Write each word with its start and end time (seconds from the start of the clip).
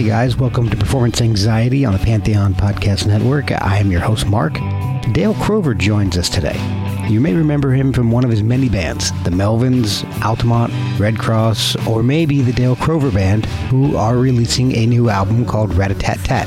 Hey 0.00 0.06
guys, 0.06 0.34
welcome 0.34 0.70
to 0.70 0.78
Performance 0.78 1.20
Anxiety 1.20 1.84
on 1.84 1.92
the 1.92 1.98
Pantheon 1.98 2.54
Podcast 2.54 3.06
Network. 3.06 3.52
I 3.52 3.76
am 3.76 3.90
your 3.90 4.00
host, 4.00 4.26
Mark. 4.26 4.54
Dale 5.12 5.34
Crover 5.34 5.74
joins 5.74 6.16
us 6.16 6.30
today. 6.30 6.56
You 7.10 7.20
may 7.20 7.34
remember 7.34 7.72
him 7.72 7.92
from 7.92 8.10
one 8.10 8.24
of 8.24 8.30
his 8.30 8.42
many 8.42 8.70
bands, 8.70 9.10
the 9.24 9.30
Melvins, 9.30 10.10
Altamont, 10.24 10.72
Red 10.98 11.18
Cross, 11.18 11.76
or 11.86 12.02
maybe 12.02 12.40
the 12.40 12.54
Dale 12.54 12.76
Crover 12.76 13.10
Band, 13.10 13.44
who 13.68 13.94
are 13.94 14.16
releasing 14.16 14.74
a 14.74 14.86
new 14.86 15.10
album 15.10 15.44
called 15.44 15.74
Rat-a-tat-tat. 15.74 16.46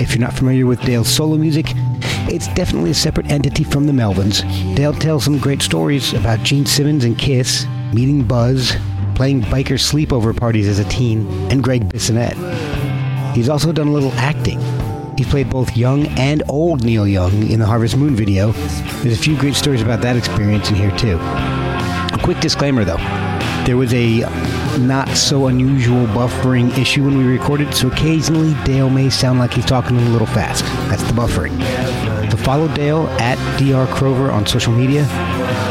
If 0.00 0.12
you're 0.12 0.20
not 0.20 0.34
familiar 0.34 0.66
with 0.66 0.80
Dale's 0.82 1.08
solo 1.08 1.36
music, 1.38 1.66
it's 2.30 2.46
definitely 2.54 2.92
a 2.92 2.94
separate 2.94 3.28
entity 3.28 3.64
from 3.64 3.88
the 3.88 3.92
Melvins. 3.92 4.44
Dale 4.76 4.94
tells 4.94 5.24
some 5.24 5.40
great 5.40 5.62
stories 5.62 6.12
about 6.14 6.44
Gene 6.44 6.64
Simmons 6.64 7.02
and 7.02 7.18
Kiss, 7.18 7.66
meeting 7.92 8.22
Buzz, 8.22 8.76
playing 9.16 9.40
biker 9.42 9.78
sleepover 9.78 10.36
parties 10.36 10.68
as 10.68 10.78
a 10.78 10.84
teen, 10.84 11.26
and 11.50 11.64
Gregg 11.64 11.88
Bissonette. 11.88 12.36
He's 13.34 13.48
also 13.48 13.72
done 13.72 13.88
a 13.88 13.92
little 13.92 14.12
acting. 14.12 14.60
He's 15.16 15.26
played 15.26 15.48
both 15.48 15.74
young 15.74 16.06
and 16.18 16.42
old 16.48 16.84
Neil 16.84 17.08
Young 17.08 17.50
in 17.50 17.58
the 17.58 17.66
Harvest 17.66 17.96
Moon 17.96 18.14
video. 18.14 18.52
There's 19.02 19.18
a 19.18 19.22
few 19.22 19.36
great 19.38 19.54
stories 19.54 19.80
about 19.80 20.02
that 20.02 20.16
experience 20.16 20.68
in 20.68 20.76
here, 20.76 20.90
too. 20.98 21.18
A 21.18 22.18
quick 22.22 22.38
disclaimer, 22.40 22.84
though. 22.84 22.98
There 23.64 23.78
was 23.78 23.92
a 23.94 24.20
not 24.78 25.08
so 25.16 25.46
unusual 25.46 26.06
buffering 26.08 26.76
issue 26.78 27.02
when 27.02 27.16
we 27.16 27.24
recorded, 27.24 27.74
so 27.74 27.88
occasionally 27.88 28.54
Dale 28.64 28.90
may 28.90 29.08
sound 29.08 29.38
like 29.38 29.54
he's 29.54 29.64
talking 29.64 29.96
a 29.96 30.10
little 30.10 30.26
fast. 30.26 30.62
That's 30.90 31.02
the 31.02 31.14
buffering. 31.14 31.58
So 32.30 32.36
follow 32.36 32.68
Dale 32.74 33.08
at 33.18 33.36
Dr. 33.58 33.92
Crover 33.92 34.30
on 34.30 34.46
social 34.46 34.74
media. 34.74 35.04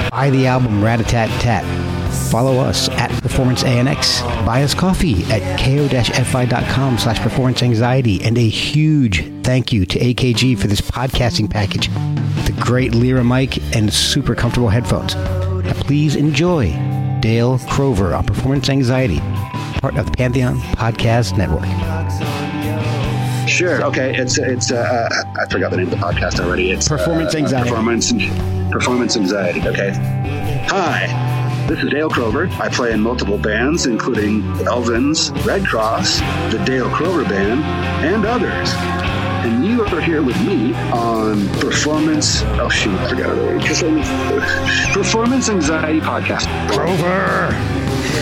Buy 0.09 0.31
the 0.31 0.47
album 0.47 0.83
Rat-a-tat-tat. 0.83 1.94
Follow 2.15 2.59
us 2.59 2.89
at 2.89 3.11
Performance 3.21 3.63
ANX. 3.63 4.21
Buy 4.45 4.63
us 4.63 4.73
coffee 4.73 5.23
at 5.25 5.59
ko-fi.com 5.59 6.97
slash 6.97 7.19
performance 7.19 7.61
anxiety. 7.61 8.23
And 8.23 8.37
a 8.37 8.47
huge 8.47 9.23
thank 9.43 9.71
you 9.71 9.85
to 9.85 9.99
AKG 9.99 10.57
for 10.57 10.67
this 10.67 10.81
podcasting 10.81 11.49
package. 11.49 11.89
The 12.45 12.55
great 12.59 12.93
Lyra 12.93 13.23
mic 13.23 13.57
and 13.75 13.91
super 13.93 14.35
comfortable 14.35 14.69
headphones. 14.69 15.15
Now 15.15 15.73
please 15.73 16.15
enjoy 16.15 16.71
Dale 17.21 17.59
Crover 17.69 18.13
on 18.13 18.25
Performance 18.25 18.69
Anxiety, 18.69 19.19
part 19.79 19.97
of 19.97 20.05
the 20.05 20.11
Pantheon 20.11 20.57
Podcast 20.77 21.37
Network. 21.37 21.65
Sure. 23.47 23.83
Okay. 23.85 24.15
It's 24.15 24.37
it's 24.37 24.71
uh, 24.71 25.07
I 25.39 25.49
forgot 25.49 25.71
the 25.71 25.77
name 25.77 25.87
of 25.87 25.91
the 25.91 25.97
podcast 25.97 26.39
already. 26.39 26.71
It's 26.71 26.87
Performance 26.87 27.35
uh, 27.35 27.39
Anxiety. 27.39 27.69
Performance 27.69 28.11
Performance 28.71 29.17
Anxiety. 29.17 29.67
Okay. 29.67 29.91
Hi. 30.67 31.34
This 31.67 31.79
is 31.83 31.89
Dale 31.89 32.09
Crover. 32.11 32.47
I 32.61 32.69
play 32.69 32.91
in 32.93 33.01
multiple 33.01 33.39
bands, 33.39 33.87
including 33.87 34.43
Melvins, 34.63 35.31
Red 35.45 35.65
Cross, 35.65 36.19
the 36.51 36.61
Dale 36.63 36.89
Crover 36.91 37.23
Band, 37.23 37.63
and 38.05 38.23
others. 38.23 38.69
And 39.45 39.65
you 39.65 39.83
are 39.83 40.01
here 40.01 40.21
with 40.21 40.39
me 40.45 40.75
on 40.91 41.47
Performance. 41.59 42.43
Oh 42.59 42.69
shoot, 42.69 42.93
I 42.99 43.09
forgot 43.09 43.35
it. 43.35 44.93
Performance 44.93 45.49
Anxiety 45.49 45.99
Podcast. 46.01 46.45
Crover! 46.71 47.49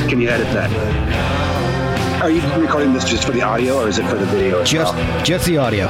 Can 0.09 0.21
you 0.21 0.29
edit 0.29 0.47
that? 0.53 2.21
Are 2.21 2.29
you 2.29 2.41
recording 2.61 2.93
this 2.93 3.03
just 3.03 3.25
for 3.25 3.33
the 3.33 3.41
audio, 3.41 3.81
or 3.83 3.89
is 3.89 3.99
it 3.99 4.05
for 4.07 4.15
the 4.15 4.25
video 4.25 4.61
as 4.61 4.69
Just, 4.69 4.93
well? 4.95 5.25
just 5.25 5.45
the 5.45 5.57
audio. 5.57 5.87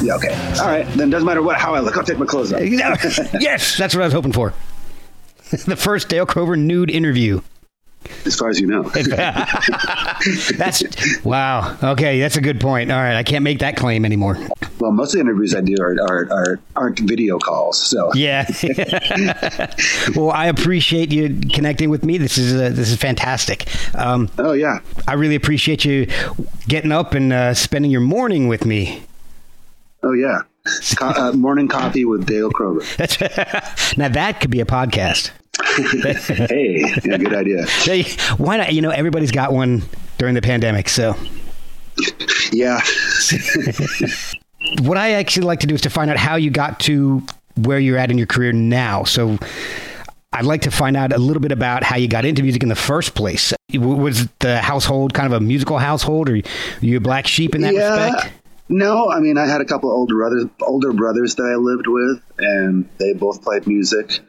Yeah, 0.00 0.14
okay. 0.16 0.34
All 0.60 0.66
right. 0.68 0.86
Then 0.94 1.10
doesn't 1.10 1.26
matter 1.26 1.42
what 1.42 1.56
how 1.56 1.74
I 1.74 1.80
look. 1.80 1.96
I'll 1.96 2.04
take 2.04 2.18
my 2.18 2.26
clothes 2.26 2.52
off. 2.52 2.60
yes, 3.40 3.76
that's 3.76 3.94
what 3.94 4.02
I 4.02 4.04
was 4.06 4.12
hoping 4.12 4.30
for. 4.32 4.52
the 5.66 5.76
first 5.76 6.08
Dale 6.08 6.26
Crover 6.26 6.56
nude 6.56 6.90
interview. 6.90 7.40
As 8.24 8.36
far 8.36 8.50
as 8.50 8.60
you 8.60 8.68
know. 8.68 8.82
That's 10.56 11.24
wow. 11.24 11.76
Okay, 11.82 12.20
that's 12.20 12.36
a 12.36 12.40
good 12.40 12.60
point. 12.60 12.92
All 12.92 13.00
right, 13.00 13.16
I 13.16 13.24
can't 13.24 13.42
make 13.42 13.58
that 13.60 13.76
claim 13.76 14.04
anymore. 14.04 14.38
well, 14.78 14.92
most 14.92 15.08
of 15.08 15.14
the 15.14 15.20
interviews 15.20 15.56
I 15.56 15.60
do 15.60 15.74
are, 15.80 15.96
are, 16.00 16.32
are 16.32 16.60
aren't 16.76 17.00
video 17.00 17.38
calls. 17.38 17.82
So 17.82 18.12
Yeah. 18.14 18.46
well, 20.16 20.30
I 20.30 20.46
appreciate 20.46 21.12
you 21.12 21.40
connecting 21.52 21.90
with 21.90 22.04
me. 22.04 22.16
This 22.18 22.38
is 22.38 22.54
uh, 22.54 22.70
this 22.72 22.90
is 22.90 22.96
fantastic. 22.96 23.66
Um, 23.96 24.30
Oh 24.38 24.52
yeah. 24.52 24.78
I 25.08 25.14
really 25.14 25.34
appreciate 25.34 25.84
you 25.84 26.06
getting 26.68 26.92
up 26.92 27.12
and 27.14 27.32
uh, 27.32 27.54
spending 27.54 27.90
your 27.90 28.02
morning 28.02 28.46
with 28.46 28.64
me. 28.64 29.02
Oh 30.04 30.12
yeah. 30.12 30.42
Co- 30.96 31.08
uh, 31.08 31.32
morning 31.32 31.68
coffee 31.68 32.04
with 32.04 32.26
Dale 32.26 32.50
Crover. 32.50 32.80
That's 32.96 33.96
now 33.96 34.08
that 34.08 34.40
could 34.40 34.50
be 34.50 34.60
a 34.60 34.66
podcast. 34.66 35.30
Hey, 36.48 36.84
yeah, 37.04 37.16
good 37.16 37.34
idea. 37.34 37.66
Hey, 37.66 38.04
why 38.36 38.58
not? 38.58 38.72
You 38.74 38.82
know, 38.82 38.90
everybody's 38.90 39.30
got 39.30 39.52
one 39.52 39.82
during 40.18 40.34
the 40.34 40.42
pandemic. 40.42 40.88
So, 40.88 41.16
Yeah. 42.52 42.80
what 44.80 44.96
I 44.96 45.12
actually 45.12 45.46
like 45.46 45.60
to 45.60 45.66
do 45.66 45.74
is 45.74 45.80
to 45.82 45.90
find 45.90 46.10
out 46.10 46.16
how 46.16 46.36
you 46.36 46.50
got 46.50 46.80
to 46.80 47.22
where 47.56 47.78
you're 47.78 47.96
at 47.98 48.10
in 48.10 48.18
your 48.18 48.26
career 48.26 48.52
now. 48.52 49.04
So, 49.04 49.38
I'd 50.32 50.44
like 50.44 50.62
to 50.62 50.70
find 50.70 50.96
out 50.96 51.12
a 51.12 51.18
little 51.18 51.40
bit 51.40 51.52
about 51.52 51.82
how 51.82 51.96
you 51.96 52.08
got 52.08 52.24
into 52.26 52.42
music 52.42 52.62
in 52.62 52.68
the 52.68 52.74
first 52.74 53.14
place. 53.14 53.54
Was 53.74 54.28
the 54.40 54.60
household 54.60 55.14
kind 55.14 55.32
of 55.32 55.40
a 55.40 55.44
musical 55.44 55.78
household, 55.78 56.28
or 56.28 56.40
you 56.80 56.96
a 56.96 57.00
black 57.00 57.26
sheep 57.26 57.54
in 57.54 57.62
that 57.62 57.74
yeah. 57.74 58.08
respect? 58.10 58.32
No, 58.68 59.10
I 59.10 59.20
mean 59.20 59.38
I 59.38 59.46
had 59.46 59.60
a 59.60 59.64
couple 59.64 59.90
of 59.90 59.96
older 59.96 60.16
brothers, 60.16 60.46
older 60.60 60.92
brothers 60.92 61.36
that 61.36 61.44
I 61.44 61.54
lived 61.56 61.86
with, 61.86 62.22
and 62.38 62.88
they 62.98 63.12
both 63.12 63.42
played 63.42 63.66
music. 63.66 64.20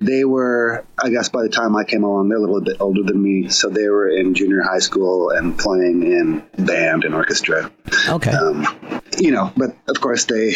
They 0.00 0.24
were, 0.24 0.84
I 1.02 1.10
guess, 1.10 1.28
by 1.28 1.42
the 1.42 1.50
time 1.50 1.76
I 1.76 1.84
came 1.84 2.02
along, 2.02 2.28
they're 2.28 2.38
a 2.38 2.40
little 2.40 2.60
bit 2.60 2.78
older 2.80 3.02
than 3.02 3.22
me, 3.22 3.48
so 3.48 3.68
they 3.68 3.88
were 3.88 4.08
in 4.08 4.34
junior 4.34 4.62
high 4.62 4.78
school 4.78 5.30
and 5.30 5.58
playing 5.58 6.04
in 6.04 6.42
band 6.64 7.04
and 7.04 7.14
orchestra. 7.14 7.70
Okay. 8.08 8.30
um, 8.30 8.66
you 9.18 9.30
know, 9.30 9.52
but 9.56 9.76
of 9.88 10.00
course 10.00 10.24
they 10.24 10.54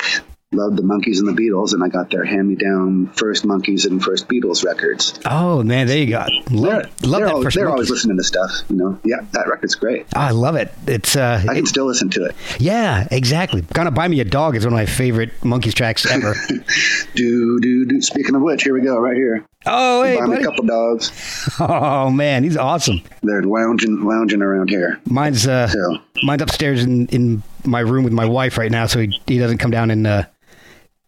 loved 0.56 0.76
the 0.76 0.82
Monkees 0.82 1.18
and 1.18 1.28
the 1.28 1.32
Beatles, 1.40 1.72
and 1.74 1.82
I 1.84 1.88
got 1.88 2.10
their 2.10 2.24
hand-me-down 2.24 3.08
first 3.16 3.44
Monkees 3.44 3.86
and 3.86 4.02
first 4.02 4.28
Beatles 4.28 4.64
records. 4.64 5.18
oh 5.26 5.62
man, 5.62 5.86
there 5.86 5.98
you 5.98 6.06
go. 6.08 6.24
They're, 6.46 6.58
Love, 6.58 6.72
love 6.72 6.90
they're, 7.00 7.20
that 7.20 7.34
al- 7.34 7.42
first 7.42 7.56
they're 7.56 7.70
always 7.70 7.90
listening 7.90 8.16
to 8.16 8.24
stuff, 8.24 8.50
you 8.68 8.76
know. 8.76 8.98
Yeah, 9.04 9.16
that 9.32 9.46
record's 9.48 9.74
great. 9.74 10.06
Oh, 10.16 10.20
I 10.20 10.30
love 10.30 10.56
it. 10.56 10.72
It's 10.86 11.14
uh, 11.16 11.40
I 11.42 11.54
can 11.54 11.64
it- 11.64 11.68
still 11.68 11.86
listen 11.86 12.10
to 12.10 12.24
it. 12.24 12.34
yeah, 12.58 13.06
exactly. 13.10 13.62
Gonna 13.72 13.90
buy 13.90 14.08
me 14.08 14.20
a 14.20 14.24
dog 14.24 14.56
is 14.56 14.64
one 14.64 14.72
of 14.72 14.76
my 14.78 14.86
favorite 14.86 15.30
Monkees 15.42 15.74
tracks 15.74 16.06
ever. 16.10 16.34
Do 17.14 17.60
do 17.60 17.86
do. 17.86 18.00
Speaking 18.02 18.34
of 18.34 18.42
which, 18.42 18.62
here 18.62 18.74
we 18.74 18.80
go, 18.82 18.98
right 18.98 19.16
here. 19.16 19.44
oh, 19.64 20.02
hey, 20.02 20.18
Buy 20.18 20.26
me 20.26 20.36
a 20.36 20.42
couple 20.44 20.64
dogs. 20.66 21.10
Oh 21.60 22.10
man, 22.10 22.44
he's 22.44 22.56
awesome. 22.56 23.00
They're 23.22 23.42
lounging 23.42 24.04
lounging 24.04 24.42
around 24.42 24.68
here. 24.68 25.00
Mine's 25.06 25.46
uh, 25.46 25.68
So 25.68 25.98
mine's 26.22 26.42
upstairs 26.42 26.82
in, 26.84 27.06
in 27.08 27.42
my 27.64 27.80
room 27.80 28.04
with 28.04 28.12
my 28.12 28.26
wife 28.26 28.58
right 28.58 28.70
now, 28.70 28.86
so 28.86 29.00
he, 29.00 29.18
he 29.26 29.38
doesn't 29.38 29.58
come 29.58 29.70
down 29.70 29.90
and 29.90 30.06
uh, 30.06 30.24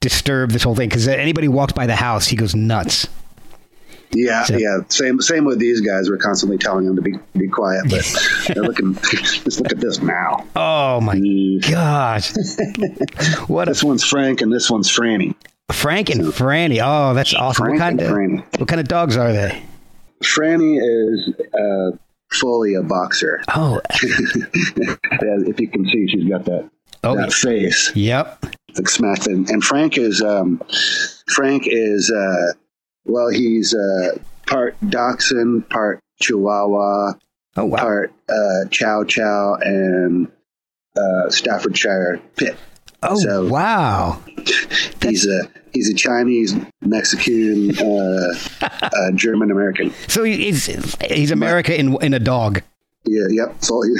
disturb 0.00 0.50
this 0.50 0.62
whole 0.62 0.74
thing. 0.74 0.88
Because 0.88 1.08
anybody 1.08 1.48
walks 1.48 1.72
by 1.72 1.86
the 1.86 1.96
house, 1.96 2.26
he 2.26 2.36
goes 2.36 2.54
nuts. 2.54 3.08
Yeah, 4.10 4.44
so. 4.44 4.56
yeah. 4.56 4.78
Same 4.88 5.20
same 5.20 5.44
with 5.44 5.58
these 5.58 5.80
guys. 5.80 6.08
We're 6.08 6.16
constantly 6.16 6.58
telling 6.58 6.86
them 6.86 6.96
to 6.96 7.02
be 7.02 7.14
be 7.36 7.48
quiet, 7.48 7.84
but 7.90 8.06
they're 8.54 8.62
looking. 8.62 8.94
just 8.94 9.60
look 9.60 9.72
at 9.72 9.80
this 9.80 10.00
now. 10.00 10.46
Oh 10.56 11.00
my 11.00 11.16
mm. 11.16 11.70
gosh! 11.70 12.32
what? 13.48 13.66
This 13.68 13.82
a, 13.82 13.86
one's 13.86 14.04
Frank, 14.04 14.40
and 14.40 14.52
this 14.52 14.70
one's 14.70 14.88
Franny. 14.90 15.34
Frank 15.70 16.08
and 16.08 16.24
so, 16.24 16.32
Franny. 16.32 16.80
Oh, 16.82 17.12
that's 17.12 17.34
awesome. 17.34 17.66
Frank 17.66 17.74
what 17.74 17.80
kind 17.80 18.00
of 18.00 18.08
Franny. 18.08 18.58
what 18.58 18.68
kind 18.68 18.80
of 18.80 18.88
dogs 18.88 19.16
are 19.16 19.32
they? 19.32 19.62
Franny 20.22 20.78
is 20.80 21.34
uh, 21.54 21.96
fully 22.32 22.74
a 22.74 22.82
boxer. 22.82 23.42
Oh, 23.54 23.80
if 23.90 25.60
you 25.60 25.68
can 25.68 25.84
see, 25.86 26.08
she's 26.08 26.28
got 26.28 26.44
that 26.46 26.70
oh, 27.04 27.16
that 27.16 27.32
face. 27.32 27.94
Yep. 27.94 28.56
Smashed. 28.74 29.26
And, 29.26 29.48
and 29.50 29.62
Frank 29.64 29.98
is 29.98 30.22
um, 30.22 30.62
Frank 31.28 31.64
is. 31.66 32.10
Uh, 32.10 32.52
well, 33.04 33.28
he's 33.28 33.74
uh, 33.74 34.18
part 34.46 34.76
Dachshund, 34.88 35.68
part 35.70 36.00
Chihuahua, 36.20 37.14
oh, 37.56 37.64
wow. 37.64 37.78
part 37.78 38.12
uh, 38.28 38.68
Chow 38.70 39.04
Chow, 39.04 39.56
and 39.60 40.30
uh, 40.96 41.30
Staffordshire 41.30 42.20
Pit. 42.36 42.56
Oh 43.02 43.16
so 43.16 43.46
wow! 43.46 44.20
He's 45.02 45.26
a 45.26 45.48
he's 45.72 45.88
a 45.88 45.94
Chinese, 45.94 46.56
Mexican, 46.80 47.78
uh, 47.78 48.34
uh, 48.82 49.10
German 49.14 49.50
American. 49.50 49.92
So 50.08 50.24
he's 50.24 50.66
he's 51.08 51.30
America 51.30 51.78
in 51.78 51.96
in 52.02 52.14
a 52.14 52.18
dog. 52.18 52.62
Yeah, 53.08 53.26
yep, 53.30 53.60
fully 53.62 53.90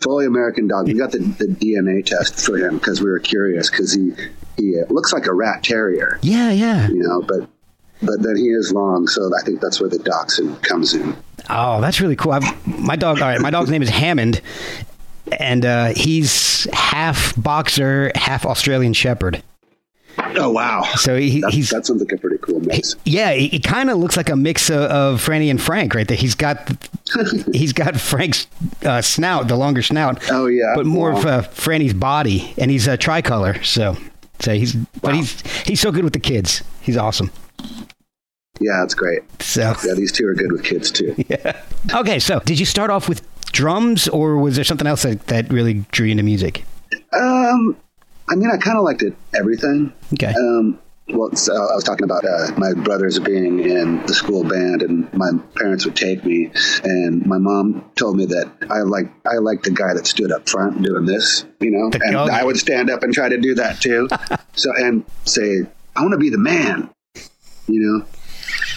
fully 0.00 0.26
American 0.34 0.66
dog. 0.66 0.86
We 0.86 0.94
got 0.94 1.12
the, 1.12 1.18
the 1.18 1.46
DNA 1.46 2.04
test 2.04 2.44
for 2.44 2.58
him 2.58 2.78
because 2.78 3.00
we 3.00 3.08
were 3.08 3.20
curious 3.20 3.70
because 3.70 3.92
he 3.92 4.12
he 4.56 4.80
uh, 4.80 4.84
looks 4.92 5.12
like 5.12 5.26
a 5.26 5.32
rat 5.32 5.62
terrier. 5.62 6.18
Yeah, 6.22 6.50
yeah. 6.50 6.88
You 6.88 7.02
know, 7.02 7.22
but 7.22 7.48
but 8.02 8.22
then 8.22 8.36
he 8.36 8.48
is 8.48 8.72
long, 8.72 9.08
so 9.08 9.30
I 9.36 9.42
think 9.42 9.60
that's 9.60 9.80
where 9.80 9.88
the 9.88 9.98
dachshund 9.98 10.62
comes 10.62 10.94
in. 10.94 11.16
Oh, 11.50 11.80
that's 11.80 12.00
really 12.00 12.16
cool. 12.16 12.32
I've, 12.32 12.66
my 12.66 12.96
dog, 12.96 13.20
all 13.20 13.28
right, 13.28 13.40
my 13.40 13.50
dog's 13.50 13.70
name 13.70 13.82
is 13.82 13.88
Hammond, 13.88 14.40
and 15.38 15.64
uh, 15.64 15.86
he's 15.96 16.68
half 16.72 17.34
boxer, 17.40 18.12
half 18.14 18.44
Australian 18.44 18.92
Shepherd. 18.92 19.42
Oh 20.18 20.50
wow! 20.50 20.82
So 20.96 21.16
he, 21.16 21.40
that, 21.40 21.52
he's 21.52 21.70
that 21.70 21.86
sounds 21.86 22.00
like 22.00 22.12
a 22.12 22.18
pretty 22.18 22.38
cool 22.38 22.60
mix. 22.60 22.96
He, 23.04 23.12
yeah, 23.12 23.32
he, 23.32 23.48
he 23.48 23.60
kind 23.60 23.90
of 23.90 23.98
looks 23.98 24.16
like 24.16 24.28
a 24.28 24.36
mix 24.36 24.68
of, 24.68 24.82
of, 24.82 25.24
Franny 25.24 25.50
and 25.50 25.60
Frank 25.60 25.94
right 25.94 26.06
there. 26.06 26.16
He's 26.16 26.34
got 26.34 26.76
he's 27.52 27.72
got 27.72 27.96
Frank's 27.96 28.46
uh, 28.84 29.00
snout, 29.00 29.48
the 29.48 29.56
longer 29.56 29.82
snout. 29.82 30.22
Oh 30.30 30.46
yeah, 30.46 30.72
but 30.74 30.86
more 30.86 31.12
wow. 31.12 31.18
of 31.18 31.26
uh, 31.26 31.42
Franny's 31.42 31.94
body, 31.94 32.52
and 32.58 32.70
he's 32.70 32.86
a 32.86 32.96
tricolor. 32.96 33.62
So 33.62 33.96
so 34.40 34.54
he's 34.54 34.74
wow. 34.74 34.86
but 35.02 35.14
he's 35.14 35.40
he's 35.66 35.80
so 35.80 35.92
good 35.92 36.04
with 36.04 36.12
the 36.12 36.20
kids. 36.20 36.62
He's 36.80 36.96
awesome. 36.96 37.30
Yeah, 38.60 38.80
that's 38.80 38.94
great. 38.94 39.22
So 39.40 39.74
yeah, 39.84 39.94
these 39.94 40.12
two 40.12 40.26
are 40.26 40.34
good 40.34 40.52
with 40.52 40.64
kids 40.64 40.90
too. 40.90 41.14
Yeah. 41.28 41.60
Okay, 41.94 42.18
so 42.18 42.40
did 42.40 42.58
you 42.58 42.66
start 42.66 42.90
off 42.90 43.08
with 43.08 43.22
drums, 43.52 44.08
or 44.08 44.36
was 44.38 44.56
there 44.56 44.64
something 44.64 44.86
else 44.86 45.02
that, 45.02 45.26
that 45.28 45.50
really 45.52 45.84
drew 45.92 46.06
you 46.06 46.12
into 46.12 46.22
music? 46.22 46.64
Um, 47.12 47.76
I 48.28 48.34
mean, 48.34 48.50
I 48.50 48.56
kind 48.58 48.78
of 48.78 48.84
liked 48.84 49.02
it 49.02 49.14
everything. 49.34 49.92
Okay. 50.14 50.34
Um, 50.34 50.78
well, 51.10 51.34
so 51.34 51.54
I 51.54 51.74
was 51.74 51.84
talking 51.84 52.04
about 52.04 52.24
uh, 52.24 52.52
my 52.58 52.74
brothers 52.74 53.18
being 53.18 53.60
in 53.60 54.04
the 54.06 54.12
school 54.12 54.44
band, 54.44 54.82
and 54.82 55.10
my 55.14 55.30
parents 55.56 55.86
would 55.86 55.96
take 55.96 56.24
me. 56.24 56.50
And 56.84 57.24
my 57.24 57.38
mom 57.38 57.90
told 57.96 58.16
me 58.16 58.26
that 58.26 58.50
I 58.70 58.80
like 58.80 59.10
I 59.24 59.36
like 59.38 59.62
the 59.62 59.70
guy 59.70 59.94
that 59.94 60.06
stood 60.06 60.30
up 60.32 60.48
front 60.48 60.82
doing 60.82 61.06
this, 61.06 61.46
you 61.60 61.70
know. 61.70 61.88
The 61.90 62.00
and 62.04 62.16
I 62.16 62.44
would 62.44 62.58
stand 62.58 62.90
up 62.90 63.02
and 63.02 63.14
try 63.14 63.28
to 63.28 63.38
do 63.38 63.54
that 63.54 63.80
too. 63.80 64.08
so 64.54 64.70
and 64.76 65.04
say, 65.24 65.62
I 65.96 66.02
want 66.02 66.12
to 66.12 66.18
be 66.18 66.30
the 66.30 66.38
man, 66.38 66.90
you 67.66 67.80
know. 67.80 68.06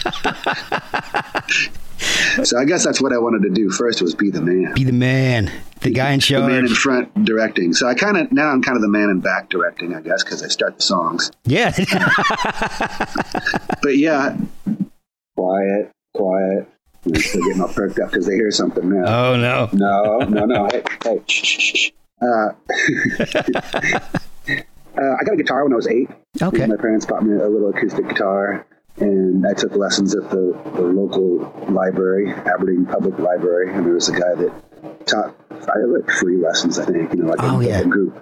so 2.44 2.58
I 2.58 2.64
guess 2.64 2.84
that's 2.84 3.00
what 3.00 3.12
I 3.12 3.18
wanted 3.18 3.42
to 3.42 3.50
do 3.50 3.70
first 3.70 4.02
was 4.02 4.14
be 4.14 4.30
the 4.30 4.40
man. 4.40 4.74
Be 4.74 4.84
the 4.84 4.92
man. 4.92 5.50
The 5.80 5.90
guy 5.90 6.12
in 6.12 6.20
charge. 6.20 6.42
The 6.42 6.48
man 6.48 6.66
in 6.66 6.74
front 6.74 7.24
directing. 7.24 7.72
So 7.72 7.88
I 7.88 7.94
kind 7.94 8.16
of, 8.16 8.32
now 8.32 8.48
I'm 8.48 8.62
kind 8.62 8.76
of 8.76 8.82
the 8.82 8.88
man 8.88 9.10
in 9.10 9.20
back 9.20 9.48
directing, 9.48 9.94
I 9.94 10.00
guess, 10.00 10.22
because 10.22 10.42
I 10.42 10.48
start 10.48 10.76
the 10.76 10.82
songs. 10.82 11.30
Yeah. 11.44 11.72
but 13.82 13.96
yeah, 13.96 14.36
quiet, 15.36 15.90
quiet. 16.14 16.68
They're 17.04 17.20
getting 17.20 17.60
all 17.60 17.68
perked 17.68 17.98
up 17.98 18.10
because 18.10 18.26
they 18.26 18.34
hear 18.34 18.52
something 18.52 18.88
now. 18.88 19.04
Oh, 19.06 19.36
no. 19.36 19.68
No, 19.72 20.18
no, 20.18 20.44
no. 20.44 20.68
Hey, 20.70 20.84
hey, 21.02 21.20
shh, 21.26 21.44
shh, 21.44 21.76
shh. 21.76 21.90
Uh, 22.22 22.24
uh, 24.96 25.16
I 25.20 25.24
got 25.24 25.34
a 25.34 25.36
guitar 25.36 25.64
when 25.64 25.72
I 25.72 25.76
was 25.76 25.88
eight. 25.88 26.08
Okay. 26.40 26.64
My 26.66 26.76
parents 26.76 27.06
bought 27.06 27.24
me 27.24 27.34
a 27.34 27.48
little 27.48 27.70
acoustic 27.70 28.08
guitar 28.08 28.64
and 28.98 29.46
I 29.46 29.54
took 29.54 29.74
lessons 29.74 30.14
at 30.14 30.30
the, 30.30 30.58
the 30.74 30.82
local 30.82 31.38
library, 31.68 32.30
Aberdeen 32.30 32.86
Public 32.86 33.18
Library, 33.18 33.72
and 33.72 33.86
there 33.86 33.94
was 33.94 34.08
a 34.08 34.12
guy 34.12 34.34
that 34.34 35.06
taught 35.06 35.34
I 35.50 35.78
like 35.86 36.10
free 36.10 36.36
lessons, 36.38 36.78
I 36.78 36.84
think, 36.86 37.12
you 37.12 37.22
know, 37.22 37.30
like, 37.30 37.42
oh, 37.42 37.60
a, 37.60 37.64
yeah. 37.64 37.80
a 37.80 37.84
group 37.84 38.14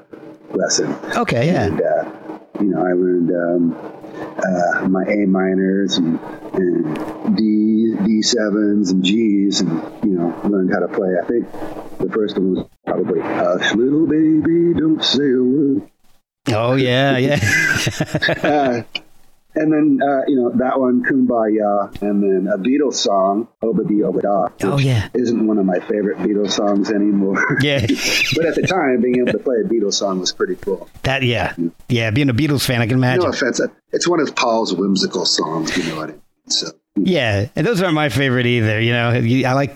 lesson. 0.54 0.92
Okay, 1.16 1.46
yeah. 1.46 1.64
And, 1.64 1.80
uh, 1.80 2.30
you 2.60 2.66
know, 2.66 2.80
I 2.80 2.92
learned 2.92 3.30
um, 3.30 4.00
uh, 4.38 4.88
my 4.88 5.04
A 5.04 5.26
minors 5.26 5.96
and, 5.96 6.20
and 6.54 7.36
D 7.36 7.96
D 8.04 8.22
sevens 8.22 8.90
and 8.90 9.02
G's, 9.02 9.60
and 9.60 9.70
you 10.04 10.18
know, 10.18 10.40
learned 10.44 10.72
how 10.72 10.80
to 10.80 10.88
play. 10.88 11.16
I 11.20 11.26
think 11.26 11.50
the 11.98 12.10
first 12.12 12.36
one 12.36 12.54
was 12.54 12.66
probably 12.86 13.20
"Hush, 13.20 13.74
little 13.74 14.06
baby, 14.06 14.74
don't 14.78 15.02
say 15.02 15.32
a 15.32 15.42
word." 15.42 15.90
Oh 16.48 16.74
yeah, 16.74 17.16
yeah. 17.16 17.40
uh, 18.42 18.82
and 19.54 19.72
then, 19.72 19.98
uh, 20.02 20.22
you 20.28 20.36
know, 20.36 20.50
that 20.50 20.78
one, 20.78 21.02
Kumbaya, 21.04 22.00
and 22.02 22.22
then 22.22 22.52
a 22.52 22.56
Beatles 22.56 22.94
song, 22.94 23.48
Ob-La-Di, 23.62 24.02
Ob-La-Da. 24.04 24.48
Oh, 24.62 24.78
yeah. 24.78 25.08
Isn't 25.14 25.46
one 25.46 25.58
of 25.58 25.66
my 25.66 25.80
favorite 25.80 26.18
Beatles 26.18 26.52
songs 26.52 26.90
anymore. 26.90 27.36
Yeah. 27.62 27.80
but 28.36 28.46
at 28.46 28.54
the 28.54 28.66
time, 28.66 29.00
being 29.02 29.16
able 29.16 29.32
to 29.32 29.38
play 29.38 29.56
a 29.62 29.68
Beatles 29.68 29.94
song 29.94 30.20
was 30.20 30.32
pretty 30.32 30.54
cool. 30.56 30.88
That, 31.02 31.22
yeah. 31.22 31.54
Yeah, 31.88 32.10
being 32.10 32.30
a 32.30 32.34
Beatles 32.34 32.64
fan, 32.64 32.80
I 32.80 32.86
can 32.86 32.96
imagine. 32.96 33.24
No 33.24 33.30
offense. 33.30 33.60
It's 33.92 34.08
one 34.08 34.20
of 34.20 34.34
Paul's 34.34 34.72
whimsical 34.72 35.26
songs, 35.26 35.76
you 35.76 35.84
know 35.84 35.96
what 35.96 36.10
I 36.10 36.12
mean? 36.12 36.22
So. 36.48 36.68
Yeah, 36.96 37.48
and 37.54 37.66
those 37.66 37.82
aren't 37.82 37.94
my 37.94 38.08
favorite 38.08 38.46
either. 38.46 38.80
You 38.80 38.92
know, 38.92 39.10
I 39.10 39.52
like, 39.52 39.74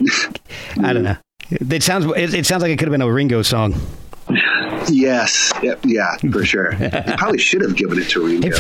I 0.83 0.93
don't 0.93 1.03
know. 1.05 1.17
It 1.51 1.83
sounds, 1.83 2.07
it, 2.17 2.33
it 2.33 2.47
sounds 2.47 2.63
like 2.63 2.71
it 2.73 2.79
could 2.79 2.89
have 2.89 2.93
been 2.93 3.03
a 3.03 3.13
Ringo 3.13 3.43
song. 3.43 3.75
Yes. 4.89 5.53
Yeah, 5.63 5.75
yeah 5.85 6.17
for 6.17 6.45
sure. 6.45 6.73
he 6.73 6.89
probably 7.17 7.39
should 7.39 7.63
have 7.63 7.77
given 7.77 7.99
it 7.99 8.09
to 8.11 8.25
Ringo. 8.25 8.57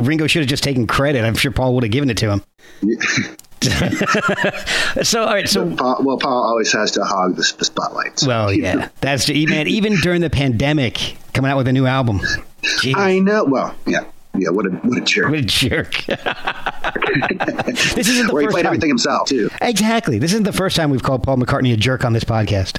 Ringo 0.00 0.26
should 0.26 0.40
have 0.40 0.48
just 0.48 0.62
taken 0.62 0.86
credit. 0.86 1.24
I'm 1.24 1.34
sure 1.34 1.50
Paul 1.50 1.74
would 1.74 1.84
have 1.84 1.92
given 1.92 2.10
it 2.10 2.16
to 2.18 2.30
him. 2.30 2.42
so 5.02 5.24
all 5.24 5.34
right, 5.34 5.48
so 5.48 5.74
Paul, 5.74 6.02
well, 6.04 6.16
Paul 6.16 6.44
always 6.44 6.72
has 6.72 6.92
to 6.92 7.02
hog 7.02 7.34
the, 7.34 7.54
the 7.58 7.64
spotlight. 7.64 8.20
So. 8.20 8.28
Well, 8.28 8.52
yeah, 8.52 8.88
that's 9.00 9.28
man. 9.28 9.66
Even 9.66 9.96
during 9.96 10.20
the 10.20 10.30
pandemic, 10.30 11.16
coming 11.32 11.50
out 11.50 11.56
with 11.56 11.66
a 11.66 11.72
new 11.72 11.86
album. 11.86 12.20
Jeez. 12.62 12.96
I 12.96 13.18
know. 13.18 13.44
Well, 13.44 13.74
yeah. 13.86 14.04
Yeah, 14.40 14.50
what 14.50 14.66
a 14.66 14.70
what 14.70 14.98
a 14.98 15.00
jerk! 15.02 15.30
What 15.30 15.38
a 15.38 15.42
jerk! 15.42 16.04
this 16.06 18.08
isn't 18.08 18.28
the 18.28 18.32
Where 18.32 18.44
first 18.44 18.44
he 18.44 18.54
played 18.54 18.62
time. 18.62 18.66
everything 18.66 18.90
himself 18.90 19.28
too. 19.28 19.50
Exactly. 19.60 20.18
This 20.18 20.32
isn't 20.32 20.44
the 20.44 20.52
first 20.52 20.76
time 20.76 20.90
we've 20.90 21.02
called 21.02 21.22
Paul 21.22 21.38
McCartney 21.38 21.72
a 21.72 21.76
jerk 21.76 22.04
on 22.04 22.12
this 22.12 22.24
podcast. 22.24 22.78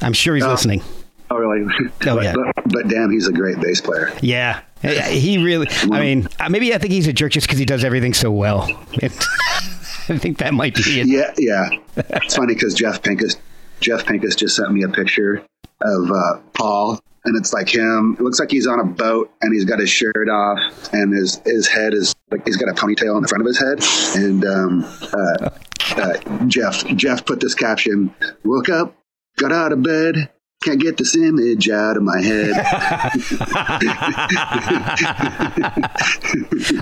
I'm 0.00 0.12
sure 0.12 0.34
he's 0.34 0.44
oh. 0.44 0.50
listening. 0.50 0.82
Oh, 1.30 1.36
really? 1.36 1.62
Oh, 1.62 1.90
but, 2.14 2.24
yeah. 2.24 2.34
But, 2.34 2.72
but, 2.72 2.88
damn, 2.88 3.10
he's 3.10 3.28
a 3.28 3.32
great 3.32 3.60
bass 3.60 3.80
player. 3.80 4.12
Yeah. 4.22 4.62
He 4.80 5.38
really, 5.38 5.66
I 5.90 6.00
mean, 6.00 6.28
uh, 6.38 6.48
maybe 6.48 6.72
I 6.72 6.78
think 6.78 6.92
he's 6.92 7.08
a 7.08 7.12
jerk 7.12 7.32
just 7.32 7.46
because 7.46 7.58
he 7.58 7.64
does 7.64 7.84
everything 7.84 8.14
so 8.14 8.30
well. 8.30 8.62
I 9.02 10.16
think 10.16 10.38
that 10.38 10.54
might 10.54 10.74
be 10.74 11.00
it. 11.00 11.08
Yeah, 11.08 11.34
yeah. 11.36 11.68
It's 11.96 12.36
funny 12.36 12.54
because 12.54 12.74
Jeff 12.74 13.02
Pincus, 13.02 13.36
Jeff 13.80 14.06
Pincus 14.06 14.36
just 14.36 14.54
sent 14.54 14.72
me 14.72 14.84
a 14.84 14.88
picture 14.88 15.44
of 15.82 16.10
uh, 16.10 16.38
Paul, 16.54 17.00
and 17.24 17.36
it's 17.36 17.52
like 17.52 17.68
him. 17.68 18.16
It 18.18 18.22
looks 18.22 18.40
like 18.40 18.50
he's 18.50 18.66
on 18.66 18.80
a 18.80 18.84
boat, 18.84 19.30
and 19.40 19.52
he's 19.52 19.64
got 19.64 19.78
his 19.78 19.90
shirt 19.90 20.28
off, 20.28 20.92
and 20.92 21.14
his 21.14 21.40
his 21.44 21.66
head 21.66 21.94
is 21.94 22.14
like 22.30 22.46
he's 22.46 22.56
got 22.56 22.68
a 22.68 22.72
ponytail 22.72 23.16
in 23.16 23.22
the 23.22 23.28
front 23.28 23.42
of 23.42 23.46
his 23.46 23.58
head. 23.58 23.82
And 24.22 24.44
um, 24.44 24.84
uh, 25.12 25.50
uh 25.96 26.46
Jeff 26.46 26.86
Jeff 26.96 27.24
put 27.24 27.40
this 27.40 27.54
caption: 27.54 28.14
"Woke 28.44 28.68
up, 28.68 28.94
got 29.36 29.52
out 29.52 29.72
of 29.72 29.82
bed, 29.82 30.30
can't 30.62 30.80
get 30.80 30.96
this 30.96 31.16
image 31.16 31.68
out 31.70 31.96
of 31.96 32.02
my 32.02 32.20
head. 32.20 32.52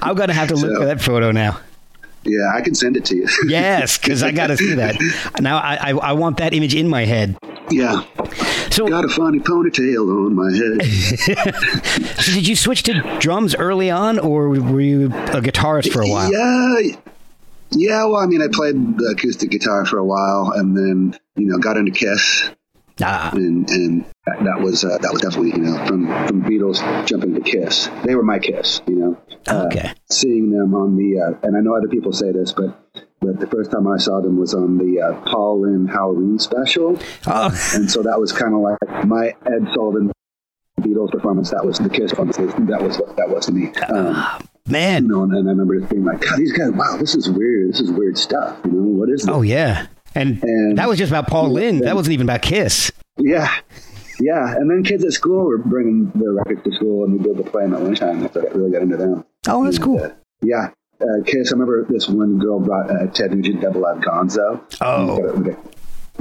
I'm 0.02 0.16
to 0.16 0.32
have 0.32 0.48
to 0.48 0.54
look 0.54 0.72
so, 0.72 0.80
for 0.80 0.86
that 0.86 1.00
photo 1.00 1.30
now. 1.30 1.60
Yeah, 2.26 2.52
I 2.54 2.60
can 2.60 2.74
send 2.74 2.96
it 2.96 3.04
to 3.06 3.16
you. 3.16 3.28
yes, 3.46 3.98
because 3.98 4.22
I 4.22 4.32
got 4.32 4.48
to 4.48 4.56
see 4.56 4.74
that. 4.74 4.96
Now 5.40 5.58
I, 5.58 5.76
I, 5.76 5.90
I 5.90 6.12
want 6.12 6.38
that 6.38 6.52
image 6.52 6.74
in 6.74 6.88
my 6.88 7.04
head. 7.04 7.36
Yeah. 7.70 8.04
So 8.70 8.86
got 8.88 9.04
a 9.04 9.08
funny 9.08 9.38
ponytail 9.38 10.26
on 10.26 10.34
my 10.34 10.52
head. 10.52 12.14
so 12.22 12.32
did 12.32 12.46
you 12.46 12.56
switch 12.56 12.82
to 12.84 13.18
drums 13.18 13.54
early 13.54 13.90
on, 13.90 14.18
or 14.18 14.48
were 14.48 14.80
you 14.80 15.06
a 15.06 15.40
guitarist 15.40 15.92
for 15.92 16.02
a 16.02 16.08
while? 16.08 16.30
Yeah. 16.30 16.96
Yeah, 17.70 18.04
well, 18.04 18.16
I 18.16 18.26
mean, 18.26 18.42
I 18.42 18.46
played 18.52 18.76
the 18.98 19.14
acoustic 19.16 19.50
guitar 19.50 19.84
for 19.84 19.98
a 19.98 20.04
while, 20.04 20.52
and 20.54 20.76
then 20.76 21.18
you 21.34 21.46
know 21.46 21.58
got 21.58 21.76
into 21.76 21.90
Kiss, 21.90 22.48
Ah. 23.02 23.30
And, 23.34 23.68
and 23.70 24.04
that, 24.26 24.42
that 24.44 24.60
was 24.60 24.84
uh, 24.84 24.96
that 24.98 25.12
was 25.12 25.20
definitely 25.20 25.50
you 25.50 25.58
know 25.58 25.86
from 25.86 26.06
from 26.26 26.42
Beatles 26.42 26.80
jumping 27.06 27.34
to 27.34 27.40
Kiss. 27.40 27.88
They 28.04 28.14
were 28.14 28.22
my 28.22 28.38
Kiss, 28.38 28.80
you 28.86 28.96
know. 28.96 29.18
uh, 29.48 29.66
Okay. 29.66 29.92
seeing 30.10 30.50
them 30.50 30.74
on 30.74 30.96
the, 30.96 31.20
uh, 31.20 31.46
and 31.46 31.56
I 31.56 31.60
know 31.60 31.76
other 31.76 31.88
people 31.88 32.12
say 32.12 32.32
this, 32.32 32.52
but 32.52 32.78
but 33.20 33.38
the 33.40 33.46
first 33.48 33.70
time 33.70 33.86
I 33.86 33.98
saw 33.98 34.20
them 34.20 34.38
was 34.38 34.54
on 34.54 34.78
the 34.78 35.00
uh, 35.00 35.20
Paul 35.30 35.62
Lynde 35.62 35.90
Halloween 35.90 36.38
special, 36.38 36.98
Oh, 37.26 37.46
and 37.74 37.90
so 37.90 38.02
that 38.02 38.18
was 38.18 38.32
kind 38.32 38.54
of 38.54 38.60
like 38.60 39.04
my 39.06 39.28
Ed 39.46 39.68
Sullivan 39.74 40.10
Beatles 40.80 41.10
performance. 41.12 41.50
That 41.50 41.64
was 41.64 41.78
the 41.78 41.88
Kiss 41.90 42.10
performance. 42.12 42.36
That 42.36 42.82
was 42.82 42.98
what 42.98 43.16
that 43.16 43.28
was 43.28 43.46
to 43.46 43.52
me. 43.52 43.72
Um, 43.88 44.14
you 44.66 44.72
man. 44.72 45.06
know, 45.06 45.22
and, 45.22 45.32
and 45.34 45.46
I 45.48 45.50
remember 45.52 45.78
just 45.78 45.90
being 45.90 46.04
like, 46.04 46.20
God, 46.20 46.38
these 46.38 46.52
guys, 46.52 46.70
wow, 46.72 46.96
this 46.98 47.14
is 47.14 47.30
weird. 47.30 47.72
This 47.72 47.80
is 47.80 47.90
weird 47.92 48.18
stuff. 48.18 48.58
You 48.64 48.72
know, 48.72 48.82
what 48.82 49.08
is 49.10 49.22
this? 49.22 49.28
Oh, 49.28 49.42
yeah. 49.42 49.86
And, 50.16 50.42
And- 50.42 50.78
that 50.78 50.88
was 50.88 50.98
just 50.98 51.10
about 51.12 51.28
Paul 51.28 51.50
Lynde. 51.50 51.82
That 51.84 51.94
wasn't 51.94 52.14
even 52.14 52.26
about 52.26 52.42
Kiss. 52.42 52.90
Yeah. 53.18 53.54
Yeah. 54.20 54.54
And 54.56 54.70
then 54.70 54.82
kids 54.82 55.04
at 55.04 55.12
school 55.12 55.44
were 55.44 55.58
bringing 55.58 56.10
their 56.14 56.32
records 56.32 56.62
to 56.64 56.72
school 56.74 57.04
and 57.04 57.12
we 57.14 57.18
did 57.22 57.36
the 57.36 57.42
play 57.48 57.64
them 57.64 57.74
at 57.74 57.82
lunchtime. 57.82 58.28
So 58.32 58.40
I 58.40 58.52
really 58.54 58.70
got 58.70 58.82
into 58.82 58.96
them. 58.96 59.24
Oh, 59.48 59.64
that's 59.64 59.78
cool. 59.78 60.02
Uh, 60.02 60.10
yeah. 60.42 60.70
Uh, 61.00 61.22
Kiss, 61.26 61.50
I 61.52 61.52
remember 61.52 61.84
this 61.84 62.08
one 62.08 62.38
girl 62.38 62.58
brought 62.58 62.90
uh, 62.90 63.06
Ted 63.08 63.32
Nugent 63.32 63.60
Double 63.60 63.82
Live 63.82 63.98
Gonzo. 63.98 64.60
Oh. 64.80 65.16
We 65.36 65.44
gotta, 65.44 65.58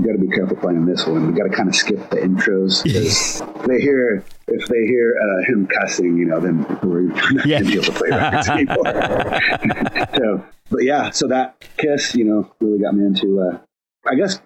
gotta, 0.02 0.18
be 0.20 0.28
careful 0.28 0.58
playing 0.58 0.86
this 0.86 1.08
one. 1.08 1.28
We 1.28 1.34
gotta 1.34 1.50
kind 1.56 1.70
of 1.70 1.76
skip 1.76 2.10
the 2.10 2.18
intros. 2.18 2.84
'cause 2.84 3.42
they 3.68 3.80
hear, 3.80 4.26
if 4.50 4.68
they 4.68 4.86
hear 4.86 5.16
uh, 5.22 5.46
him 5.50 5.66
cussing, 5.68 6.18
you 6.18 6.26
know, 6.26 6.42
then 6.42 6.66
we're 6.84 7.04
not 7.32 7.46
Yeah. 7.46 7.62
going 7.62 7.72
to 7.72 7.72
be 7.72 7.74
able 7.76 7.84
to 7.86 7.92
play 7.94 8.10
records 8.10 8.50
anymore. 8.50 10.10
so, 10.18 10.46
but 10.70 10.84
yeah, 10.84 11.10
so 11.12 11.28
that 11.30 11.56
Kiss, 11.78 12.14
you 12.14 12.26
know, 12.26 12.52
really 12.60 12.80
got 12.80 12.94
me 12.94 13.06
into, 13.06 13.40
uh, 13.40 13.58
I 14.08 14.16
guess, 14.16 14.40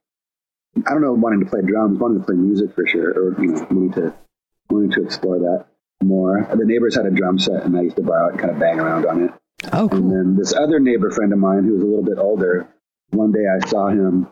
I 0.86 0.92
don't 0.92 1.02
know, 1.02 1.14
wanting 1.14 1.42
to 1.42 1.46
play 1.46 1.62
drums, 1.62 2.00
wanting 2.00 2.20
to 2.20 2.26
play 2.26 2.36
music 2.36 2.74
for 2.74 2.86
sure, 2.88 3.12
or, 3.12 3.42
you 3.42 3.52
know, 3.52 3.68
wanting 3.70 3.94
to, 3.94 4.14
wanting 4.70 4.92
to 4.92 5.04
explore 5.04 5.40
that 5.40 5.66
more. 6.04 6.48
The 6.50 6.66
neighbors 6.66 6.96
had 6.96 7.06
a 7.06 7.12
drum 7.12 7.40
set 7.40 7.64
and 7.64 7.78
I 7.78 7.82
used 7.82 7.98
to 7.98 8.04
borrow 8.04 8.28
it 8.28 8.32
and 8.32 8.40
kind 8.40 8.52
of 8.52 8.60
bang 8.60 8.80
around 8.80 9.06
on 9.06 9.24
it. 9.26 9.32
Oh, 9.74 9.90
And 9.90 10.10
then 10.12 10.36
this 10.38 10.54
other 10.54 10.80
neighbor 10.80 11.12
friend 11.12 11.34
of 11.34 11.40
mine 11.40 11.66
who 11.66 11.74
was 11.74 11.82
a 11.82 11.86
little 11.86 12.04
bit 12.04 12.18
older, 12.18 12.68
one 13.10 13.32
day 13.32 13.46
I 13.48 13.68
saw 13.68 13.88
him 13.88 14.30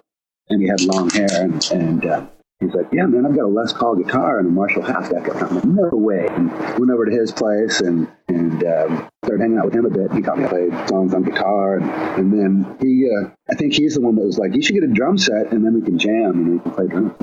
and 0.50 0.62
he 0.62 0.68
had 0.68 0.82
long 0.82 1.10
hair 1.10 1.28
and, 1.32 1.70
and 1.72 2.06
uh, 2.06 2.26
he's 2.60 2.74
like, 2.74 2.88
yeah, 2.92 3.06
man, 3.06 3.26
I've 3.26 3.36
got 3.36 3.46
a 3.46 3.48
Les 3.48 3.74
Paul 3.74 3.96
guitar 3.96 4.40
and 4.40 4.48
a 4.48 4.52
Marshall 4.52 4.84
half 4.84 5.06
stack. 5.06 5.30
I'm 5.30 5.56
like, 5.56 5.66
no 5.66 5.90
way. 5.92 6.28
And 6.30 6.52
went 6.80 6.92
over 6.92 7.06
to 7.06 7.12
his 7.12 7.32
place 7.32 7.82
and, 7.82 8.08
and 8.28 8.64
um, 8.64 9.10
started 9.24 9.42
hanging 9.42 9.58
out 9.58 9.66
with 9.66 9.76
him 9.76 9.86
a 9.86 9.90
bit. 9.90 10.12
He 10.12 10.22
taught 10.22 10.38
me 10.38 10.44
how 10.44 10.50
to 10.50 10.70
play 10.70 10.88
songs 10.88 11.14
on 11.14 11.24
guitar. 11.24 11.78
And, 11.78 11.90
and 12.20 12.34
then 12.34 12.78
he, 12.82 13.10
uh, 13.10 13.30
I 13.50 13.56
think 13.56 13.74
he's 13.74 13.96
the 13.96 14.02
one 14.02 14.16
that 14.16 14.26
was 14.26 14.38
like, 14.38 14.56
you 14.56 14.62
should 14.62 14.74
get 14.74 14.84
a 14.84 14.88
drum 14.88 15.18
set 15.18 15.52
and 15.52 15.66
then 15.66 15.74
we 15.74 15.82
can 15.82 15.98
jam 16.00 16.32
and 16.32 16.52
we 16.54 16.60
can 16.60 16.72
play 16.72 16.88
drums. 16.88 17.14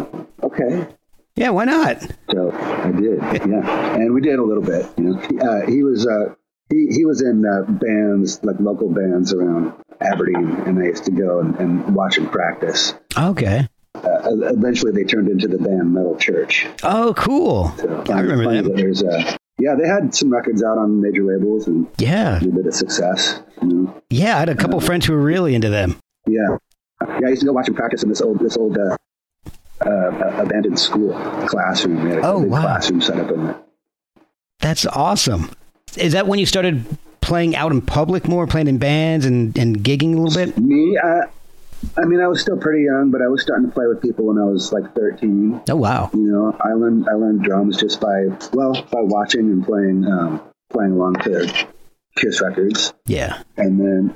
Okay. 0.42 0.86
Yeah, 1.36 1.50
why 1.50 1.64
not? 1.64 2.00
So 2.30 2.52
I 2.52 2.92
did, 2.92 3.18
yeah, 3.20 3.96
and 3.96 4.14
we 4.14 4.20
did 4.20 4.38
a 4.38 4.42
little 4.44 4.62
bit. 4.62 4.86
You 4.96 5.04
know, 5.04 5.18
he, 5.18 5.40
uh, 5.40 5.66
he 5.66 5.82
was 5.82 6.06
uh, 6.06 6.32
he 6.70 6.86
he 6.92 7.04
was 7.04 7.22
in 7.22 7.44
uh, 7.44 7.68
bands 7.72 8.38
like 8.44 8.60
local 8.60 8.88
bands 8.88 9.34
around 9.34 9.72
Aberdeen, 10.00 10.50
and 10.64 10.78
I 10.78 10.84
used 10.84 11.06
to 11.06 11.10
go 11.10 11.40
and, 11.40 11.56
and 11.56 11.96
watch 11.96 12.18
him 12.18 12.28
practice. 12.28 12.94
Okay. 13.18 13.66
Uh, 14.04 14.46
eventually, 14.52 14.92
they 14.92 15.04
turned 15.04 15.28
into 15.28 15.48
the 15.48 15.58
band 15.58 15.92
Metal 15.92 16.16
Church. 16.16 16.66
Oh, 16.82 17.14
cool. 17.16 17.72
So 17.78 18.04
I 18.10 18.20
remember 18.20 18.52
them. 18.52 18.64
that 18.68 18.76
There's 18.76 19.02
uh, 19.02 19.36
yeah, 19.58 19.74
they 19.80 19.86
had 19.86 20.14
some 20.14 20.30
records 20.30 20.62
out 20.62 20.78
on 20.78 21.00
major 21.00 21.22
labels 21.24 21.66
and 21.66 21.86
Yeah. 21.98 22.38
a 22.38 22.46
bit 22.46 22.66
of 22.66 22.74
success. 22.74 23.40
You 23.62 23.68
know? 23.68 24.02
Yeah, 24.10 24.36
I 24.36 24.40
had 24.40 24.48
a 24.48 24.54
couple 24.56 24.80
friends 24.80 25.06
who 25.06 25.12
were 25.12 25.22
really 25.22 25.54
into 25.54 25.68
them. 25.70 25.96
Yeah, 26.26 26.58
yeah. 27.02 27.26
I 27.26 27.28
used 27.30 27.40
to 27.40 27.46
go 27.46 27.52
watch 27.52 27.68
him 27.68 27.74
practice 27.74 28.02
in 28.02 28.08
this 28.08 28.20
old 28.20 28.38
this 28.40 28.56
old 28.56 28.76
uh, 28.76 28.96
uh, 29.84 30.36
abandoned 30.38 30.78
school 30.78 31.12
classroom. 31.46 32.02
We 32.04 32.10
had 32.10 32.18
a 32.18 32.22
Oh, 32.26 32.40
big 32.42 32.50
wow. 32.50 32.62
classroom 32.62 33.00
set 33.00 33.18
up 33.18 33.30
in 33.30 33.44
there. 33.46 33.56
That's 34.60 34.86
awesome. 34.86 35.50
Is 35.96 36.12
that 36.12 36.26
when 36.26 36.38
you 36.38 36.46
started 36.46 36.84
playing 37.20 37.54
out 37.56 37.72
in 37.72 37.80
public 37.80 38.26
more, 38.26 38.46
playing 38.46 38.66
in 38.68 38.78
bands 38.78 39.24
and, 39.26 39.56
and 39.58 39.78
gigging 39.78 40.14
a 40.14 40.20
little 40.20 40.44
bit? 40.46 40.58
Me, 40.58 40.96
uh, 41.02 41.22
I 41.96 42.04
mean, 42.06 42.20
I 42.20 42.26
was 42.28 42.40
still 42.40 42.56
pretty 42.56 42.84
young, 42.84 43.10
but 43.10 43.20
I 43.22 43.26
was 43.28 43.42
starting 43.42 43.66
to 43.68 43.72
play 43.72 43.86
with 43.86 44.00
people 44.00 44.26
when 44.26 44.38
I 44.38 44.44
was 44.46 44.72
like 44.72 44.94
13. 44.94 45.62
Oh, 45.70 45.76
wow. 45.76 46.10
You 46.14 46.20
know, 46.32 46.56
I 46.60 46.72
learned 46.72 47.06
I 47.08 47.14
learned 47.14 47.42
drums 47.44 47.76
just 47.76 48.00
by 48.00 48.26
well 48.52 48.72
by 48.90 49.00
watching 49.02 49.40
and 49.50 49.64
playing 49.64 50.04
um, 50.06 50.40
playing 50.70 50.92
along 50.92 51.14
to 51.24 51.66
Kiss 52.16 52.40
records, 52.40 52.92
Yeah. 53.06 53.42
and 53.56 53.78
then 53.80 54.14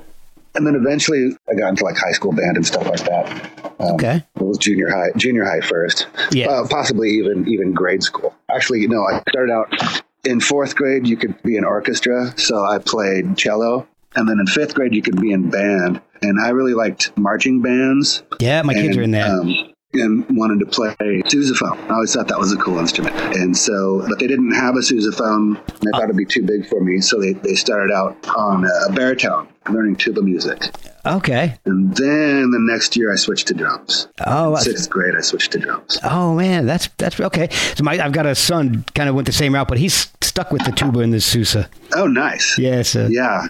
and 0.55 0.65
then 0.65 0.75
eventually 0.75 1.35
I 1.49 1.53
got 1.55 1.69
into 1.69 1.83
like 1.83 1.97
high 1.97 2.11
school 2.11 2.31
band 2.31 2.57
and 2.57 2.65
stuff 2.65 2.85
like 2.85 3.03
that. 3.05 3.71
Um, 3.79 3.93
Okay. 3.95 4.23
It 4.35 4.41
was 4.43 4.57
junior 4.57 4.89
high, 4.89 5.07
junior 5.15 5.45
high 5.45 5.61
first. 5.61 6.07
Yeah. 6.31 6.49
Uh, 6.49 6.67
possibly 6.67 7.09
even 7.11 7.47
even 7.47 7.73
grade 7.73 8.03
school. 8.03 8.35
Actually, 8.53 8.87
know, 8.87 9.03
I 9.03 9.21
started 9.29 9.53
out 9.53 10.01
in 10.25 10.39
fourth 10.41 10.75
grade. 10.75 11.07
You 11.07 11.15
could 11.17 11.41
be 11.43 11.55
in 11.55 11.63
orchestra, 11.63 12.33
so 12.37 12.61
I 12.65 12.79
played 12.79 13.37
cello, 13.37 13.87
and 14.15 14.27
then 14.27 14.39
in 14.39 14.47
fifth 14.47 14.75
grade 14.75 14.93
you 14.93 15.01
could 15.01 15.19
be 15.19 15.31
in 15.31 15.49
band. 15.49 16.01
And 16.21 16.39
I 16.39 16.49
really 16.49 16.73
liked 16.73 17.15
marching 17.17 17.61
bands. 17.61 18.23
Yeah, 18.39 18.61
my 18.63 18.73
kids 18.73 18.89
and, 18.89 18.97
are 18.97 19.01
in 19.03 19.11
that. 19.11 19.29
Um, 19.29 19.73
and 19.91 20.25
wanted 20.37 20.59
to 20.59 20.65
play 20.67 20.93
sousaphone. 20.99 21.79
I 21.89 21.95
always 21.95 22.13
thought 22.13 22.27
that 22.27 22.37
was 22.37 22.51
a 22.53 22.57
cool 22.57 22.77
instrument. 22.77 23.15
And 23.35 23.57
so, 23.57 24.05
but 24.07 24.19
they 24.19 24.27
didn't 24.27 24.51
have 24.53 24.75
a 24.75 24.79
sousaphone. 24.79 25.57
And 25.57 25.81
they 25.81 25.91
thought 25.91 26.03
it'd 26.03 26.15
be 26.17 26.25
too 26.25 26.43
big 26.43 26.67
for 26.67 26.79
me. 26.83 27.01
So 27.01 27.19
they, 27.19 27.33
they 27.33 27.55
started 27.55 27.91
out 27.91 28.15
on 28.35 28.65
a 28.65 28.91
baritone, 28.93 29.47
learning 29.69 29.95
tuba 29.95 30.21
music. 30.21 30.61
okay. 31.07 31.57
And 31.65 31.95
then 31.95 32.51
the 32.51 32.59
next 32.59 32.95
year 32.97 33.11
I 33.11 33.15
switched 33.15 33.47
to 33.47 33.55
drums. 33.55 34.07
Oh, 34.27 34.53
I- 34.53 34.59
Sixth 34.61 34.89
grade, 34.91 35.15
I 35.17 35.21
switched 35.21 35.53
to 35.53 35.59
drums. 35.59 35.97
oh 36.03 36.35
man, 36.35 36.67
that's 36.67 36.87
that's 36.97 37.19
okay. 37.19 37.49
So 37.75 37.83
my 37.83 37.93
I've 37.99 38.11
got 38.11 38.25
a 38.27 38.35
son 38.35 38.83
kind 38.93 39.09
of 39.09 39.15
went 39.15 39.25
the 39.25 39.31
same 39.31 39.55
route, 39.55 39.67
but 39.69 39.79
he's 39.79 40.11
stuck 40.21 40.51
with 40.51 40.63
the 40.65 40.71
tuba 40.71 40.99
and 40.99 41.11
the 41.13 41.21
Sousa. 41.21 41.67
Oh, 41.95 42.05
nice. 42.05 42.59
Yeah, 42.59 42.83
so 42.83 43.07
Yeah. 43.07 43.47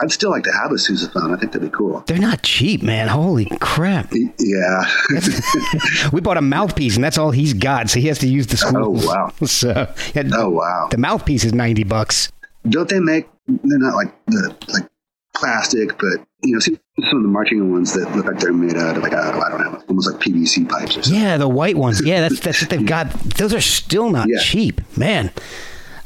I'd 0.00 0.10
still 0.10 0.30
like 0.30 0.44
to 0.44 0.52
have 0.52 0.70
a 0.70 0.76
sousaphone. 0.76 1.36
I 1.36 1.38
think 1.38 1.52
that'd 1.52 1.60
be 1.70 1.76
cool. 1.76 2.02
they're 2.06 2.18
not 2.18 2.42
cheap, 2.42 2.82
man. 2.82 3.08
Holy 3.08 3.46
crap! 3.60 4.12
Yeah. 4.38 4.84
We 6.12 6.20
bought 6.20 6.36
a 6.36 6.42
mouthpiece, 6.42 6.94
and 6.94 7.04
that's 7.04 7.18
all 7.18 7.30
he's 7.30 7.52
got, 7.54 7.90
so 7.90 8.00
he 8.00 8.08
has 8.08 8.18
to 8.20 8.28
use 8.28 8.46
the 8.46 8.56
school. 8.56 8.98
Oh, 8.98 9.06
wow. 9.06 9.32
So 9.46 9.92
yeah, 10.14 10.22
oh, 10.32 10.50
wow. 10.50 10.88
the 10.90 10.96
mouthpiece 10.98 11.44
is 11.44 11.52
ninety 11.52 11.84
bucks. 11.84 12.30
Don't 12.68 12.88
they 12.88 12.98
make, 13.00 13.28
they're 13.46 13.78
not 13.78 13.94
like 13.94 14.14
the, 14.26 14.56
like 14.68 14.88
plastic, 15.36 15.98
but, 15.98 16.26
you 16.42 16.54
know, 16.54 16.58
see 16.60 16.78
some 17.10 17.18
of 17.18 17.22
the 17.22 17.28
marching 17.28 17.70
ones 17.72 17.92
that 17.92 18.10
look 18.16 18.24
like 18.26 18.38
they're 18.38 18.52
made 18.54 18.76
out 18.76 18.96
of 18.96 19.02
like, 19.02 19.12
I 19.12 19.30
don't 19.50 19.60
know, 19.60 19.82
almost 19.88 20.10
like 20.10 20.20
PVC 20.20 20.66
pipes 20.68 20.96
or 20.96 21.02
something. 21.02 21.20
Yeah, 21.22 21.36
the 21.36 21.48
white 21.48 21.76
ones. 21.76 22.00
Yeah, 22.04 22.20
that's 22.22 22.40
that's 22.40 22.60
what 22.62 22.70
they've 22.70 22.86
got. 22.86 23.10
Those 23.36 23.52
are 23.52 23.60
still 23.60 24.08
not 24.10 24.28
Yeah. 24.30 24.38
cheap, 24.40 24.80
man. 24.96 25.30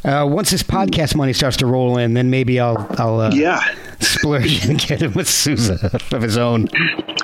Uh, 0.04 0.26
once 0.28 0.50
this 0.50 0.62
podcast 0.62 1.14
money 1.16 1.32
starts 1.32 1.56
to 1.56 1.66
roll 1.66 1.98
in, 1.98 2.14
then 2.14 2.30
maybe 2.30 2.60
I'll 2.60 2.86
I'll 2.98 3.20
uh, 3.20 3.30
Yeah. 3.32 3.60
splurge 4.00 4.64
and 4.68 4.78
get 4.78 5.02
him 5.02 5.12
with 5.14 5.28
Sousa 5.28 5.98
of 6.12 6.22
his 6.22 6.36
own. 6.38 6.68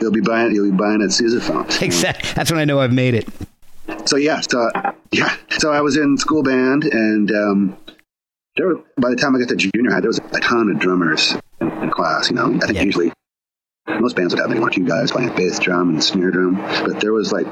He'll 0.00 0.11
be 0.11 0.21
buying, 0.21 0.50
He'll 0.50 0.64
be 0.71 0.76
buying 0.76 1.00
a 1.02 1.07
sousaphone. 1.07 1.81
Exactly. 1.83 2.31
That's 2.35 2.50
when 2.50 2.61
I 2.61 2.64
know 2.64 2.81
I've 2.81 2.93
made 2.93 3.14
it. 3.14 3.28
So 4.07 4.16
yeah, 4.16 4.40
so 4.40 4.71
yeah, 5.12 5.37
so 5.59 5.71
I 5.73 5.81
was 5.83 5.97
in 5.97 6.16
school 6.19 6.43
band, 6.43 6.85
and 6.85 7.31
um, 7.31 7.76
there 8.57 8.66
were, 8.69 8.76
by 8.99 9.11
the 9.11 9.16
time 9.16 9.37
I 9.37 9.38
got 9.38 9.49
to 9.50 9.57
junior 9.57 9.90
high, 9.93 10.00
there 10.00 10.09
was 10.09 10.19
a 10.33 10.40
ton 10.40 10.71
of 10.71 10.78
drummers 10.78 11.37
in, 11.61 11.71
in 11.83 11.90
class. 11.90 12.28
You 12.31 12.37
know, 12.37 12.47
I 12.57 12.66
think 12.66 12.75
Yeah. 12.75 12.83
usually 12.83 13.12
most 14.00 14.16
bands 14.16 14.35
would 14.35 14.40
have 14.40 14.49
maybe 14.49 14.61
one 14.61 14.71
or 14.71 14.73
two 14.73 14.87
guys 14.87 15.12
playing 15.12 15.35
bass 15.37 15.59
drum 15.59 15.90
and 15.90 16.02
snare 16.02 16.31
drum, 16.31 16.57
but 16.85 17.00
there 17.00 17.12
was 17.12 17.31
like 17.31 17.47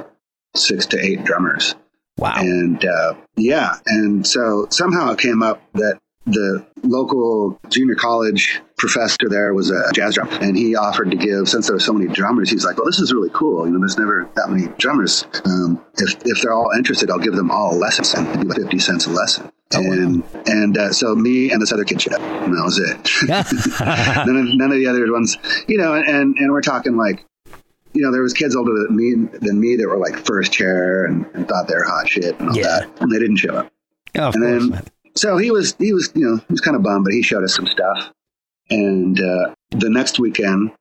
six 0.57 0.87
to 0.87 0.99
eight 0.99 1.23
drummers, 1.25 1.75
Wow. 2.19 2.35
and 2.37 2.85
uh, 2.85 3.14
yeah, 3.37 3.76
and 3.87 4.26
so 4.26 4.66
somehow 4.71 5.12
it 5.12 5.19
came 5.19 5.42
up 5.42 5.62
that 5.75 5.99
the 6.25 6.64
local 6.85 7.59
junior 7.69 7.97
college 7.97 8.61
professor 8.78 9.28
there 9.28 9.54
was 9.54 9.71
a 9.71 9.90
jazz 9.92 10.14
drummer, 10.14 10.33
and 10.40 10.57
he 10.57 10.76
offered 10.76 11.11
to 11.11 11.16
give 11.16 11.49
since 11.49 11.66
there 11.66 11.75
were 11.75 11.81
so 11.81 11.92
many 11.92 12.12
drummers. 12.12 12.50
He's 12.50 12.64
like, 12.64 12.76
"Well, 12.76 12.87
this 12.87 13.00
is 13.00 13.12
really 13.12 13.31
cool. 13.33 13.66
You 13.66 13.73
know, 13.73 13.78
there's 13.81 13.99
never 13.99 14.28
that 14.37 14.50
many 14.50 14.69
drummers. 14.78 15.26
Um, 15.45 15.85
if 15.99 16.14
if 16.25 16.42
they're 16.42 16.52
all 16.52 16.71
interested, 16.76 17.11
I'll 17.11 17.19
give 17.19 17.35
them 17.35 17.50
all 17.50 17.75
a 17.75 17.78
lesson. 17.78 18.26
It'd 18.26 18.42
be 18.42 18.49
like 18.49 18.59
fifty 18.59 18.78
cents 18.78 19.07
a 19.07 19.11
lesson." 19.11 19.50
and 19.75 20.23
and 20.47 20.76
uh, 20.76 20.92
so 20.92 21.14
me 21.14 21.50
and 21.50 21.61
this 21.61 21.73
other 21.73 21.85
kid 21.85 22.00
showed 22.00 22.14
up, 22.14 22.21
and 22.21 22.54
that 22.54 22.64
was 22.64 22.78
it. 22.78 23.09
none, 24.26 24.37
of, 24.37 24.57
none 24.57 24.71
of 24.71 24.78
the 24.78 24.87
other 24.87 25.11
ones, 25.12 25.37
you 25.66 25.78
know, 25.78 25.95
and 25.95 26.37
and 26.37 26.52
we're 26.52 26.61
talking 26.61 26.97
like 26.97 27.25
you 27.95 28.03
know, 28.03 28.11
there 28.13 28.23
was 28.23 28.33
kids 28.33 28.57
older 28.57 28.73
than 28.73 28.97
me 28.97 29.15
than 29.41 29.61
me 29.61 29.77
that 29.77 29.87
were 29.89 29.99
like 29.99 30.25
first 30.27 30.53
chair 30.53 31.05
and, 31.05 31.27
and 31.35 31.47
thought 31.49 31.69
they 31.69 31.75
were 31.75 31.85
hot 31.85 32.09
shit 32.09 32.39
and 32.41 32.49
all 32.51 32.57
Yeah. 32.57 32.63
that, 32.81 33.01
and 33.01 33.11
they 33.13 33.19
didn't 33.19 33.37
show 33.37 33.55
up. 33.55 33.73
Oh, 34.17 34.29
of 34.29 34.35
and 34.35 34.43
course. 34.45 34.61
then- 34.63 34.71
man. 34.71 34.85
So 35.15 35.37
he 35.37 35.51
was 35.51 35.75
he 35.79 35.93
was 35.93 36.11
you 36.15 36.25
know 36.27 36.37
he 36.39 36.45
was 36.53 36.61
kind 36.63 36.75
of 36.75 36.83
bummed, 36.83 37.05
but 37.05 37.13
he 37.13 37.23
showed 37.23 37.45
us 37.45 37.55
some 37.55 37.67
stuff. 37.67 38.11
And 38.71 39.21
uh, 39.21 39.55
the 39.71 39.91
next 39.91 40.19
weekend, 40.19 40.73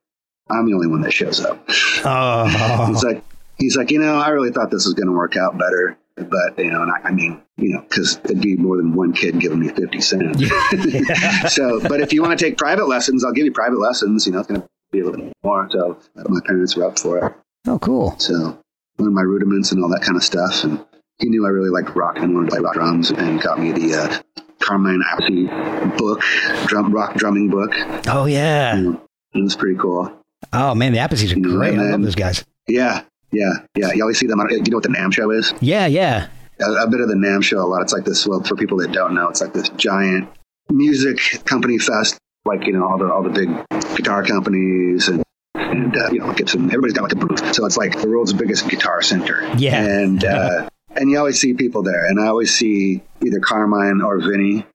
I'm 0.50 0.64
the 0.66 0.72
only 0.74 0.86
one 0.86 1.02
that 1.02 1.12
shows 1.12 1.44
up. 1.44 1.62
Oh, 2.04 2.86
He's 2.88 3.04
like 3.04 3.22
he's 3.58 3.76
like 3.76 3.90
you 3.90 3.98
know 4.00 4.14
I 4.18 4.28
really 4.30 4.50
thought 4.50 4.70
this 4.70 4.86
was 4.86 4.94
going 4.94 5.08
to 5.08 5.12
work 5.12 5.36
out 5.36 5.58
better, 5.58 5.98
but 6.16 6.58
you 6.58 6.70
know, 6.70 6.82
and 6.82 6.90
I, 6.90 7.08
I 7.08 7.12
mean 7.12 7.42
you 7.58 7.74
know 7.74 7.82
because 7.82 8.18
it'd 8.24 8.40
be 8.40 8.56
more 8.56 8.78
than 8.78 8.94
one 8.94 9.12
kid 9.12 9.38
giving 9.38 9.58
me 9.60 9.68
fifty 9.68 10.00
cents. 10.00 10.42
so, 11.54 11.80
but 11.86 12.00
if 12.00 12.14
you 12.14 12.22
want 12.22 12.38
to 12.38 12.42
take 12.42 12.56
private 12.56 12.88
lessons, 12.88 13.24
I'll 13.26 13.32
give 13.32 13.44
you 13.44 13.52
private 13.52 13.78
lessons. 13.80 14.26
You 14.26 14.32
know, 14.32 14.38
it's 14.38 14.48
going 14.48 14.62
to 14.62 14.68
be 14.92 15.00
a 15.00 15.04
little 15.04 15.32
more. 15.42 15.68
So 15.72 15.98
my 16.28 16.40
parents 16.46 16.76
were 16.76 16.84
up 16.84 16.98
for 16.98 17.26
it. 17.26 17.34
oh, 17.66 17.78
cool. 17.78 18.14
So 18.18 18.58
learned 18.98 19.14
my 19.14 19.22
rudiments 19.22 19.72
and 19.72 19.82
all 19.82 19.90
that 19.90 20.02
kind 20.02 20.16
of 20.16 20.22
stuff. 20.22 20.64
And 20.64 20.84
he 21.18 21.28
knew 21.28 21.46
I 21.46 21.50
really 21.50 21.70
liked 21.70 21.96
rock 21.96 22.18
and 22.18 22.34
wanted 22.34 22.50
to 22.50 22.56
play 22.56 22.60
rock 22.60 22.74
drums 22.74 23.10
and 23.10 23.40
got 23.40 23.58
me 23.58 23.72
the 23.72 23.94
uh, 23.94 24.42
Carmine 24.60 25.02
Appice 25.02 25.96
book, 25.98 26.20
drum 26.66 26.92
rock 26.92 27.14
drumming 27.14 27.48
book. 27.48 27.72
Oh 28.06 28.26
yeah. 28.26 28.74
Know, 28.80 29.02
it 29.34 29.42
was 29.42 29.56
pretty 29.56 29.78
cool. 29.78 30.12
Oh 30.52 30.74
man, 30.74 30.92
the 30.92 30.98
Appices 30.98 31.32
are 31.32 31.36
You 31.36 31.42
know, 31.42 31.56
great. 31.56 31.78
I 31.78 31.90
love 31.90 32.02
those 32.02 32.14
guys. 32.14 32.44
Yeah, 32.68 33.02
yeah, 33.32 33.52
yeah. 33.74 33.92
You 33.92 34.02
always 34.02 34.18
see 34.18 34.26
them. 34.26 34.40
On, 34.40 34.48
do 34.48 34.56
you 34.56 34.62
know 34.62 34.76
what 34.76 34.82
the 34.82 34.90
NAMM 34.90 35.12
show 35.12 35.30
is? 35.30 35.54
Yeah, 35.60 35.86
yeah. 35.86 36.28
a, 36.60 36.70
a 36.84 36.88
bit 36.88 37.00
of 37.00 37.08
the 37.08 37.14
NAMM 37.14 37.42
show 37.42 37.60
a 37.60 37.66
lot. 37.66 37.82
It's 37.82 37.92
like 37.92 38.04
this. 38.04 38.26
Well, 38.26 38.42
for 38.42 38.56
people 38.56 38.78
that 38.78 38.92
don't 38.92 39.14
know, 39.14 39.28
it's 39.28 39.40
like 39.40 39.52
this 39.52 39.68
giant 39.70 40.28
music 40.70 41.44
company 41.44 41.78
fest. 41.78 42.18
Like 42.44 42.66
you 42.66 42.72
know, 42.72 42.86
all 42.88 42.98
the 42.98 43.12
all 43.12 43.22
the 43.22 43.30
big 43.30 43.50
guitar 43.96 44.24
companies 44.24 45.08
and 45.08 45.22
and 45.54 45.96
uh, 45.96 46.10
you 46.10 46.18
know, 46.18 46.32
Gibson. 46.32 46.66
Everybody's 46.66 46.94
got 46.94 47.04
like 47.04 47.12
a 47.12 47.16
booth. 47.16 47.54
So 47.54 47.66
it's 47.66 47.76
like 47.76 48.00
the 48.00 48.08
world's 48.08 48.32
biggest 48.32 48.68
guitar 48.68 49.02
center. 49.02 49.48
Yeah. 49.56 49.82
and 49.82 50.24
uh, 50.24 50.68
and 50.96 51.10
you 51.10 51.18
always 51.18 51.40
see 51.40 51.54
people 51.54 51.82
there, 51.82 52.04
and 52.06 52.20
I 52.20 52.26
always 52.26 52.54
see 52.54 53.02
either 53.24 53.40
Carmine 53.40 54.02
or 54.02 54.18
Vinny 54.18 54.66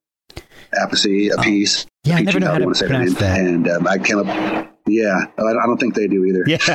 Appice, 0.73 1.33
a 1.37 1.41
piece. 1.41 1.85
Oh. 1.85 1.89
Yeah, 2.05 2.15
I 2.15 2.21
never 2.21 2.39
know 2.39 2.51
how 2.51 2.57
to 2.57 2.63
wanna 2.63 2.75
say 2.75 2.87
their 2.87 2.97
pronounce 2.99 3.19
name. 3.19 3.29
that. 3.29 3.39
And 3.39 3.67
um, 3.69 3.87
I 3.87 3.97
came 3.97 4.19
up. 4.19 4.73
Yeah, 4.87 5.25
I 5.37 5.41
I 5.41 5.65
don't 5.65 5.77
think 5.77 5.95
they 5.95 6.07
do 6.07 6.25
either. 6.25 6.43
Yeah. 6.47 6.57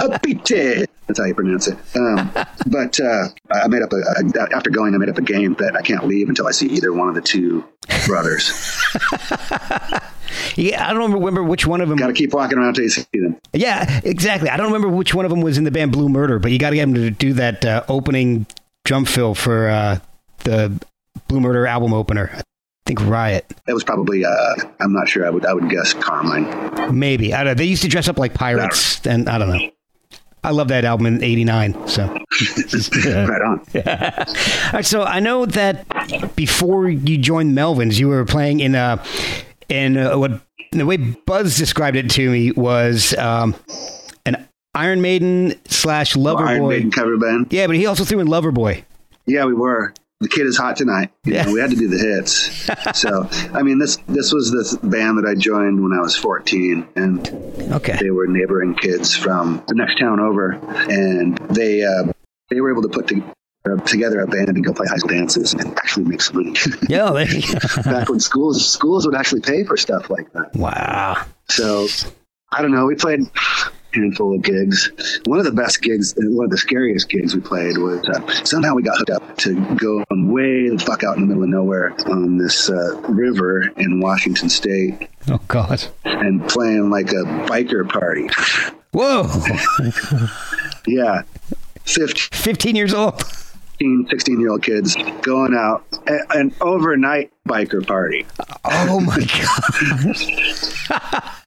Apite. 0.00 0.86
That's 1.06 1.18
how 1.18 1.26
you 1.26 1.34
pronounce 1.34 1.66
it. 1.68 1.76
Um, 1.96 2.30
but 2.66 2.98
uh, 3.00 3.28
I 3.50 3.68
made 3.68 3.82
up 3.82 3.92
a, 3.92 3.96
a 3.96 4.56
after 4.56 4.70
going, 4.70 4.94
I 4.94 4.98
made 4.98 5.08
up 5.08 5.18
a 5.18 5.22
game 5.22 5.54
that 5.58 5.76
I 5.76 5.82
can't 5.82 6.06
leave 6.06 6.28
until 6.28 6.46
I 6.46 6.52
see 6.52 6.68
either 6.68 6.92
one 6.92 7.08
of 7.08 7.14
the 7.14 7.20
two 7.20 7.64
brothers. 8.06 8.50
yeah, 10.56 10.88
I 10.88 10.92
don't 10.94 11.12
remember 11.12 11.42
which 11.42 11.66
one 11.66 11.80
of 11.80 11.88
them. 11.88 11.98
Got 11.98 12.06
to 12.06 12.12
keep 12.12 12.32
walking 12.32 12.56
around 12.56 12.68
until 12.68 12.84
you 12.84 12.90
see 12.90 13.04
them. 13.12 13.36
Yeah, 13.52 14.00
exactly. 14.04 14.48
I 14.48 14.56
don't 14.56 14.66
remember 14.66 14.88
which 14.88 15.14
one 15.14 15.24
of 15.24 15.30
them 15.30 15.40
was 15.42 15.58
in 15.58 15.64
the 15.64 15.70
band 15.70 15.92
Blue 15.92 16.08
Murder, 16.08 16.38
but 16.38 16.50
you 16.52 16.58
got 16.58 16.70
to 16.70 16.76
get 16.76 16.84
him 16.84 16.94
to 16.94 17.10
do 17.10 17.32
that 17.34 17.64
uh, 17.64 17.84
opening 17.88 18.46
drum 18.84 19.04
fill 19.04 19.34
for 19.34 19.68
uh, 19.68 19.98
the 20.44 20.80
Blue 21.28 21.40
Murder 21.40 21.66
album 21.66 21.92
opener. 21.92 22.42
I 22.84 22.88
think 22.88 23.00
Riot, 23.02 23.46
It 23.68 23.74
was 23.74 23.84
probably 23.84 24.24
uh, 24.24 24.54
I'm 24.80 24.92
not 24.92 25.08
sure. 25.08 25.24
I 25.24 25.30
would 25.30 25.46
I 25.46 25.54
would 25.54 25.70
guess 25.70 25.94
Carmine. 25.94 26.98
maybe. 26.98 27.32
I 27.32 27.38
don't 27.44 27.52
know. 27.52 27.54
They 27.54 27.64
used 27.66 27.82
to 27.82 27.88
dress 27.88 28.08
up 28.08 28.18
like 28.18 28.34
pirates, 28.34 29.06
and 29.06 29.28
I 29.28 29.38
don't 29.38 29.50
know. 29.50 29.70
I 30.42 30.50
love 30.50 30.66
that 30.68 30.84
album 30.84 31.06
in 31.06 31.22
'89. 31.22 31.86
So, 31.86 32.02
Right 32.06 33.42
on. 33.42 33.60
all 33.76 34.72
right. 34.72 34.84
So 34.84 35.04
I 35.04 35.20
know 35.20 35.46
that 35.46 36.34
before 36.34 36.88
you 36.88 37.18
joined 37.18 37.56
Melvins, 37.56 38.00
you 38.00 38.08
were 38.08 38.24
playing 38.24 38.58
in 38.58 38.74
uh 38.74 39.02
in 39.68 39.96
uh, 39.96 40.18
what 40.18 40.40
the 40.72 40.84
way 40.84 40.96
Buzz 40.96 41.56
described 41.56 41.96
it 41.96 42.10
to 42.10 42.30
me 42.30 42.50
was 42.52 43.14
um, 43.14 43.54
an 44.26 44.48
Iron 44.74 45.00
Maiden 45.00 45.54
slash 45.66 46.16
Lover 46.16 46.44
Iron 46.44 46.66
Maiden 46.66 46.90
cover 46.90 47.16
band. 47.16 47.52
Yeah, 47.52 47.68
but 47.68 47.76
he 47.76 47.86
also 47.86 48.04
threw 48.04 48.18
in 48.18 48.26
Loverboy. 48.26 48.82
Yeah, 49.26 49.44
we 49.44 49.54
were. 49.54 49.94
The 50.22 50.28
kid 50.28 50.46
is 50.46 50.56
hot 50.56 50.76
tonight. 50.76 51.10
Yeah. 51.24 51.44
know, 51.44 51.52
we 51.52 51.60
had 51.60 51.70
to 51.70 51.76
do 51.76 51.88
the 51.88 51.98
hits. 51.98 52.98
so, 52.98 53.28
I 53.52 53.62
mean, 53.62 53.78
this 53.78 53.96
this 54.08 54.32
was 54.32 54.50
the 54.50 54.78
band 54.86 55.18
that 55.18 55.26
I 55.28 55.34
joined 55.34 55.82
when 55.82 55.92
I 55.92 56.00
was 56.00 56.16
14, 56.16 56.86
and 56.96 57.28
Okay. 57.72 57.96
they 58.00 58.10
were 58.10 58.26
neighboring 58.26 58.74
kids 58.74 59.16
from 59.16 59.62
the 59.68 59.74
next 59.74 59.98
town 59.98 60.20
over, 60.20 60.52
and 60.52 61.36
they 61.50 61.82
uh, 61.84 62.12
they 62.50 62.60
were 62.60 62.70
able 62.70 62.82
to 62.82 62.88
put 62.88 63.08
to, 63.08 63.22
uh, 63.68 63.76
together 63.84 64.20
a 64.20 64.26
band 64.26 64.48
and 64.48 64.64
go 64.64 64.72
play 64.72 64.86
high 64.86 64.96
school 64.96 65.10
dances 65.10 65.54
and 65.54 65.76
actually 65.78 66.04
make 66.04 66.20
some 66.22 66.36
money. 66.36 66.56
Yeah. 66.88 67.10
Back 67.84 68.08
when 68.08 68.20
schools 68.20 68.68
schools 68.70 69.06
would 69.06 69.14
actually 69.16 69.40
pay 69.42 69.64
for 69.64 69.76
stuff 69.76 70.08
like 70.10 70.32
that. 70.34 70.54
wow. 70.54 71.24
So 71.48 71.88
I 72.52 72.62
don't 72.62 72.70
know. 72.72 72.86
We 72.86 72.94
played 72.94 73.20
handful 73.94 74.34
of 74.34 74.42
gigs. 74.42 74.90
One 75.26 75.38
of 75.38 75.44
the 75.44 75.52
best 75.52 75.82
gigs, 75.82 76.14
one 76.16 76.44
of 76.44 76.50
the 76.50 76.58
scariest 76.58 77.08
gigs 77.08 77.34
we 77.34 77.40
played 77.40 77.76
was 77.78 78.04
uh, 78.08 78.44
somehow 78.44 78.74
we 78.74 78.82
got 78.82 78.96
hooked 78.98 79.10
up 79.10 79.36
to 79.38 79.54
go 79.76 80.04
way 80.10 80.68
the 80.68 80.78
fuck 80.78 81.04
out 81.04 81.16
in 81.16 81.22
the 81.22 81.26
middle 81.28 81.42
of 81.42 81.48
nowhere 81.48 81.92
on 82.10 82.38
this 82.38 82.70
uh, 82.70 83.00
river 83.08 83.68
in 83.76 84.00
Washington 84.00 84.48
State 84.48 85.08
Oh 85.28 85.40
God. 85.48 85.84
and 86.04 86.46
playing 86.48 86.90
like 86.90 87.10
a 87.10 87.24
biker 87.48 87.88
party. 87.88 88.28
Whoa. 88.92 89.28
Yeah. 90.86 91.22
15, 91.84 92.28
15 92.32 92.74
years 92.76 92.92
old. 92.92 93.22
16 93.80 94.40
year 94.40 94.50
old 94.50 94.62
kids 94.62 94.96
going 95.22 95.54
out 95.54 95.84
an 96.30 96.52
overnight 96.60 97.32
biker 97.48 97.84
party. 97.86 98.26
Oh 98.64 99.00
my 99.00 99.18
God. 100.88 101.32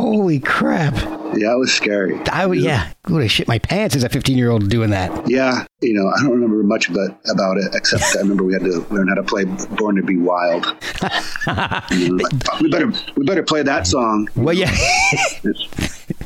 Holy 0.00 0.40
crap. 0.40 0.94
Yeah, 1.36 1.52
it 1.52 1.58
was 1.58 1.72
scary. 1.72 2.18
I 2.32 2.46
would, 2.46 2.58
yeah, 2.58 2.90
would 3.08 3.20
have 3.20 3.30
shit 3.30 3.46
my 3.46 3.58
pants 3.58 3.94
as 3.94 4.02
a 4.02 4.08
15 4.08 4.38
year 4.38 4.50
old 4.50 4.70
doing 4.70 4.88
that. 4.90 5.28
Yeah, 5.28 5.66
you 5.82 5.92
know, 5.92 6.08
I 6.08 6.22
don't 6.22 6.30
remember 6.32 6.62
much 6.62 6.88
about 6.88 7.10
about 7.30 7.58
it 7.58 7.74
except 7.74 8.02
I 8.16 8.20
remember 8.20 8.44
we 8.44 8.54
had 8.54 8.62
to 8.62 8.80
learn 8.90 9.08
how 9.08 9.14
to 9.16 9.22
play 9.22 9.44
"Born 9.76 9.96
to 9.96 10.02
Be 10.02 10.16
Wild." 10.16 10.64
You 11.90 12.08
know, 12.16 12.24
like, 12.24 12.60
we 12.62 12.70
better 12.70 12.90
we 13.14 13.26
better 13.26 13.42
play 13.42 13.62
that 13.62 13.86
song. 13.86 14.26
Well, 14.36 14.54
yeah, 14.54 14.70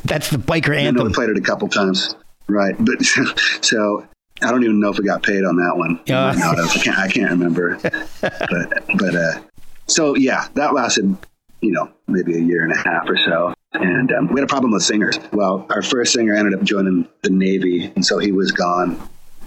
that's 0.05 0.29
the 0.29 0.37
biker 0.37 0.77
I 0.77 0.89
know 0.91 1.03
we 1.03 1.11
played 1.13 1.29
it 1.29 1.37
a 1.37 1.41
couple 1.41 1.67
times, 1.67 2.15
right? 2.47 2.75
But 2.79 3.03
so 3.61 4.07
I 4.41 4.51
don't 4.51 4.63
even 4.63 4.79
know 4.79 4.89
if 4.89 4.97
we 4.97 5.03
got 5.05 5.21
paid 5.21 5.43
on 5.43 5.57
that 5.57 5.75
one. 5.75 5.95
We 5.97 6.13
Yeah. 6.13 6.27
might 6.31 6.37
not 6.37 6.57
have. 6.57 6.69
I 6.69 6.73
can't 6.79 6.97
I 6.97 7.07
can't 7.09 7.31
remember. 7.31 7.77
but 8.21 8.85
but 8.97 9.15
uh, 9.15 9.41
so 9.87 10.15
yeah, 10.15 10.47
that 10.53 10.73
lasted 10.73 11.17
you 11.61 11.71
know 11.73 11.89
maybe 12.07 12.35
a 12.37 12.41
year 12.41 12.63
and 12.63 12.71
a 12.71 12.77
half 12.77 13.09
or 13.09 13.17
so. 13.17 13.53
And 13.75 14.11
um, 14.11 14.27
we 14.27 14.39
had 14.39 14.45
a 14.45 14.51
problem 14.51 14.71
with 14.71 14.83
singers. 14.83 15.19
Well, 15.31 15.65
our 15.69 15.81
first 15.81 16.13
singer 16.13 16.33
ended 16.35 16.53
up 16.59 16.63
joining 16.63 17.07
the 17.21 17.29
Navy, 17.29 17.91
and 17.95 18.05
so 18.05 18.17
he 18.19 18.31
was 18.31 18.51
gone. 18.51 18.99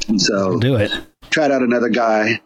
And 0.08 0.20
so 0.20 0.58
Do 0.58 0.76
it. 0.76 0.92
tried 1.30 1.50
out 1.50 1.62
another 1.62 1.88
guy. 1.88 2.40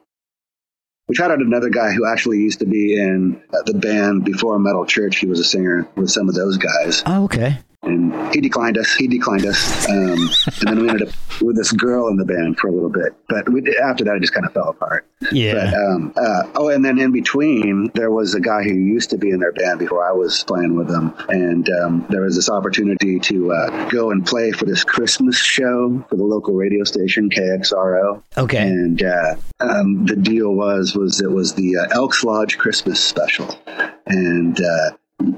We 1.09 1.15
tried 1.17 1.31
out 1.33 1.41
another 1.41 1.69
guy 1.69 1.93
who 1.93 2.07
actually 2.11 2.39
used 2.39 2.61
to 2.61 2.67
be 2.67 2.95
in 2.97 3.43
uh, 3.53 3.63
the 3.67 3.75
band 3.75 4.25
before 4.25 4.59
Metal 4.59 4.87
Church. 4.87 5.19
He 5.19 5.27
was 5.27 5.41
a 5.41 5.45
singer 5.45 5.87
with 5.97 6.11
some 6.11 6.29
of 6.29 6.35
those 6.35 6.57
guys, 6.59 7.03
Oh, 7.07 7.25
okay. 7.25 7.59
And 7.83 8.35
he 8.35 8.41
declined 8.41 8.79
us. 8.79 8.95
He 8.95 9.07
declined 9.09 9.45
us, 9.47 9.89
um, 9.89 10.31
and 10.61 10.69
then 10.69 10.81
we 10.81 10.89
ended 10.89 11.09
up 11.09 11.15
with 11.41 11.57
this 11.57 11.73
girl 11.73 12.09
in 12.09 12.17
the 12.17 12.25
band 12.25 12.59
for 12.59 12.69
a 12.69 12.73
little 12.73 12.89
bit. 12.89 13.15
But 13.29 13.49
we, 13.49 13.77
after 13.79 14.05
that, 14.05 14.17
it 14.17 14.21
just 14.21 14.33
kind 14.33 14.47
of 14.47 14.53
fell 14.53 14.69
apart. 14.69 15.07
Yeah. 15.33 15.55
But, 15.55 15.75
um, 15.75 16.15
uh, 16.17 16.43
oh, 16.57 16.69
and 16.69 16.85
then 16.85 16.99
in 16.99 17.13
between, 17.13 17.91
there 17.95 18.11
was 18.11 18.35
a 18.35 18.41
guy 18.41 18.63
who 18.63 18.75
used 18.75 19.11
to 19.11 19.19
be 19.19 19.31
in 19.31 19.41
their 19.41 19.53
band 19.53 19.79
before 19.79 20.07
I 20.07 20.13
was 20.13 20.45
playing 20.45 20.77
with 20.77 20.89
them, 20.89 21.15
and 21.29 21.69
um, 21.71 22.07
there 22.09 22.23
was 22.23 22.37
this 22.37 22.49
opportunity 22.49 23.19
to 23.19 23.53
uh, 23.53 23.89
go 23.91 24.11
and 24.11 24.25
play 24.25 24.53
for 24.53 24.65
this 24.65 24.85
Christmas 24.85 25.37
show 25.39 26.05
for 26.09 26.17
the 26.17 26.25
local 26.25 26.55
radio 26.55 26.85
station 26.85 27.31
KXRO. 27.31 28.23
Okay. 28.37 28.59
And 28.59 29.03
uh, 29.03 29.35
um, 29.61 30.07
the 30.07 30.17
deal 30.17 30.55
was 30.55 30.95
was 30.95 31.21
it 31.21 31.31
was 31.31 31.55
the 31.55 31.79
uh, 31.79 31.97
Elks 31.97 32.25
Lodge 32.25 32.59
Christmas 32.59 33.03
special, 33.03 33.59
and 34.07 34.61
uh, 34.61 34.91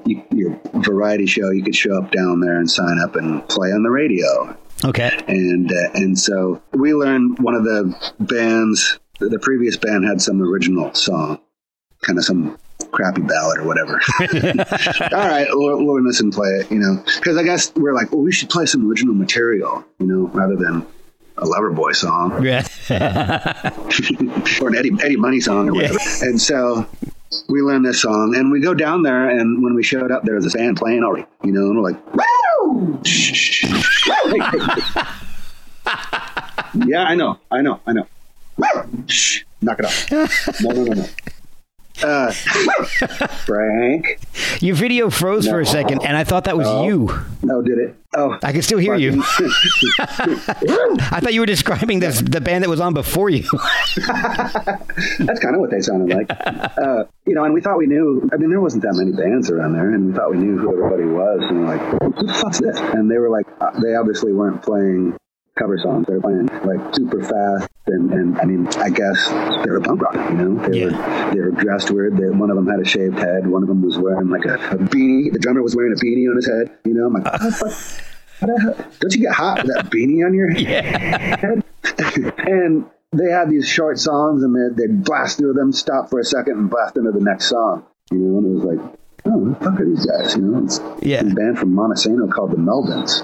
you, 0.07 0.23
your 0.33 0.61
variety 0.75 1.27
show. 1.27 1.51
You 1.51 1.63
could 1.63 1.77
show 1.77 1.97
up 1.99 2.11
down 2.11 2.41
there 2.41 2.59
and 2.59 2.71
sign 2.71 2.99
up 3.01 3.17
and 3.17 3.47
play 3.49 3.69
on 3.73 3.83
the 3.83 3.91
radio 3.91 4.57
Okay. 4.85 5.11
and 5.29 5.71
uh, 5.73 5.91
and 5.95 6.19
so 6.19 6.61
we 6.73 6.93
learned 6.95 7.39
one 7.39 7.55
of 7.55 7.65
the 7.65 7.95
bands 8.21 8.99
the 9.21 9.39
previous 9.39 9.77
band 9.77 10.05
had 10.05 10.21
some 10.21 10.43
original 10.43 10.93
song 10.95 11.39
kind 12.03 12.19
of 12.19 12.25
some 12.25 12.59
crappy 12.91 13.23
ballad 13.23 13.59
or 13.59 13.65
whatever 13.65 14.01
all 14.21 15.29
right 15.29 15.47
we'll, 15.53 15.83
we'll 15.85 15.97
and 16.21 16.33
play 16.33 16.49
it 16.49 16.71
you 16.71 16.79
know 16.79 17.03
because 17.17 17.37
i 17.39 17.43
guess 17.43 17.73
we're 17.77 17.95
like 17.95 18.11
well 18.13 18.21
we 18.21 18.33
should 18.33 18.51
play 18.51 18.67
some 18.67 18.89
original 18.91 19.15
material 19.15 19.85
you 20.01 20.07
know 20.07 20.27
rather 20.35 20.57
than 20.57 20.85
a 21.37 21.45
Loverboy 21.45 21.95
song 21.95 22.43
Yeah. 22.45 22.67
or 24.61 24.69
an 24.69 24.77
Eddie, 24.77 24.93
Eddie 25.03 25.17
Money 25.17 25.41
song 25.41 25.69
or 25.69 25.75
whatever. 25.75 25.99
And 26.23 26.41
so 26.41 26.87
we 27.49 27.61
learned 27.63 27.85
this 27.85 28.01
song 28.03 28.35
and 28.37 28.53
we 28.53 28.61
go 28.61 28.75
down 28.75 29.03
there 29.03 29.29
and 29.29 29.63
when 29.63 29.75
we 29.75 29.83
showed 29.83 30.11
up 30.13 30.23
there 30.25 30.37
was 30.37 30.47
a 30.55 30.57
band 30.57 30.77
playing 30.77 31.03
already, 31.03 31.27
you 31.43 31.53
know, 31.53 31.67
and 31.71 31.77
we're 31.77 31.91
like, 31.91 31.99
Woo! 32.15 33.01
Yeah, 36.87 37.05
I 37.05 37.15
know, 37.15 37.39
I 37.53 37.63
know, 37.63 37.81
I 37.87 37.93
know. 37.93 38.07
Knock 39.63 39.79
it 39.79 39.85
off. 39.85 40.11
No, 40.61 40.71
no, 40.71 40.83
no, 40.85 40.93
no. 40.95 41.07
Uh, 42.05 42.31
Frank. 43.47 44.19
Your 44.61 44.77
video 44.77 45.09
froze 45.09 45.49
for 45.49 45.61
a 45.61 45.67
second, 45.67 46.05
and 46.05 46.17
I 46.17 46.25
thought 46.25 46.45
that 46.45 46.57
was 46.57 46.69
you. 46.87 47.09
Oh, 47.51 47.63
did 47.63 47.79
it? 47.79 47.97
Oh, 48.15 48.39
I 48.43 48.53
can 48.53 48.63
still 48.63 48.79
hear 48.79 48.95
you. 48.95 49.23
I 49.99 51.21
thought 51.21 51.33
you 51.33 51.41
were 51.41 51.47
describing 51.47 52.01
this, 52.01 52.21
the 52.21 52.41
band 52.41 52.63
that 52.63 52.71
was 52.71 52.81
on 52.81 52.93
before 52.95 53.31
you. 53.31 53.45
That's 53.97 55.41
kind 55.41 55.55
of 55.55 55.61
what 55.61 55.71
they 55.71 55.81
sounded 55.81 56.15
like. 56.15 56.31
Uh, 56.31 57.05
you 57.27 57.35
know, 57.35 57.45
and 57.45 57.55
we 57.55 57.61
thought 57.61 57.79
we 57.79 57.87
knew. 57.87 58.29
I 58.33 58.37
mean, 58.37 58.51
there 58.51 58.61
wasn't 58.61 58.83
that 58.83 58.95
many 58.95 59.13
bands 59.13 59.51
around 59.51 59.73
there, 59.73 59.91
and 59.93 60.09
we 60.09 60.13
thought 60.13 60.31
we 60.31 60.37
knew 60.39 60.59
who 60.59 60.73
everybody 60.77 61.05
was. 61.09 61.41
And 61.49 61.61
we're 61.61 61.77
like, 61.77 62.03
"Who 62.03 62.27
the 62.27 62.35
fuck's 62.35 62.61
this?" 62.61 62.79
And 62.79 63.11
they 63.11 63.19
were 63.19 63.31
like, 63.31 63.47
uh, 63.61 63.71
they 63.81 63.95
obviously 63.95 64.33
weren't 64.33 64.63
playing 64.63 65.17
cover 65.59 65.79
songs. 65.79 66.07
They 66.07 66.15
were 66.15 66.21
playing 66.21 66.47
like 66.65 66.95
super 66.95 67.23
fast, 67.23 67.69
and, 67.87 68.13
and 68.13 68.39
I 68.39 68.45
mean, 68.45 68.67
I 68.79 68.89
guess 68.91 69.29
they 69.65 69.71
were 69.71 69.81
punk 69.81 70.01
rock. 70.03 70.15
You 70.15 70.37
know, 70.37 70.69
they 70.69 70.81
Yeah. 70.81 70.87
were 70.87 71.35
they 71.35 71.41
were 71.41 71.51
dressed 71.51 71.91
weird. 71.91 72.17
They, 72.17 72.29
one 72.31 72.51
of 72.51 72.57
them 72.57 72.67
had 72.67 72.81
a 72.81 72.85
shaved 72.85 73.19
head. 73.19 73.47
One 73.47 73.63
of 73.63 73.69
them 73.69 73.83
was 73.83 73.99
wearing 73.99 74.31
like 74.31 74.45
a, 74.47 74.55
a 74.55 74.79
beanie. 74.79 75.33
The 75.33 75.39
drummer 75.39 75.63
was 75.63 75.77
wearing 75.77 75.93
a 75.93 75.97
beanie 75.97 76.29
on 76.29 76.37
his 76.37 76.47
head. 76.47 76.77
You 76.85 76.95
know, 76.95 77.07
I'm 77.07 77.13
like, 77.15 77.25
what 77.25 77.43
the 77.43 77.53
fuck? 77.53 78.11
What 78.41 78.55
the 78.57 78.61
hell? 78.61 78.91
Don't 79.01 79.15
you 79.15 79.21
get 79.21 79.33
hot 79.33 79.63
with 79.65 79.75
that 79.75 79.85
beanie 79.91 80.25
on 80.25 80.35
your 80.35 80.51
head? 80.51 81.63
and 82.49 82.87
they 83.13 83.31
had 83.31 83.51
these 83.51 83.69
short 83.69 83.99
songs 83.99 84.43
and 84.43 84.55
they'd, 84.55 84.77
they'd 84.77 85.05
blast 85.05 85.39
through 85.39 85.53
them, 85.53 85.71
stop 85.73 86.11
for 86.11 86.19
a 86.19 86.25
second, 86.25 86.55
and 86.59 86.71
blast 86.71 86.97
into 86.97 87.13
the 87.13 87.21
next 87.21 87.47
song. 87.47 87.85
You 88.11 88.19
know, 88.19 88.39
and 88.39 88.47
it 88.47 88.65
was 88.67 88.77
like, 88.79 88.99
oh, 89.27 89.31
who 89.31 89.51
the 89.51 89.57
fuck 89.57 89.81
are 89.81 89.85
these 89.85 90.07
guys? 90.07 90.35
You 90.37 90.43
know, 90.43 90.65
it's 90.65 90.81
Yeah. 91.03 91.21
a 91.21 91.25
band 91.25 91.59
from 91.59 91.75
Montesano 91.75 92.31
called 92.33 92.51
the 92.51 92.57
Melvins. 92.57 93.23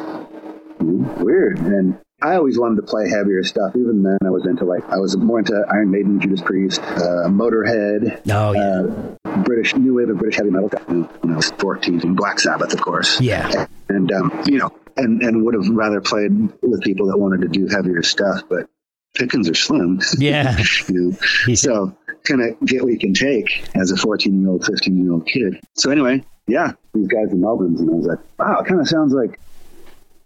You 0.80 0.86
hmm? 0.86 1.02
know, 1.02 1.24
weird. 1.24 1.58
And 1.58 1.98
I 2.22 2.34
always 2.36 2.58
wanted 2.58 2.76
to 2.76 2.82
play 2.82 3.08
heavier 3.08 3.42
stuff. 3.44 3.74
Even 3.76 4.02
then, 4.02 4.18
I 4.24 4.30
was 4.30 4.46
into 4.46 4.64
like 4.64 4.84
I 4.90 4.96
was 4.98 5.16
more 5.16 5.38
into 5.38 5.54
Iron 5.70 5.90
Maiden, 5.90 6.20
Judas 6.20 6.42
Priest, 6.42 6.80
uh, 6.82 7.28
Motorhead, 7.28 8.20
Oh, 8.30 8.52
yeah. 8.52 9.30
uh, 9.32 9.42
British 9.42 9.74
new 9.74 9.94
wave 9.94 10.10
of 10.10 10.18
British 10.18 10.36
heavy 10.36 10.50
metal 10.50 10.70
I 10.88 11.34
was 11.34 11.50
14, 11.58 12.00
and 12.02 12.16
Black 12.16 12.38
Sabbath, 12.38 12.72
of 12.74 12.80
course 12.82 13.20
Yeah. 13.20 13.66
and 13.88 14.12
um, 14.12 14.42
you 14.46 14.58
know, 14.58 14.70
and 14.96 15.22
and 15.22 15.44
would 15.44 15.54
have 15.54 15.68
rather 15.70 16.00
played 16.00 16.32
with 16.62 16.82
people 16.82 17.06
that 17.06 17.16
wanted 17.18 17.40
to 17.42 17.48
do 17.48 17.66
heavier 17.68 18.02
stuff, 18.02 18.42
but 18.48 18.68
pickings 19.16 19.48
are 19.48 19.54
slim. 19.54 20.00
Yeah. 20.18 20.56
you 20.88 21.16
know? 21.48 21.54
So 21.54 21.96
kind 22.28 22.42
of 22.42 22.60
get 22.66 22.82
what 22.82 22.92
you 22.92 22.98
can 22.98 23.14
take 23.14 23.66
as 23.74 23.90
a 23.92 23.96
14 23.96 24.40
year 24.42 24.50
old, 24.50 24.64
15 24.66 25.02
year 25.02 25.12
old 25.12 25.26
kid. 25.26 25.58
So 25.74 25.90
anyway, 25.90 26.22
yeah, 26.46 26.72
these 26.92 27.08
guys 27.08 27.32
in 27.32 27.40
Melvins, 27.40 27.78
and 27.78 27.88
I 27.88 27.94
was 27.94 28.06
like, 28.06 28.18
wow, 28.38 28.58
it 28.60 28.66
kind 28.66 28.80
of 28.80 28.86
sounds 28.88 29.14
like 29.14 29.40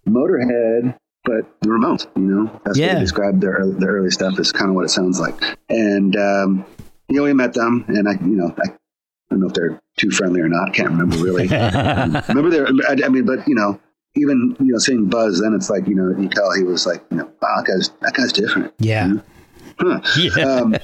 Motorhead, 0.09 0.97
but 1.25 1.61
the 1.61 1.69
Ramones. 1.69 2.07
You 2.17 2.23
know, 2.23 2.61
that's 2.65 2.79
what 2.79 2.93
they 2.95 3.01
described 3.01 3.41
their 3.41 3.53
early, 3.53 3.75
their 3.79 3.93
early 3.93 4.11
stuff 4.11 4.39
is 4.39 4.53
kind 4.53 4.69
of 4.69 4.75
what 4.75 4.85
it 4.85 4.91
sounds 4.91 5.19
like. 5.19 5.35
And 5.69 6.17
um, 6.17 6.65
you 7.09 7.17
know, 7.17 7.25
we 7.25 7.33
met 7.33 7.55
them, 7.55 7.85
and 7.89 8.09
I, 8.09 8.13
you 8.13 8.37
know, 8.37 8.55
I, 8.59 8.69
I 8.69 8.75
don't 9.31 9.41
know 9.41 9.49
if 9.49 9.55
they're 9.55 9.81
too 9.97 10.11
friendly 10.11 10.41
or 10.41 10.49
not. 10.49 10.75
Can't 10.75 10.91
remember 10.91 11.17
really. 11.17 11.49
remember 12.29 12.51
there? 12.51 12.67
I, 12.89 12.97
I 13.05 13.09
mean, 13.09 13.25
but 13.25 13.47
you 13.49 13.55
know, 13.55 13.81
even 14.17 14.57
you 14.61 14.73
know, 14.73 14.79
seeing 14.79 15.09
Buzz, 15.09 15.41
then 15.41 15.55
it's 15.55 15.71
like 15.71 15.87
you 15.89 15.95
know, 15.95 16.17
you 16.19 16.29
tell 16.29 16.53
he 16.53 16.63
was 16.63 16.87
like, 16.87 17.03
you 17.11 17.17
know, 17.19 17.31
wow, 17.41 17.57
that 17.57 17.67
guy's 17.67 17.89
that 18.01 18.15
guy's 18.15 18.33
different. 18.33 18.73
Yeah. 18.79 19.15
Huh. 19.79 20.01
Yeah. 20.17 20.45
Um, 20.45 20.77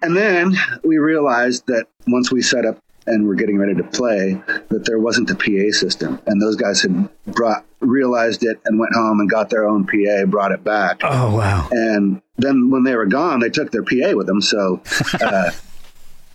and 0.00 0.16
then 0.16 0.54
we 0.84 0.98
realized 0.98 1.66
that 1.66 1.86
once 2.06 2.30
we 2.30 2.40
set 2.40 2.64
up 2.64 2.78
and 3.08 3.22
we 3.22 3.28
were 3.28 3.34
getting 3.34 3.58
ready 3.58 3.74
to 3.74 3.82
play, 3.84 4.40
that 4.68 4.84
there 4.84 4.98
wasn't 4.98 5.30
a 5.30 5.34
PA 5.34 5.72
system, 5.76 6.20
and 6.26 6.40
those 6.40 6.56
guys 6.56 6.82
had 6.82 7.08
brought 7.26 7.64
realized 7.80 8.42
it 8.44 8.60
and 8.64 8.78
went 8.78 8.92
home 8.94 9.20
and 9.20 9.30
got 9.30 9.50
their 9.50 9.66
own 9.68 9.86
PA, 9.86 10.24
brought 10.26 10.52
it 10.52 10.62
back, 10.64 11.00
Oh, 11.04 11.36
wow. 11.36 11.68
and 11.70 12.20
then 12.36 12.70
when 12.70 12.82
they 12.84 12.94
were 12.96 13.06
gone, 13.06 13.40
they 13.40 13.50
took 13.50 13.70
their 13.72 13.82
PA 13.84 14.14
with 14.16 14.26
them. 14.26 14.40
So. 14.42 14.82
Uh, 15.20 15.50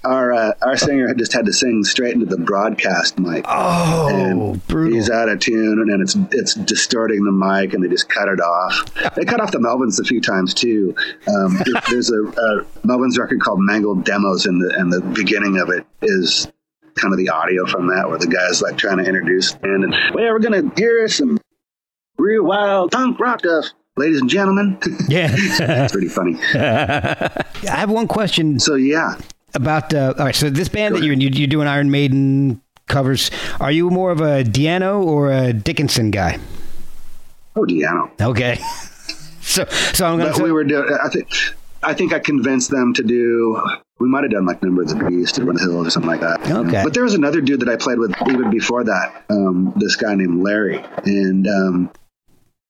Our 0.06 0.34
uh, 0.34 0.52
our 0.62 0.76
singer 0.76 1.08
had 1.08 1.18
just 1.18 1.32
had 1.32 1.46
to 1.46 1.54
sing 1.54 1.86
straight 1.86 2.14
into 2.14 2.26
the 2.26 2.38
broadcast 2.38 3.18
mic. 3.20 3.46
Oh, 3.48 4.10
And 4.10 4.68
brutal. 4.68 4.96
He's 4.96 5.10
out 5.10 5.30
of 5.30 5.40
tune, 5.40 5.80
and 5.90 6.02
it's 6.02 6.18
it's 6.32 6.56
distorting 6.56 7.24
the 7.24 7.32
mic, 7.32 7.74
and 7.74 7.82
they 7.82 7.88
just 7.88 8.10
cut 8.10 8.28
it 8.28 8.42
off. 8.42 8.94
They 9.16 9.24
cut 9.24 9.40
off 9.40 9.52
the 9.54 9.60
Melvins 9.60 10.02
a 10.02 10.04
few 10.04 10.20
times 10.20 10.54
too. 10.54 10.94
Um, 11.26 11.56
there- 11.66 11.82
there's 11.90 12.12
a, 12.12 12.22
a 12.22 12.66
Melvins 12.86 13.18
record 13.18 13.40
called 13.40 13.60
Mangled 13.62 14.04
Demos, 14.04 14.46
and 14.46 14.62
the 14.62 14.76
and 14.78 14.92
the 14.92 15.00
beginning 15.00 15.58
of 15.58 15.70
it 15.70 15.86
is 16.02 16.52
kind 16.96 17.14
of 17.14 17.18
the 17.18 17.30
audio 17.30 17.66
from 17.66 17.88
that, 17.88 18.08
where 18.10 18.18
the 18.18 18.28
guy's 18.28 18.62
like 18.62 18.78
trying 18.78 18.98
to 18.98 19.04
introduce 19.06 19.54
band, 19.54 19.84
and 19.84 19.92
well, 20.14 20.32
we're 20.32 20.40
gonna 20.40 20.72
hear 20.76 21.08
some 21.08 21.40
real 22.18 22.44
wild 22.44 22.92
punk 22.92 23.20
rock 23.20 23.40
stuff, 23.40 23.66
ladies 23.98 24.20
and 24.22 24.30
gentlemen. 24.30 24.78
Yeah. 25.10 25.30
it's 25.34 25.92
pretty 25.92 26.08
funny. 26.08 26.40
I 26.54 27.44
have 27.64 27.90
one 27.90 28.08
question 28.08 28.60
So 28.60 28.76
yeah, 28.76 29.16
about. 29.54 29.94
Uh, 29.94 30.14
all 30.18 30.26
right, 30.26 30.36
so 30.36 30.50
this 30.50 30.70
band 30.70 30.96
that 30.96 31.04
you're 31.04 31.14
in, 31.14 31.22
you, 31.22 31.30
you're 31.30 31.48
doing 31.48 31.68
Iron 31.68 31.92
Maiden 31.92 32.62
covers. 32.88 33.32
Are 33.60 33.72
you 33.72 33.90
more 33.90 34.12
of 34.12 34.22
a 34.22 34.44
Di'Anno 34.44 35.04
or 35.04 35.32
a 35.32 35.54
Dickinson 35.54 36.12
guy? 36.12 36.40
oh 37.56 37.66
Di'Anno. 37.66 38.10
Okay. 38.22 38.60
So, 39.46 39.66
so 39.66 40.06
I'm 40.06 40.18
gonna. 40.18 40.32
But 40.32 40.42
we 40.42 40.54
were 40.54 40.64
doing. 40.64 40.88
I 41.04 41.10
think. 41.10 41.28
I 41.84 41.94
think 41.94 42.14
I 42.14 42.20
convinced 42.20 42.72
them 42.72 42.94
to 42.94 43.04
do. 43.04 43.62
We 44.00 44.10
might 44.10 44.24
have 44.24 44.32
done 44.32 44.46
like 44.46 44.62
Number 44.64 44.82
of 44.82 44.90
the 44.90 44.96
Beast 45.06 45.38
or 45.40 45.46
Run 45.46 45.56
the 45.56 45.62
Hills 45.62 45.88
or 45.88 45.90
something 45.92 46.10
like 46.10 46.22
that. 46.22 46.42
Okay. 46.50 46.82
But 46.84 46.94
there 46.94 47.04
was 47.04 47.14
another 47.14 47.42
dude 47.42 47.62
that 47.62 47.70
I 47.70 47.76
played 47.78 48.00
with 48.00 48.14
even 48.28 48.50
before 48.50 48.84
that. 48.84 49.24
Um, 49.30 49.74
this 49.78 49.96
guy 49.96 50.16
named 50.16 50.44
Larry, 50.44 50.84
and 51.06 51.48
um, 51.48 51.92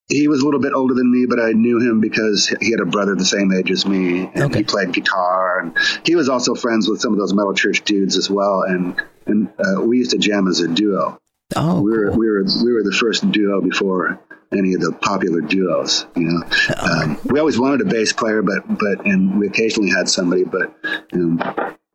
he 0.08 0.28
was 0.28 0.42
a 0.42 0.44
little 0.44 0.60
bit 0.60 0.74
older 0.74 0.94
than 0.94 1.10
me, 1.10 1.26
but 1.28 1.40
I 1.40 1.52
knew 1.52 1.78
him 1.80 2.00
because 2.00 2.54
he 2.60 2.70
had 2.70 2.80
a 2.80 2.84
brother 2.84 3.14
the 3.16 3.24
same 3.24 3.52
age 3.52 3.70
as 3.70 3.86
me, 3.86 4.30
and 4.34 4.44
Okay. 4.44 4.58
he 4.58 4.64
played 4.64 4.92
guitar, 4.92 5.60
and 5.60 5.76
he 6.04 6.14
was 6.14 6.28
also 6.28 6.54
friends 6.54 6.88
with 6.88 7.00
some 7.00 7.12
of 7.12 7.18
those 7.18 7.32
metal 7.32 7.54
church 7.54 7.82
dudes 7.84 8.16
as 8.16 8.28
well, 8.30 8.62
and 8.62 9.00
and 9.26 9.48
uh, 9.58 9.80
we 9.80 9.96
used 9.98 10.10
to 10.10 10.18
jam 10.18 10.46
as 10.46 10.60
a 10.60 10.68
duo. 10.68 11.18
oh, 11.56 11.80
We 11.80 11.90
were 11.92 12.10
cool. 12.10 12.18
we 12.18 12.26
were 12.30 12.44
we 12.64 12.72
were 12.74 12.82
the 12.84 12.92
first 12.92 13.28
duo 13.32 13.60
before 13.62 14.20
any 14.52 14.74
of 14.74 14.80
the 14.80 14.92
popular 15.00 15.40
duos. 15.40 16.06
You 16.16 16.24
know, 16.24 16.42
um, 16.80 17.18
we 17.26 17.38
always 17.40 17.58
wanted 17.58 17.80
a 17.80 17.84
bass 17.84 18.12
player, 18.12 18.42
but 18.42 18.66
but 18.78 19.04
and 19.06 19.38
we 19.38 19.46
occasionally 19.46 19.90
had 19.90 20.08
somebody, 20.08 20.44
but 20.44 20.74
um, 21.12 21.40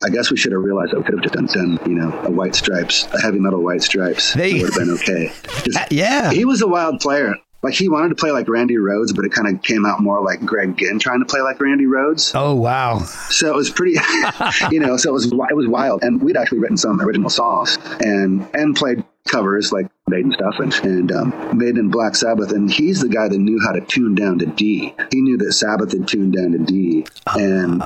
I 0.03 0.09
guess 0.09 0.31
we 0.31 0.37
should 0.37 0.51
have 0.53 0.61
realized 0.61 0.91
that 0.93 0.97
we 0.99 1.03
could 1.03 1.15
have 1.15 1.23
just 1.23 1.35
done, 1.35 1.45
done 1.47 1.79
you 1.89 1.95
know 1.95 2.17
a 2.23 2.31
White 2.31 2.55
Stripes, 2.55 3.05
a 3.13 3.21
heavy 3.21 3.39
metal 3.39 3.61
White 3.61 3.81
Stripes. 3.83 4.33
They- 4.33 4.53
would 4.61 4.73
have 4.73 4.79
been 4.79 4.91
okay. 4.95 5.31
'Cause 5.43 5.77
yeah. 5.91 6.31
he 6.31 6.45
was 6.45 6.61
a 6.61 6.67
wild 6.67 6.99
player. 6.99 7.35
Like 7.61 7.73
he 7.73 7.89
wanted 7.89 8.09
to 8.09 8.15
play 8.15 8.31
like 8.31 8.47
Randy 8.47 8.75
Rhoads, 8.75 9.13
but 9.13 9.25
it 9.25 9.31
kind 9.33 9.53
of 9.53 9.61
came 9.61 9.85
out 9.85 10.01
more 10.01 10.23
like 10.23 10.39
Greg 10.45 10.77
Ginn 10.77 10.97
trying 10.99 11.19
to 11.19 11.25
play 11.25 11.41
like 11.41 11.59
Randy 11.59 11.85
Rhoads. 11.85 12.31
Oh, 12.33 12.55
wow. 12.55 12.99
So 12.99 13.49
it 13.49 13.55
was 13.55 13.69
pretty, 13.69 13.97
you 14.71 14.79
know. 14.79 14.95
So 14.97 15.09
it 15.09 15.13
was 15.13 15.25
it 15.25 15.55
was 15.55 15.67
wild, 15.67 16.01
and 16.03 16.21
we'd 16.21 16.37
actually 16.37 16.59
written 16.59 16.77
some 16.77 17.01
original 17.01 17.29
songs 17.29 17.77
and 17.99 18.47
and 18.53 18.75
played 18.75 19.03
covers 19.27 19.71
like 19.73 19.87
Maiden 20.07 20.31
stuff 20.31 20.55
and 20.59 20.73
and 20.85 21.11
um, 21.11 21.57
Maiden 21.57 21.89
Black 21.89 22.15
Sabbath. 22.15 22.51
And 22.53 22.71
he's 22.71 23.01
the 23.01 23.09
guy 23.09 23.27
that 23.27 23.37
knew 23.37 23.59
how 23.61 23.73
to 23.73 23.81
tune 23.81 24.15
down 24.15 24.39
to 24.39 24.45
D. 24.45 24.95
He 25.11 25.19
knew 25.21 25.37
that 25.39 25.51
Sabbath 25.51 25.91
had 25.91 26.07
tuned 26.07 26.33
down 26.33 26.53
to 26.53 26.59
D, 26.59 27.05
and 27.35 27.83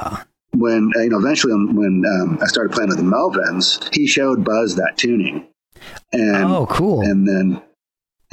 when 0.55 0.91
you 0.95 1.09
know 1.09 1.17
eventually 1.17 1.53
when 1.53 2.03
um, 2.05 2.37
I 2.41 2.45
started 2.45 2.73
playing 2.73 2.89
with 2.89 2.97
the 2.97 3.03
Melvins, 3.03 3.91
he 3.93 4.05
showed 4.05 4.43
Buzz 4.45 4.75
that 4.75 4.97
tuning, 4.97 5.47
and 6.11 6.45
Oh, 6.45 6.67
cool. 6.67 7.01
and 7.01 7.27
then 7.27 7.59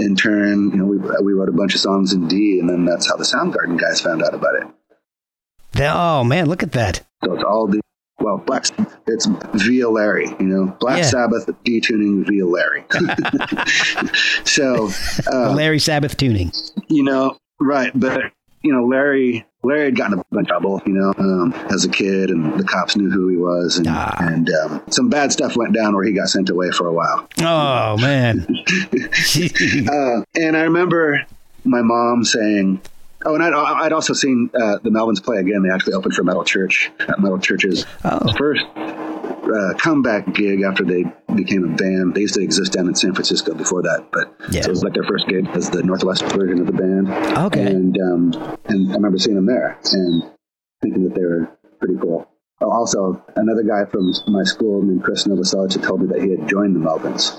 in 0.00 0.16
turn, 0.16 0.70
you 0.70 0.76
know, 0.76 0.84
we 0.84 0.98
we 1.22 1.32
wrote 1.32 1.48
a 1.48 1.52
bunch 1.52 1.74
of 1.74 1.80
songs 1.80 2.12
in 2.12 2.26
D, 2.28 2.58
and 2.58 2.68
then 2.68 2.84
that's 2.84 3.08
how 3.08 3.16
the 3.16 3.24
Soundgarden 3.24 3.78
guys 3.78 4.00
found 4.00 4.22
out 4.22 4.34
about 4.34 4.54
it. 4.56 4.68
Oh, 5.82 6.24
man, 6.24 6.46
look 6.48 6.62
at 6.62 6.72
that. 6.72 7.02
So 7.24 7.32
it's 7.34 7.44
all 7.44 7.66
the 7.66 7.80
well, 8.18 8.38
Black. 8.38 8.64
It's 9.06 9.26
via 9.54 9.88
Larry, 9.88 10.28
you 10.38 10.46
know, 10.46 10.66
Black 10.78 10.98
Yeah. 10.98 11.04
Sabbath 11.04 11.46
detuning 11.64 12.26
via 12.26 12.46
Larry. 12.46 12.84
so, 14.44 14.90
uh, 15.32 15.52
Larry 15.54 15.78
Sabbath 15.78 16.16
tuning. 16.16 16.52
you 16.88 17.02
know, 17.02 17.36
right, 17.60 17.90
but 17.94 18.32
you 18.62 18.72
know, 18.72 18.84
Larry. 18.86 19.44
Larry 19.62 19.84
had 19.86 19.96
gotten 19.96 20.18
a 20.18 20.24
bunch 20.32 20.44
of 20.44 20.48
trouble, 20.48 20.80
you 20.86 20.92
know, 20.94 21.12
um, 21.18 21.52
as 21.70 21.84
a 21.84 21.88
kid, 21.90 22.30
and 22.30 22.58
the 22.58 22.64
cops 22.64 22.96
knew 22.96 23.10
who 23.10 23.28
he 23.28 23.36
was, 23.36 23.76
and, 23.76 23.86
Ah. 23.90 24.16
and 24.18 24.48
um, 24.64 24.80
some 24.88 25.10
bad 25.10 25.32
stuff 25.32 25.54
went 25.54 25.74
down 25.74 25.94
where 25.94 26.02
he 26.04 26.12
got 26.12 26.28
sent 26.30 26.48
away 26.48 26.70
for 26.70 26.86
a 26.86 26.92
while. 26.92 27.28
Oh, 27.42 27.98
man. 27.98 28.46
Uh, 29.90 30.22
and 30.34 30.56
I 30.56 30.62
remember 30.62 31.22
my 31.64 31.82
mom 31.82 32.24
saying, 32.24 32.80
"Oh, 33.26 33.34
and 33.34 33.42
I'd, 33.44 33.52
I'd 33.52 33.92
also 33.92 34.12
seen 34.14 34.50
uh, 34.54 34.78
the 34.82 34.90
Melvins 34.90 35.22
play 35.22 35.38
again. 35.38 35.62
They 35.62 35.70
actually 35.70 35.92
opened 35.94 36.14
for 36.14 36.22
Metal 36.24 36.44
Church 36.44 36.90
at 37.00 37.20
Metal 37.20 37.38
Church's 37.38 37.84
Oh. 38.04 38.32
first 38.38 38.64
uh, 39.52 39.74
comeback 39.78 40.32
gig 40.34 40.62
after 40.62 40.84
they 40.84 41.04
became 41.34 41.64
a 41.64 41.76
band. 41.76 42.14
They 42.14 42.20
used 42.22 42.34
to 42.34 42.42
exist 42.42 42.72
down 42.72 42.88
in 42.88 42.94
San 42.94 43.14
Francisco 43.14 43.54
before 43.54 43.82
that, 43.82 44.06
but 44.12 44.34
Yeah. 44.50 44.62
so 44.62 44.68
it 44.68 44.70
was 44.70 44.84
like 44.84 44.94
their 44.94 45.04
first 45.04 45.26
gig 45.28 45.46
as 45.54 45.70
the 45.70 45.82
Northwest 45.82 46.24
version 46.32 46.60
of 46.60 46.66
the 46.66 46.72
band. 46.72 47.08
Okay. 47.46 47.66
and 47.66 47.96
um, 48.00 48.32
and 48.66 48.90
I 48.90 48.94
remember 48.94 49.18
seeing 49.18 49.36
them 49.36 49.46
there 49.46 49.78
and 49.92 50.22
thinking 50.82 51.04
that 51.04 51.14
they 51.14 51.24
were 51.24 51.48
pretty 51.78 51.96
cool. 52.00 52.26
Oh, 52.62 52.70
also, 52.70 53.22
another 53.36 53.62
guy 53.62 53.86
from 53.86 54.12
my 54.28 54.42
school 54.44 54.82
named 54.82 55.02
Chris 55.02 55.24
Novoselic 55.24 55.82
told 55.82 56.02
me 56.02 56.08
that 56.08 56.22
he 56.22 56.30
had 56.30 56.46
joined 56.48 56.76
the 56.76 56.80
Melvins. 56.80 57.32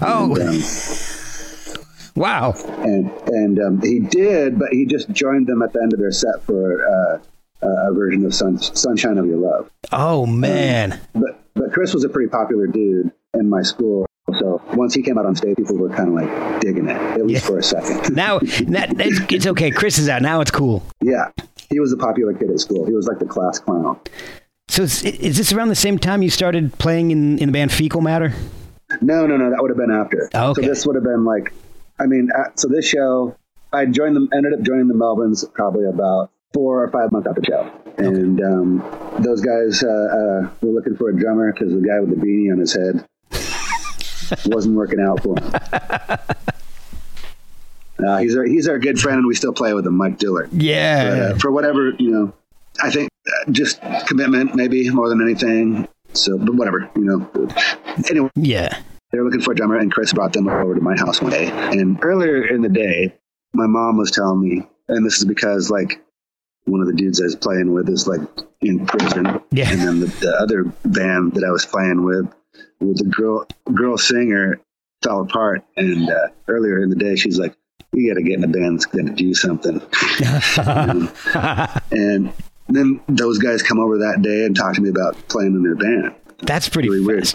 oh, 0.00 0.34
And, 0.36 0.48
um, 0.48 1.82
wow. 2.14 2.54
and 2.84 3.10
and 3.28 3.58
um, 3.60 3.80
he 3.82 3.98
did, 3.98 4.58
but 4.58 4.68
he 4.72 4.86
just 4.86 5.10
joined 5.10 5.46
them 5.48 5.62
at 5.62 5.72
the 5.72 5.80
end 5.82 5.92
of 5.92 5.98
their 5.98 6.12
set 6.12 6.42
for 6.44 6.86
uh, 6.86 7.18
a 7.62 7.92
version 7.92 8.24
of 8.24 8.34
Sun, 8.34 8.58
"Sunshine 8.58 9.18
of 9.18 9.26
Your 9.26 9.38
Love." 9.38 9.70
Oh, 9.90 10.26
man. 10.26 11.00
But 11.14 11.41
but 11.54 11.72
Chris 11.72 11.92
was 11.94 12.04
a 12.04 12.08
pretty 12.08 12.28
popular 12.28 12.66
dude 12.66 13.10
in 13.34 13.48
my 13.48 13.62
school, 13.62 14.06
so 14.38 14.60
once 14.74 14.94
he 14.94 15.02
came 15.02 15.18
out 15.18 15.26
on 15.26 15.34
stage, 15.36 15.56
people 15.56 15.76
were 15.76 15.88
kind 15.90 16.08
of 16.08 16.14
like 16.14 16.60
digging 16.60 16.88
it, 16.88 16.96
at 16.96 17.26
least 17.26 17.42
Yeah. 17.44 17.48
for 17.48 17.58
a 17.58 17.62
second. 17.62 18.14
Now, 18.16 18.38
it's, 18.42 19.32
it's 19.32 19.46
okay. 19.46 19.70
Chris 19.70 19.98
is 19.98 20.08
out. 20.08 20.22
Now 20.22 20.40
it's 20.40 20.50
cool. 20.50 20.82
yeah, 21.02 21.30
he 21.70 21.80
was 21.80 21.92
a 21.92 21.96
popular 21.96 22.32
kid 22.34 22.50
at 22.50 22.60
school. 22.60 22.86
He 22.86 22.92
was 22.92 23.06
like 23.06 23.18
the 23.18 23.26
class 23.26 23.58
clown. 23.58 23.98
So 24.68 24.82
is, 24.84 25.02
is 25.04 25.36
this 25.36 25.52
around 25.52 25.68
the 25.68 25.74
same 25.74 25.98
time 25.98 26.22
you 26.22 26.30
started 26.30 26.72
playing 26.78 27.10
in, 27.10 27.38
in 27.38 27.46
the 27.48 27.52
band 27.52 27.72
Fecal 27.72 28.00
Matter? 28.00 28.32
No, 29.00 29.26
no, 29.26 29.36
no, 29.36 29.50
that 29.50 29.60
would 29.60 29.70
have 29.70 29.78
been 29.78 29.90
after. 29.90 30.30
Oh, 30.34 30.50
okay. 30.50 30.62
So 30.62 30.68
this 30.68 30.86
would 30.86 30.96
have 30.96 31.04
been 31.04 31.24
like, 31.24 31.52
I 31.98 32.06
mean, 32.06 32.30
so 32.56 32.68
this 32.68 32.86
show, 32.86 33.36
I 33.72 33.86
joined 33.86 34.16
them, 34.16 34.28
ended 34.34 34.52
up 34.54 34.60
joining 34.62 34.88
the 34.88 34.94
Melvins 34.94 35.50
probably 35.52 35.86
about 35.86 36.30
four 36.52 36.82
or 36.84 36.90
five 36.90 37.10
months 37.12 37.26
after 37.28 37.40
the 37.40 37.46
show. 37.46 37.70
And 37.98 38.40
um, 38.42 39.18
those 39.22 39.40
guys 39.40 39.82
uh, 39.82 39.86
uh, 39.88 40.50
were 40.60 40.72
looking 40.72 40.96
for 40.96 41.10
a 41.10 41.16
drummer 41.18 41.52
because 41.52 41.72
the 41.72 41.80
guy 41.80 42.00
with 42.00 42.10
the 42.10 42.16
beanie 42.16 42.52
on 42.52 42.58
his 42.58 42.72
head 42.74 43.04
wasn't 44.46 44.74
working 44.76 45.00
out 45.00 45.22
for 45.22 45.38
him. 45.38 46.38
Uh, 48.04 48.18
he's 48.18 48.36
our 48.36 48.44
he's 48.44 48.66
our 48.68 48.78
good 48.78 48.98
friend, 48.98 49.18
and 49.18 49.26
we 49.26 49.34
still 49.34 49.52
play 49.52 49.74
with 49.74 49.86
him, 49.86 49.96
Mike 49.96 50.18
Dillard. 50.18 50.50
But, 50.50 50.60
Yeah. 50.62 51.30
uh, 51.34 51.38
for 51.38 51.52
whatever 51.52 51.90
you 51.98 52.10
know, 52.10 52.32
I 52.82 52.90
think 52.90 53.10
uh, 53.26 53.50
just 53.52 53.80
commitment, 54.06 54.54
maybe 54.54 54.88
more 54.90 55.08
than 55.08 55.20
anything. 55.22 55.86
So, 56.14 56.36
but 56.36 56.54
whatever, 56.54 56.90
you 56.96 57.04
know. 57.04 57.48
Anyway, 58.10 58.30
Yeah. 58.34 58.76
they 59.12 59.18
were 59.18 59.24
looking 59.24 59.40
for 59.40 59.52
a 59.52 59.54
drummer, 59.54 59.76
and 59.76 59.92
Chris 59.92 60.12
brought 60.12 60.32
them 60.32 60.48
over 60.48 60.74
to 60.74 60.80
my 60.80 60.96
house 60.96 61.22
one 61.22 61.30
day. 61.30 61.46
And 61.50 61.98
earlier 62.02 62.44
in 62.44 62.60
the 62.62 62.68
day, 62.68 63.14
my 63.54 63.66
mom 63.66 63.96
was 63.98 64.10
telling 64.10 64.40
me, 64.40 64.66
and 64.88 65.06
this 65.06 65.18
is 65.18 65.24
because 65.24 65.70
like 65.70 66.02
one 66.64 66.80
of 66.80 66.86
the 66.86 66.92
dudes 66.92 67.20
I 67.20 67.24
was 67.24 67.36
playing 67.36 67.72
with 67.72 67.88
is 67.88 68.06
like 68.06 68.20
in 68.60 68.86
prison, 68.86 69.40
Yeah. 69.50 69.70
and 69.70 69.80
then 69.80 70.00
the, 70.00 70.06
the 70.06 70.36
other 70.40 70.64
band 70.84 71.32
that 71.34 71.44
I 71.44 71.50
was 71.50 71.66
playing 71.66 72.04
with, 72.04 72.32
with 72.80 72.98
the 72.98 73.04
girl 73.04 73.46
girl 73.74 73.98
singer, 73.98 74.60
fell 75.02 75.22
apart. 75.22 75.64
And 75.76 76.08
uh, 76.08 76.28
earlier 76.48 76.82
in 76.82 76.90
the 76.90 76.96
day, 76.96 77.16
she's 77.16 77.38
like, 77.38 77.54
"You 77.92 78.08
got 78.12 78.18
to 78.18 78.22
get 78.22 78.34
in 78.38 78.44
a 78.44 78.48
band 78.48 78.76
that's 78.78 78.86
going 78.86 79.06
to 79.06 79.12
do 79.12 79.34
something." 79.34 79.80
and 81.90 82.32
then 82.68 83.00
those 83.08 83.38
guys 83.38 83.62
come 83.62 83.78
over 83.80 83.98
that 83.98 84.22
day 84.22 84.44
and 84.44 84.56
talk 84.56 84.74
to 84.74 84.80
me 84.80 84.88
about 84.88 85.16
playing 85.28 85.54
in 85.54 85.62
their 85.62 85.74
band 85.74 86.14
That's 86.42 86.68
pretty 86.68 86.88
really 86.88 87.04
weird. 87.04 87.28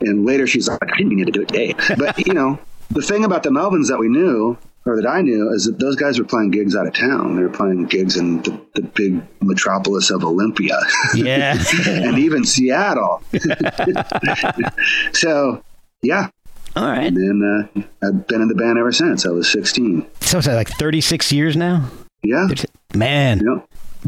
And 0.00 0.24
later 0.26 0.46
she's 0.46 0.68
like, 0.68 0.82
I 0.82 0.96
didn't 0.96 1.16
need 1.16 1.26
to 1.26 1.32
do 1.32 1.42
it 1.42 1.48
today. 1.48 1.74
But, 1.96 2.26
you 2.26 2.34
know, 2.34 2.58
the 2.90 3.02
thing 3.02 3.24
about 3.24 3.42
the 3.42 3.50
Melvins 3.50 3.88
that 3.88 3.98
we 3.98 4.08
knew, 4.08 4.56
or 4.86 4.96
that 5.00 5.06
I 5.08 5.22
knew, 5.22 5.50
is 5.52 5.64
that 5.64 5.78
those 5.78 5.96
guys 5.96 6.18
were 6.18 6.24
playing 6.24 6.50
gigs 6.50 6.76
out 6.76 6.86
of 6.86 6.92
town. 6.94 7.36
They 7.36 7.42
were 7.42 7.48
playing 7.48 7.86
gigs 7.86 8.16
in 8.16 8.42
the, 8.42 8.60
the 8.74 8.82
big 8.82 9.22
metropolis 9.40 10.10
of 10.10 10.24
Olympia 10.24 10.78
Yeah. 11.14 11.56
and 11.86 12.18
even 12.18 12.44
Seattle. 12.44 13.22
so, 15.12 15.62
yeah. 16.02 16.28
All 16.76 16.84
right. 16.84 17.06
And 17.06 17.16
then 17.16 17.42
uh, 17.76 18.06
I've 18.06 18.26
been 18.26 18.42
in 18.42 18.48
the 18.48 18.54
band 18.54 18.78
ever 18.78 18.92
since. 18.92 19.24
I 19.24 19.30
was 19.30 19.50
16. 19.50 20.06
So 20.20 20.38
it's 20.38 20.46
like 20.48 20.68
36 20.70 21.32
years 21.32 21.56
now? 21.56 21.88
Yeah. 22.22 22.48
Man, 22.94 23.40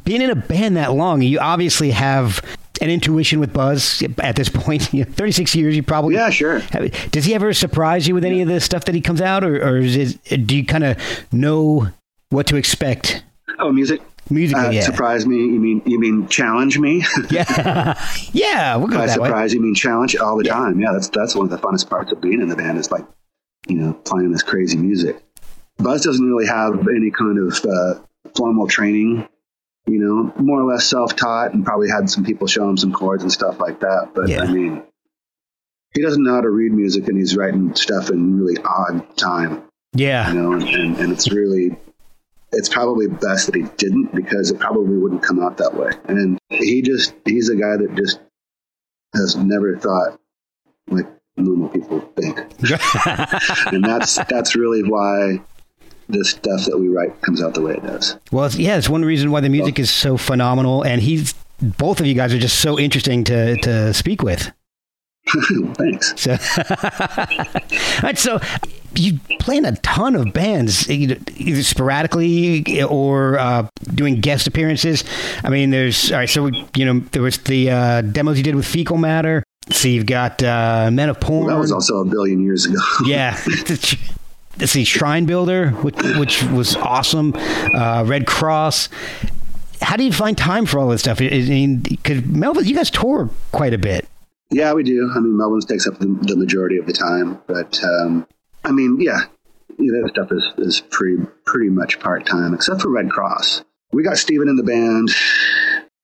being 0.04 0.20
in 0.22 0.30
a 0.30 0.36
band 0.36 0.76
that 0.76 0.92
long, 0.92 1.22
you 1.22 1.38
obviously 1.38 1.90
have 1.90 2.40
an 2.78 2.90
intuition 2.90 3.40
with 3.40 3.52
Buzz 3.52 4.02
at 4.18 4.36
this 4.36 4.48
point. 4.48 4.92
You 4.96 5.04
know, 5.04 5.10
36 5.12 5.54
years, 5.54 5.76
you 5.76 5.82
probably. 5.82 6.14
Yeah, 6.14 6.30
sure. 6.30 6.58
have- 6.60 7.10
Does 7.10 7.24
he 7.24 7.34
ever 7.34 7.52
surprise 7.52 8.06
you 8.08 8.14
with 8.14 8.24
any 8.24 8.40
of 8.42 8.48
the 8.48 8.60
stuff 8.60 8.84
that 8.86 8.94
he 8.94 9.00
comes 9.00 9.20
out, 9.20 9.44
or, 9.44 9.56
or 9.56 9.76
is 9.78 10.18
it, 10.24 10.46
do 10.46 10.56
you 10.56 10.64
kind 10.64 10.84
of 10.84 10.96
know 11.32 11.88
what 12.30 12.46
to 12.48 12.56
expect 12.56 13.22
Oh, 13.58 13.72
music. 13.72 14.00
Music. 14.28 14.56
Uh, 14.58 14.70
yeah. 14.70 14.80
Surprise 14.80 15.24
me. 15.24 15.36
You 15.36 15.60
mean 15.60 15.82
you 15.86 16.00
mean 16.00 16.26
challenge 16.28 16.78
me? 16.78 17.04
yeah, 17.30 17.96
yeah, 18.32 18.74
we'll 18.76 18.88
go 18.88 18.96
By 18.98 19.06
that 19.06 19.20
way. 19.20 19.28
surprise, 19.28 19.54
you 19.54 19.60
mean 19.60 19.74
challenge 19.74 20.16
all 20.16 20.36
the 20.36 20.42
time. 20.44 20.80
Yeah, 20.80 20.92
that's 20.92 21.08
that's 21.10 21.34
one 21.36 21.44
of 21.44 21.50
the 21.50 21.58
funnest 21.58 21.88
parts 21.88 22.10
of 22.10 22.20
being 22.20 22.40
in 22.42 22.48
the 22.48 22.56
band 22.56 22.76
is 22.78 22.90
like, 22.90 23.04
you 23.68 23.76
know, 23.76 23.92
playing 24.04 24.32
this 24.32 24.42
crazy 24.42 24.76
music. 24.76 25.22
Buzz 25.78 26.02
doesn't 26.02 26.26
really 26.26 26.46
have 26.46 26.88
any 26.88 27.10
kind 27.12 27.38
of 27.38 27.64
uh, 27.64 28.00
formal 28.36 28.66
training. 28.66 29.28
You 29.86 29.98
know, 29.98 30.32
more 30.42 30.60
or 30.60 30.72
less 30.72 30.86
self-taught, 30.86 31.54
and 31.54 31.64
probably 31.64 31.88
had 31.88 32.10
some 32.10 32.24
people 32.24 32.46
show 32.46 32.68
him 32.68 32.76
some 32.76 32.92
chords 32.92 33.22
and 33.22 33.32
stuff 33.32 33.60
like 33.60 33.80
that. 33.80 34.10
But 34.14 34.28
Yeah. 34.28 34.42
I 34.42 34.52
mean, 34.52 34.82
he 35.94 36.02
doesn't 36.02 36.22
know 36.22 36.34
how 36.34 36.40
to 36.40 36.50
read 36.50 36.72
music, 36.72 37.08
and 37.08 37.16
he's 37.16 37.36
writing 37.36 37.74
stuff 37.74 38.10
in 38.10 38.38
really 38.38 38.60
odd 38.62 39.16
time. 39.16 39.62
Yeah, 39.94 40.28
You 40.30 40.40
know, 40.40 40.52
and, 40.52 40.62
and, 40.62 40.96
and 40.98 41.12
it's 41.12 41.32
really 41.32 41.76
it's 42.52 42.68
probably 42.68 43.06
best 43.06 43.46
that 43.46 43.54
he 43.54 43.62
didn't 43.76 44.14
because 44.14 44.50
it 44.50 44.58
probably 44.58 44.96
wouldn't 44.96 45.22
come 45.22 45.42
out 45.42 45.56
that 45.58 45.74
way. 45.74 45.90
And 46.06 46.38
he 46.48 46.82
just 46.82 47.14
he's 47.24 47.48
a 47.48 47.56
guy 47.56 47.76
that 47.76 47.94
just 47.94 48.20
has 49.14 49.36
never 49.36 49.76
thought 49.76 50.18
like 50.88 51.06
normal 51.36 51.68
people 51.68 52.00
think. 52.16 52.38
and 53.72 53.84
that's 53.84 54.16
that's 54.24 54.54
really 54.54 54.82
why 54.82 55.42
this 56.08 56.30
stuff 56.30 56.64
that 56.66 56.78
we 56.78 56.88
write 56.88 57.20
comes 57.22 57.42
out 57.42 57.54
the 57.54 57.60
way 57.60 57.72
it 57.72 57.82
does. 57.82 58.16
well, 58.30 58.44
it's, 58.44 58.56
yeah, 58.56 58.76
it's 58.76 58.88
one 58.88 59.04
reason 59.04 59.30
why 59.30 59.40
the 59.40 59.48
music 59.48 59.78
is 59.78 59.90
so 59.90 60.16
phenomenal, 60.16 60.82
and 60.82 61.00
he's 61.00 61.34
both 61.60 62.00
of 62.00 62.06
you 62.06 62.14
guys 62.14 62.34
are 62.34 62.38
just 62.38 62.60
so 62.60 62.78
interesting 62.78 63.24
to 63.24 63.56
to 63.62 63.92
speak 63.94 64.22
with. 64.22 64.52
Thanks. 65.74 66.14
So, 66.16 66.32
right, 68.02 68.16
so 68.16 68.38
you 68.94 69.18
play 69.40 69.56
in 69.56 69.64
a 69.64 69.74
ton 69.76 70.14
of 70.14 70.32
bands, 70.32 70.88
either, 70.88 71.62
sporadically 71.62 72.82
or 72.84 73.36
uh, 73.38 73.68
doing 73.94 74.20
guest 74.20 74.46
appearances. 74.46 75.02
I 75.42 75.50
mean, 75.50 75.70
there's 75.70 76.12
all 76.12 76.18
right. 76.18 76.28
So 76.28 76.50
you 76.76 76.84
know, 76.84 77.00
there 77.10 77.22
was 77.22 77.38
the 77.38 77.70
uh, 77.70 78.00
demos 78.02 78.36
you 78.38 78.44
did 78.44 78.54
with 78.54 78.66
Fecal 78.66 78.98
Matter. 78.98 79.42
So 79.70 79.88
you've 79.88 80.06
got 80.06 80.42
uh, 80.44 80.90
Men 80.92 81.08
of 81.08 81.18
Porn. 81.18 81.48
That 81.48 81.58
was 81.58 81.72
also 81.72 82.00
a 82.00 82.04
billion 82.04 82.40
years 82.40 82.66
ago. 82.66 82.78
yeah. 83.04 83.36
Let's 84.58 84.72
see, 84.72 84.84
Shrinebuilder, 84.84 85.82
which, 85.82 85.96
which 86.18 86.42
was 86.44 86.76
awesome. 86.76 87.34
Uh, 87.36 88.04
Red 88.06 88.26
Cross. 88.26 88.88
How 89.82 89.96
do 89.96 90.04
you 90.04 90.12
find 90.12 90.36
time 90.36 90.64
for 90.64 90.78
all 90.78 90.88
this 90.88 91.02
stuff? 91.02 91.20
I 91.20 91.28
mean, 91.28 91.80
because 91.80 92.24
Melvin, 92.24 92.64
you 92.64 92.74
guys 92.74 92.90
tour 92.90 93.28
quite 93.52 93.74
a 93.74 93.78
bit. 93.78 94.08
Yeah, 94.50 94.72
we 94.72 94.82
do. 94.82 95.10
I 95.14 95.18
mean, 95.20 95.34
Melvins 95.34 95.66
takes 95.66 95.86
up 95.86 95.98
the, 95.98 96.06
the 96.06 96.36
majority 96.36 96.78
of 96.78 96.86
the 96.86 96.92
time, 96.92 97.40
but 97.46 97.82
um, 97.82 98.26
I 98.64 98.72
mean, 98.72 98.98
yeah, 99.00 99.24
yeah, 99.78 100.00
that 100.00 100.10
stuff 100.10 100.32
is, 100.32 100.52
is 100.58 100.80
pretty 100.80 101.26
pretty 101.44 101.68
much 101.68 102.00
part 102.00 102.26
time, 102.26 102.54
except 102.54 102.80
for 102.80 102.88
Red 102.88 103.10
Cross. 103.10 103.64
We 103.92 104.02
got 104.02 104.18
Steven 104.18 104.48
in 104.48 104.56
the 104.56 104.62
band. 104.62 105.10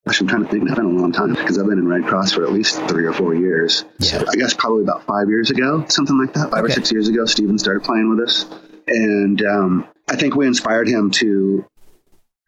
I'm 0.04 0.12
trying 0.26 0.44
to 0.44 0.48
think. 0.50 0.64
It's 0.64 0.74
been 0.74 0.84
a 0.84 0.88
long 0.88 1.12
time 1.12 1.32
because 1.34 1.58
I've 1.58 1.66
been 1.66 1.78
in 1.78 1.86
Red 1.86 2.04
Cross 2.04 2.32
for 2.32 2.42
at 2.44 2.52
least 2.52 2.80
three 2.88 3.04
or 3.04 3.12
four 3.12 3.34
years. 3.34 3.84
So 4.00 4.18
Yeah. 4.18 4.24
I 4.28 4.34
guess 4.34 4.52
probably 4.52 4.82
about 4.82 5.06
five 5.06 5.28
years 5.28 5.50
ago, 5.50 5.84
something 5.88 6.18
like 6.18 6.34
that. 6.34 6.50
Five 6.50 6.64
or 6.64 6.70
six 6.70 6.90
years 6.90 7.08
ago, 7.08 7.24
Steven 7.24 7.56
started 7.58 7.84
playing 7.84 8.10
with 8.10 8.28
us, 8.28 8.46
and 8.88 9.40
um, 9.42 9.86
I 10.10 10.16
think 10.16 10.34
we 10.34 10.46
inspired 10.46 10.88
him 10.88 11.10
to 11.12 11.64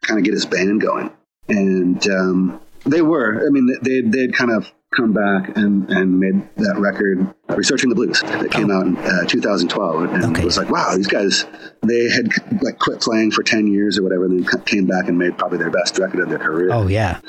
kind 0.02 0.18
of 0.18 0.24
get 0.24 0.34
his 0.34 0.46
band 0.46 0.80
going. 0.80 1.10
And 1.48 2.04
um, 2.08 2.60
they 2.86 3.02
were. 3.02 3.46
I 3.46 3.50
mean, 3.50 3.70
they 3.82 4.00
they'd 4.00 4.34
kind 4.34 4.50
of 4.50 4.70
come 4.94 5.12
back 5.12 5.56
and, 5.56 5.90
and 5.90 6.20
made 6.20 6.48
that 6.56 6.76
record, 6.78 7.32
Researching 7.48 7.88
the 7.88 7.96
Blues, 7.96 8.20
that 8.20 8.50
came 8.52 8.70
out 8.70 8.86
in 8.86 8.96
uh, 8.96 9.24
2012. 9.26 10.02
And 10.14 10.24
Okay. 10.26 10.42
it 10.42 10.44
was 10.44 10.56
like, 10.56 10.70
wow, 10.70 10.94
these 10.96 11.08
guys, 11.08 11.46
they 11.82 12.08
had 12.08 12.28
like 12.62 12.78
quit 12.78 13.00
playing 13.00 13.32
for 13.32 13.42
10 13.42 13.66
years 13.66 13.98
or 13.98 14.02
whatever, 14.04 14.24
and 14.26 14.44
then 14.44 14.62
came 14.64 14.86
back 14.86 15.08
and 15.08 15.18
made 15.18 15.36
probably 15.36 15.58
their 15.58 15.70
best 15.70 15.98
record 15.98 16.20
of 16.20 16.28
their 16.28 16.38
career. 16.38 16.70
Oh 16.72 16.86
yeah. 16.86 17.20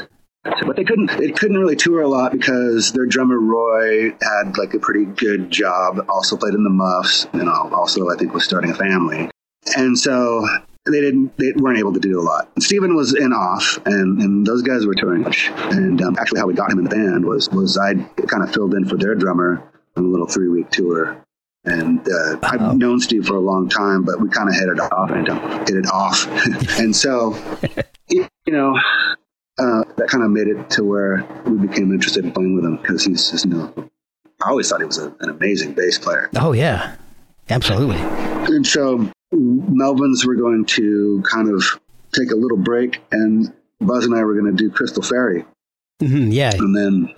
But 0.45 0.75
they 0.75 0.84
couldn't, 0.84 1.08
they 1.17 1.31
couldn't 1.31 1.58
really 1.58 1.75
tour 1.75 2.01
a 2.01 2.08
lot 2.08 2.31
because 2.31 2.91
their 2.91 3.05
drummer 3.05 3.39
Roy 3.39 4.12
had 4.21 4.58
like 4.58 4.73
a 4.73 4.79
pretty 4.79 5.05
good 5.05 5.49
job, 5.49 6.05
also 6.08 6.38
played 6.38 6.53
in 6.53 6.63
the 6.63 6.69
Muffs, 6.69 7.27
and 7.34 7.49
also 7.49 8.10
I 8.12 8.15
think 8.15 8.34
was 8.34 8.45
starting 8.45 8.69
a 8.69 8.75
family. 8.75 9.29
And 9.75 9.97
so 9.97 10.47
they 10.86 11.01
didn't, 11.01 11.36
they 11.38 11.51
weren't 11.55 11.79
able 11.79 11.93
to 11.93 11.99
do 11.99 12.19
a 12.19 12.21
lot. 12.21 12.49
Steven 12.60 12.95
was 12.95 13.15
in 13.15 13.34
off, 13.34 13.79
and, 13.86 14.21
and 14.21 14.45
those 14.45 14.62
guys 14.62 14.86
were 14.86 14.93
touring 14.93 15.23
much. 15.23 15.49
And 15.49 15.99
um, 16.01 16.15
actually, 16.19 16.39
how 16.39 16.45
we 16.45 16.53
got 16.53 16.71
him 16.71 16.77
in 16.77 16.84
the 16.84 16.91
band 16.91 17.25
was 17.25 17.49
was 17.49 17.77
I 17.77 17.95
kind 17.95 18.43
of 18.43 18.53
filled 18.53 18.75
in 18.75 18.86
for 18.86 18.97
their 18.97 19.15
drummer 19.15 19.63
on 19.97 20.05
a 20.05 20.08
little 20.08 20.27
three 20.27 20.49
week 20.49 20.69
tour. 20.69 21.21
And 21.63 22.08
uh, 22.08 22.38
I've 22.43 22.77
known 22.77 22.99
Steve 22.99 23.25
for 23.25 23.36
a 23.36 23.39
long 23.39 23.67
time, 23.69 24.03
but 24.03 24.21
we 24.21 24.29
kind 24.29 24.47
of 24.47 24.53
hit 24.53 24.69
it 24.69 24.79
off 24.79 25.10
and 25.10 25.27
hit 25.67 25.77
it 25.77 25.88
off. 25.91 26.27
and 26.79 26.95
so, 26.95 27.36
you 28.08 28.27
know, 28.45 28.79
uh, 29.57 29.83
that 29.97 30.07
kind 30.07 30.23
of 30.23 30.31
made 30.31 30.47
it 30.47 30.69
to 30.71 30.83
where 30.83 31.25
we 31.45 31.67
became 31.67 31.91
interested 31.91 32.25
in 32.25 32.31
playing 32.31 32.55
with 32.55 32.65
him 32.65 32.77
because 32.77 33.03
he's 33.03 33.31
just, 33.31 33.45
you 33.45 33.51
know, 33.51 33.89
I 34.43 34.49
always 34.49 34.69
thought 34.69 34.81
he 34.81 34.85
was 34.85 34.97
a, 34.97 35.15
an 35.21 35.29
amazing 35.29 35.73
bass 35.73 35.97
player. 35.97 36.29
Oh 36.35 36.51
yeah. 36.51 36.95
Absolutely. 37.49 37.97
And 37.97 38.65
so 38.65 39.09
Melvins 39.33 40.25
were 40.25 40.35
going 40.35 40.65
to 40.65 41.23
kind 41.29 41.49
of 41.49 41.63
take 42.13 42.31
a 42.31 42.35
little 42.35 42.57
break, 42.57 43.01
and 43.11 43.53
Buzz 43.79 44.05
and 44.05 44.15
I 44.15 44.23
were 44.23 44.33
going 44.33 44.55
to 44.55 44.63
do 44.63 44.71
Crystal 44.71 45.03
Fairy. 45.03 45.45
hmm 46.01 46.31
yeah. 46.31 46.53
And 46.55 46.75
then, 46.75 47.13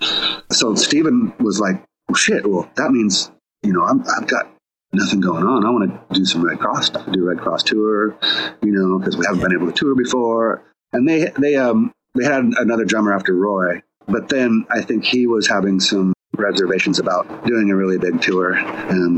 so 0.52 0.76
Steven 0.76 1.34
was 1.40 1.60
like, 1.60 1.82
well, 2.08 2.16
shit, 2.16 2.50
well, 2.50 2.70
that 2.76 2.92
means, 2.92 3.32
you 3.64 3.74
know, 3.74 3.84
I'm, 3.84 4.04
I've 4.18 4.28
got 4.28 4.50
nothing 4.92 5.22
going 5.22 5.44
on. 5.44 5.66
I 5.66 5.70
want 5.70 6.10
to 6.10 6.16
do 6.16 6.26
some 6.26 6.44
Red 6.44 6.60
Cross 6.60 6.88
stuff, 6.88 7.06
do 7.12 7.24
a 7.24 7.30
Red 7.30 7.40
Cross 7.40 7.64
tour, 7.64 8.18
you 8.62 8.72
know, 8.72 9.00
because 9.00 9.16
we 9.18 9.26
haven't 9.26 9.42
been 9.42 9.54
able 9.54 9.68
to 9.68 9.74
tour 9.74 9.96
before. 9.96 10.64
And 10.94 11.08
they, 11.08 11.32
they, 11.38 11.56
um, 11.56 11.94
they 12.18 12.26
had 12.26 12.44
another 12.58 12.86
drummer 12.86 13.14
after 13.14 13.34
Roy, 13.34 13.82
but 14.08 14.30
then 14.30 14.66
I 14.70 14.82
think 14.82 15.04
he 15.06 15.28
was 15.28 15.48
having 15.48 15.80
some 15.80 16.14
reservations 16.36 17.00
about 17.00 17.46
doing 17.46 17.72
a 17.72 17.76
really 17.76 17.98
big 17.98 18.22
tour 18.22 18.54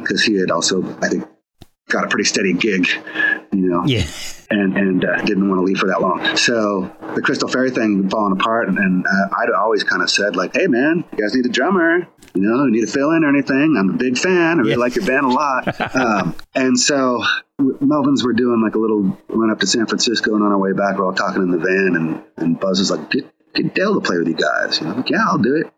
because 0.01 0.23
he 0.23 0.35
had 0.39 0.51
also, 0.51 0.83
I 1.01 1.09
think, 1.09 1.25
got 1.89 2.03
a 2.05 2.07
pretty 2.07 2.23
steady 2.25 2.53
gig, 2.53 2.87
you 3.51 3.67
know 3.69 3.83
Yeah. 3.85 4.05
and 4.51 4.77
and 4.77 5.03
uh, 5.05 5.21
didn't 5.23 5.49
want 5.49 5.59
to 5.59 5.63
leave 5.63 5.77
for 5.79 5.87
that 5.87 6.01
long. 6.01 6.37
So 6.37 6.91
the 7.15 7.21
Crystal 7.21 7.47
Fairy 7.49 7.71
thing 7.71 8.03
had 8.03 8.11
fallen 8.11 8.33
apart, 8.33 8.67
and, 8.69 8.77
and 8.77 9.05
uh, 9.05 9.35
I'd 9.39 9.49
always 9.57 9.83
kind 9.83 10.01
of 10.03 10.09
said 10.09 10.35
like, 10.35 10.55
"Hey 10.55 10.67
man, 10.67 11.03
you 11.11 11.17
guys 11.17 11.33
need 11.35 11.45
a 11.45 11.49
drummer. 11.49 12.07
You 12.35 12.41
know, 12.41 12.65
you 12.65 12.71
need 12.71 12.81
to 12.81 12.87
fill 12.91 13.11
in 13.11 13.23
or 13.23 13.29
anything. 13.29 13.75
I'm 13.77 13.89
a 13.89 13.97
big 13.97 14.17
fan. 14.17 14.57
I 14.59 14.61
really 14.61 14.71
Yeah. 14.71 14.75
like 14.77 14.95
your 14.95 15.05
band 15.05 15.25
a 15.25 15.29
lot." 15.29 15.95
um, 15.95 16.35
and 16.55 16.79
so 16.79 17.23
Melvins 17.59 18.23
were 18.23 18.33
doing 18.33 18.61
like 18.61 18.75
a 18.75 18.79
little 18.79 19.17
run 19.29 19.49
up 19.51 19.59
to 19.59 19.67
San 19.67 19.85
Francisco, 19.85 20.35
and 20.35 20.43
on 20.43 20.51
our 20.51 20.57
way 20.57 20.73
back, 20.73 20.97
we're 20.97 21.05
all 21.05 21.13
talking 21.13 21.41
in 21.41 21.51
the 21.51 21.57
van, 21.57 21.95
and 21.95 22.23
and 22.37 22.59
Buzz 22.59 22.79
was 22.79 22.91
like, 22.91 23.09
"Get 23.11 23.25
get 23.53 23.73
Dale 23.73 23.95
to 23.95 24.01
play 24.01 24.17
with 24.17 24.27
you 24.27 24.35
guys." 24.35 24.79
You 24.79 24.87
know, 24.87 24.95
like, 24.95 25.09
yeah, 25.09 25.23
I'll 25.27 25.37
do 25.37 25.55
it. 25.55 25.71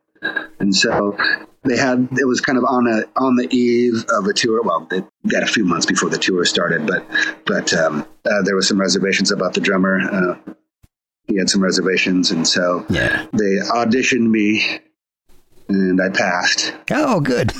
And 0.60 0.76
so 0.76 1.18
they 1.64 1.78
had 1.78 2.10
it 2.20 2.26
was 2.26 2.42
kind 2.42 2.58
of 2.58 2.64
on 2.66 2.86
a 2.88 3.04
on 3.20 3.36
the 3.36 3.48
eve 3.56 4.06
of 4.14 4.26
a 4.28 4.34
tour. 4.34 4.62
Well, 4.62 4.88
they 4.90 5.04
got 5.28 5.42
a 5.44 5.48
few 5.48 5.66
months 5.66 5.86
before 5.88 6.10
the 6.10 6.18
tour 6.20 6.46
started, 6.46 6.86
but 6.86 7.06
but 7.46 7.74
um, 7.74 8.06
uh, 8.26 8.42
there 8.44 8.56
was 8.56 8.68
some 8.68 8.80
reservations 8.80 9.32
about 9.32 9.54
the 9.56 9.62
drummer, 9.62 10.00
uh, 10.00 10.54
he 11.28 11.38
had 11.38 11.50
some 11.50 11.64
reservations, 11.64 12.30
and 12.32 12.48
so 12.48 12.86
Yeah. 12.90 13.26
they 13.34 13.58
auditioned 13.74 14.30
me, 14.30 14.80
and 15.76 16.02
I 16.02 16.10
passed. 16.10 16.74
Oh, 16.92 17.20
good. 17.20 17.52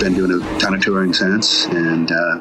Been 0.00 0.14
doing 0.14 0.32
a 0.32 0.58
ton 0.58 0.74
of 0.74 0.80
touring 0.80 1.12
since, 1.12 1.66
and 1.66 2.10
uh, 2.10 2.40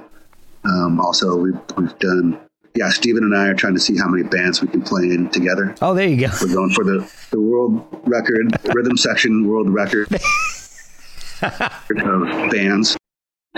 um, 0.65 0.99
also 0.99 1.35
we've 1.35 1.59
we've 1.77 1.97
done. 1.99 2.39
Yeah, 2.75 2.89
Steven 2.89 3.23
and 3.23 3.35
I 3.35 3.47
are 3.47 3.55
trying 3.55 3.73
to 3.73 3.79
see 3.79 3.97
how 3.97 4.07
many 4.07 4.23
bands 4.23 4.61
we 4.61 4.67
can 4.67 4.81
play 4.81 5.03
in 5.05 5.29
together. 5.29 5.75
Oh, 5.81 5.93
there 5.93 6.07
you 6.07 6.27
go. 6.27 6.31
We're 6.39 6.53
going 6.53 6.69
for 6.69 6.83
the, 6.83 7.11
the 7.31 7.41
world 7.41 7.83
record, 8.05 8.55
rhythm 8.73 8.95
section 8.95 9.47
world 9.47 9.69
record 9.69 10.07
of 11.41 12.51
bands. 12.51 12.95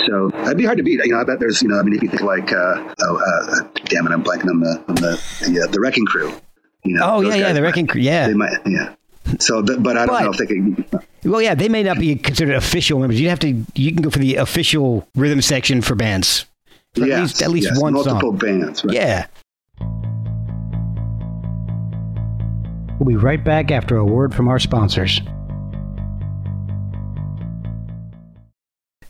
So 0.08 0.30
that'd 0.30 0.58
be 0.58 0.64
hard 0.66 0.78
to 0.78 0.84
beat. 0.84 1.04
You 1.06 1.12
know, 1.12 1.20
I 1.20 1.24
bet 1.26 1.40
there's, 1.40 1.62
you 1.62 1.68
know, 1.68 1.78
I 1.78 1.84
mean, 1.84 1.94
if 1.94 2.02
you 2.02 2.10
think 2.10 2.22
like, 2.24 2.52
uh, 2.54 2.94
oh, 3.02 3.18
uh, 3.18 3.68
damn 3.86 4.08
it, 4.08 4.12
I'm 4.12 4.24
blanking 4.24 4.50
on 4.50 4.60
the 4.62 4.84
on 4.88 4.96
the 4.96 5.22
the, 5.48 5.64
uh, 5.64 5.68
the 5.72 5.80
Wrecking 5.82 6.06
Crew. 6.06 6.34
You 6.84 6.96
know, 6.98 7.02
Oh, 7.18 7.22
yeah, 7.22 7.36
yeah, 7.36 7.54
the 7.54 7.62
Wrecking 7.62 7.88
Crew, 7.88 8.02
yeah. 8.02 8.28
they 8.28 8.34
might, 8.34 8.58
yeah. 8.66 8.96
So, 9.40 9.62
but 9.62 9.98
I 9.98 10.06
don't 10.06 10.16
But- 10.16 10.24
know 10.24 10.32
if 10.32 10.38
they 10.38 10.46
can. 10.48 10.86
Well, 11.24 11.42
yeah, 11.42 11.54
they 11.56 11.70
may 11.70 11.84
not 11.84 12.00
be 12.00 12.16
considered 12.16 12.56
official 12.56 13.00
members. 13.00 13.20
You 13.22 13.30
have 13.30 13.40
to. 13.40 13.64
You 13.76 13.92
can 13.94 14.02
go 14.02 14.10
for 14.10 14.20
the 14.20 14.38
official 14.38 15.08
rhythm 15.16 15.42
section 15.42 15.82
for 15.82 15.94
bands. 15.96 16.46
For 16.96 17.06
yes, 17.06 17.12
at 17.12 17.22
least 17.22 17.42
at 17.44 17.52
least 17.52 17.68
yes, 17.72 17.80
one 17.82 17.94
multiple 17.94 18.20
song. 18.32 18.38
bands. 18.38 18.84
Right? 18.84 18.96
Yeah. 18.96 19.28
We'll 23.00 23.08
be 23.08 23.16
right 23.16 23.44
back 23.44 23.72
after 23.72 23.98
a 23.98 24.06
word 24.06 24.34
from 24.34 24.48
our 24.48 24.60
sponsors. 24.60 25.22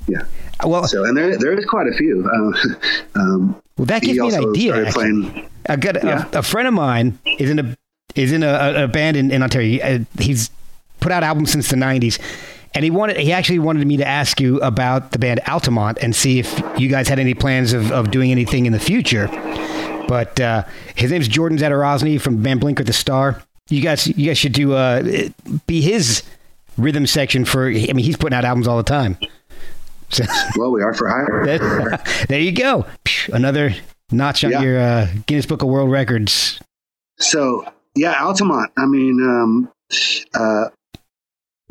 yeah. 0.08 0.24
Well, 0.66 0.88
So, 0.88 1.04
and 1.06 1.18
there 1.18 1.38
there 1.38 1.54
is 1.58 1.66
quite 1.66 1.88
a 1.88 1.94
few. 1.94 2.30
Uh, 2.30 2.76
um, 3.20 3.62
well 3.78 3.86
that 3.86 4.02
gives 4.02 4.20
me 4.20 4.34
an 4.34 4.50
idea. 4.50 4.76
actually. 4.86 4.92
playing. 4.92 5.50
I 5.70 5.76
got 5.76 6.04
a, 6.04 6.08
Yeah. 6.08 6.26
a 6.34 6.44
friend 6.44 6.68
of 6.68 6.74
mine 6.74 7.18
is 7.40 7.50
in 7.50 7.60
a 7.60 7.78
is 8.16 8.32
in 8.32 8.44
a, 8.44 8.48
a, 8.48 8.84
a 8.84 8.88
band 8.88 9.16
in, 9.18 9.32
in 9.32 9.42
Ontario. 9.44 9.84
Uh, 9.84 10.00
He's 10.20 10.50
put 11.02 11.12
out 11.12 11.24
albums 11.24 11.52
since 11.52 11.70
the 11.70 11.76
'90s, 11.76 12.20
and 12.74 12.84
he 12.86 12.90
wanted 12.92 13.18
he 13.18 13.34
actually 13.34 13.60
wanted 13.60 13.86
me 13.86 13.98
to 13.98 14.08
ask 14.08 14.40
you 14.40 14.60
about 14.62 15.12
the 15.12 15.20
band 15.20 15.42
Altamont 15.48 15.98
and 16.02 16.16
see 16.16 16.40
if 16.40 16.62
you 16.78 16.88
guys 16.88 17.08
had 17.10 17.20
any 17.20 17.34
plans 17.34 17.74
of, 17.74 17.92
of 17.92 18.10
doing 18.12 18.32
anything 18.32 18.66
in 18.66 18.72
the 18.72 18.80
future. 18.80 19.28
But 20.08 20.40
uh, 20.40 20.64
his 20.96 21.12
name's 21.12 21.28
Jordan 21.28 21.58
Zadorozny 21.58 22.20
from 22.20 22.42
Band 22.42 22.60
Blinker 22.62 22.84
the 22.84 22.94
Star. 22.94 23.42
You 23.70 23.82
guys 23.82 24.08
you 24.08 24.28
guys 24.28 24.38
should 24.38 24.54
do 24.54 24.74
uh, 24.74 25.30
be 25.68 25.82
his 25.82 26.24
rhythm 26.78 27.06
section 27.08 27.46
for. 27.46 27.68
I 27.68 27.72
mean, 27.94 28.00
he's 28.00 28.18
putting 28.18 28.36
out 28.38 28.44
albums 28.46 28.68
all 28.68 28.78
the 28.78 28.84
time. 28.84 29.18
So 30.10 30.26
Well, 30.58 30.72
we 30.72 30.82
are 30.84 30.94
for 30.94 31.08
hire. 31.08 31.98
there 32.28 32.40
you 32.40 32.52
go. 32.52 32.86
Another 33.32 33.74
notch 34.12 34.44
on 34.44 34.52
Yeah. 34.52 34.62
your 34.62 34.80
uh, 34.80 35.08
Guinness 35.26 35.46
Book 35.46 35.62
of 35.62 35.70
World 35.70 35.90
Records 35.90 36.60
So 37.20 37.64
yeah, 37.96 38.22
Altamont. 38.22 38.72
I 38.78 38.86
mean, 38.88 39.22
um, 39.22 39.72
uh, 40.34 40.66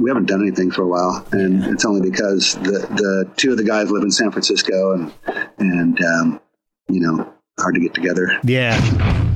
we 0.00 0.10
haven't 0.10 0.26
done 0.26 0.40
anything 0.40 0.70
for 0.70 0.82
a 0.82 0.88
while, 0.88 1.26
and 1.32 1.64
it's 1.64 1.84
only 1.84 2.08
because 2.08 2.54
the 2.54 2.86
the 2.90 3.30
two 3.36 3.52
of 3.52 3.58
the 3.58 3.64
guys 3.64 3.90
live 3.90 4.02
in 4.02 4.10
San 4.10 4.30
Francisco, 4.30 4.92
and 4.92 5.12
and 5.58 6.02
um, 6.02 6.40
you 6.88 7.00
know, 7.00 7.32
hard 7.58 7.74
to 7.74 7.80
get 7.80 7.94
together. 7.94 8.38
Yeah. 8.42 9.29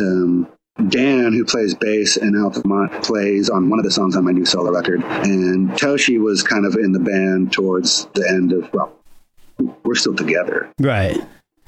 Um, 0.00 0.48
Dan, 0.88 1.32
who 1.32 1.44
plays 1.44 1.74
bass 1.74 2.18
in 2.18 2.36
Altamont, 2.36 2.92
plays 3.02 3.48
on 3.48 3.70
one 3.70 3.78
of 3.78 3.84
the 3.84 3.90
songs 3.90 4.14
on 4.14 4.24
my 4.24 4.32
new 4.32 4.44
solo 4.44 4.70
record, 4.70 5.02
and 5.02 5.70
Toshi 5.70 6.20
was 6.20 6.42
kind 6.42 6.66
of 6.66 6.74
in 6.74 6.92
the 6.92 6.98
band 6.98 7.52
towards 7.52 8.04
the 8.12 8.28
end 8.28 8.52
of 8.52 8.70
well. 8.74 8.92
We're 9.84 9.94
still 9.94 10.14
together. 10.14 10.70
Right. 10.78 11.18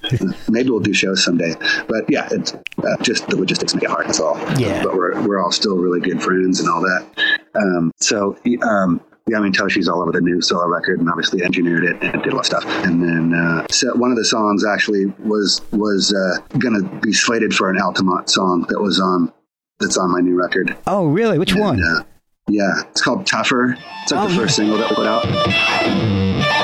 Maybe 0.48 0.68
we'll 0.68 0.80
do 0.80 0.92
shows 0.92 1.24
someday. 1.24 1.54
But 1.88 2.04
yeah, 2.08 2.28
it's 2.30 2.52
uh, 2.52 2.96
just 3.00 3.26
the 3.28 3.36
logistics 3.36 3.74
make 3.74 3.84
it 3.84 3.90
hard. 3.90 4.06
That's 4.06 4.20
all. 4.20 4.38
Yeah. 4.58 4.82
But 4.82 4.94
we're 4.94 5.26
we're 5.26 5.42
all 5.42 5.52
still 5.52 5.76
really 5.76 6.00
good 6.00 6.22
friends 6.22 6.60
and 6.60 6.68
all 6.68 6.82
that. 6.82 7.06
Um, 7.54 7.92
so 7.96 8.36
um, 8.62 9.00
yeah, 9.28 9.38
I 9.38 9.40
mean 9.40 9.52
Toshi's 9.52 9.88
all 9.88 10.00
over 10.02 10.12
the 10.12 10.20
new 10.20 10.40
solo 10.40 10.66
record 10.66 11.00
and 11.00 11.08
obviously 11.08 11.42
engineered 11.42 11.84
it 11.84 12.02
and 12.02 12.22
did 12.22 12.32
a 12.32 12.36
lot 12.36 12.40
of 12.40 12.46
stuff. 12.46 12.64
And 12.84 13.02
then 13.02 13.34
uh, 13.34 13.66
so 13.70 13.94
one 13.96 14.10
of 14.10 14.16
the 14.16 14.24
songs 14.24 14.64
actually 14.66 15.06
was 15.24 15.60
was 15.72 16.12
uh, 16.14 16.38
gonna 16.58 16.82
be 17.00 17.12
slated 17.12 17.54
for 17.54 17.70
an 17.70 17.80
Altamont 17.80 18.30
song 18.30 18.66
that 18.68 18.80
was 18.80 19.00
on 19.00 19.32
that's 19.80 19.96
on 19.96 20.10
my 20.10 20.20
new 20.20 20.34
record. 20.34 20.76
Oh, 20.86 21.06
really? 21.06 21.38
Which 21.38 21.54
one? 21.54 21.82
Uh, 21.82 22.02
yeah, 22.48 22.82
it's 22.90 23.02
called 23.02 23.26
Tougher. 23.26 23.76
It's 24.02 24.12
like 24.12 24.24
Oh, 24.24 24.28
the 24.28 24.36
first 24.36 24.56
single 24.56 24.78
that 24.78 24.90
we 24.90 24.96
put 24.96 25.06
out. 25.06 26.57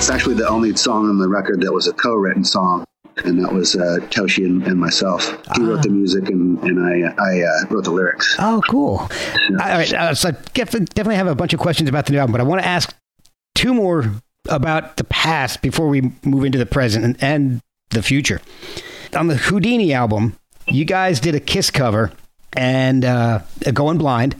That's 0.00 0.08
actually 0.08 0.34
the 0.34 0.48
only 0.48 0.74
song 0.76 1.10
on 1.10 1.18
the 1.18 1.28
record 1.28 1.60
that 1.60 1.70
was 1.70 1.86
a 1.86 1.92
co-written 1.92 2.42
song, 2.42 2.86
and 3.26 3.44
that 3.44 3.52
was 3.52 3.76
uh, 3.76 3.98
Toshi 4.08 4.46
and, 4.46 4.66
and 4.66 4.80
myself. 4.80 5.36
He 5.54 5.62
wrote 5.62 5.82
the 5.82 5.90
music, 5.90 6.30
and, 6.30 6.58
and 6.62 6.80
I 6.80 7.12
I 7.22 7.42
uh, 7.42 7.66
wrote 7.68 7.84
the 7.84 7.90
lyrics. 7.90 8.34
Oh, 8.38 8.62
cool. 8.66 8.96
All 9.00 9.56
right. 9.58 9.92
Uh, 9.92 10.14
so 10.14 10.30
I 10.30 10.32
definitely 10.54 11.16
have 11.16 11.26
a 11.26 11.34
bunch 11.34 11.52
of 11.52 11.60
questions 11.60 11.90
about 11.90 12.06
the 12.06 12.12
new 12.12 12.18
album, 12.18 12.32
but 12.32 12.40
I 12.40 12.44
want 12.44 12.62
to 12.62 12.66
ask 12.66 12.96
two 13.54 13.74
more 13.74 14.10
about 14.48 14.96
the 14.96 15.04
past 15.04 15.60
before 15.60 15.88
we 15.88 16.12
move 16.24 16.46
into 16.46 16.56
the 16.56 16.64
present 16.64 17.04
and, 17.04 17.22
and 17.22 17.60
the 17.90 18.02
future. 18.02 18.40
On 19.14 19.26
the 19.26 19.36
Houdini 19.36 19.92
album, 19.92 20.34
you 20.66 20.86
guys 20.86 21.20
did 21.20 21.34
a 21.34 21.40
Kiss 21.40 21.70
cover 21.70 22.10
and 22.56 23.04
uh, 23.04 23.40
Going 23.74 23.98
Blind. 23.98 24.34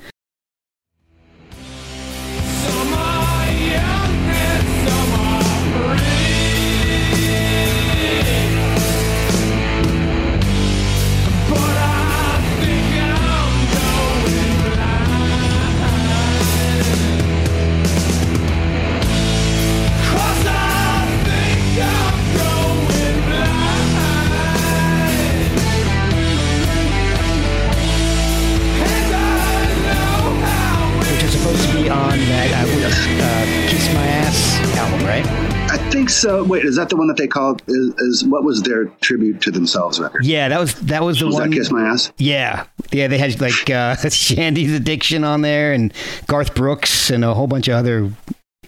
So 36.09 36.45
wait, 36.45 36.65
is 36.65 36.77
that 36.77 36.89
the 36.89 36.97
one 36.97 37.09
that 37.09 37.17
they 37.17 37.27
called? 37.27 37.63
Is, 37.69 37.95
is 37.99 38.25
what 38.25 38.45
was 38.45 38.63
their 38.63 38.87
tribute 39.01 39.41
to 39.43 39.51
themselves 39.51 40.01
record? 40.01 40.25
Yeah, 40.25 40.49
that 40.49 40.59
was 40.61 40.75
that 40.83 41.03
was 41.03 41.21
the 41.21 41.27
Was 41.27 41.35
one. 41.35 41.51
that 41.51 41.57
Kiss 41.57 41.71
My 41.71 41.89
Ass? 41.89 42.13
Yeah, 42.19 42.65
yeah. 42.93 43.09
They 43.09 43.19
had 43.19 43.41
like 43.41 43.71
uh, 43.71 43.97
Shandi's 44.11 44.73
Addiction 44.73 45.25
on 45.25 45.43
there, 45.43 45.73
and 45.73 45.93
Garth 46.27 46.55
Brooks, 46.55 47.11
and 47.11 47.25
a 47.25 47.35
whole 47.35 47.47
bunch 47.47 47.69
of 47.69 47.75
other 47.75 48.11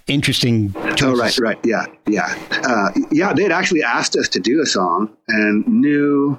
interesting. 0.06 0.74
Oh, 1.02 1.16
right, 1.16 1.36
right. 1.38 1.58
Yeah, 1.64 1.86
yeah. 2.06 2.38
Uh, 2.50 2.90
yeah, 3.10 3.32
they'd 3.32 3.52
actually 3.52 3.82
asked 3.82 4.16
us 4.16 4.28
to 4.30 4.40
do 4.40 4.60
a 4.60 4.66
song 4.66 5.16
and 5.28 5.66
knew, 5.66 6.38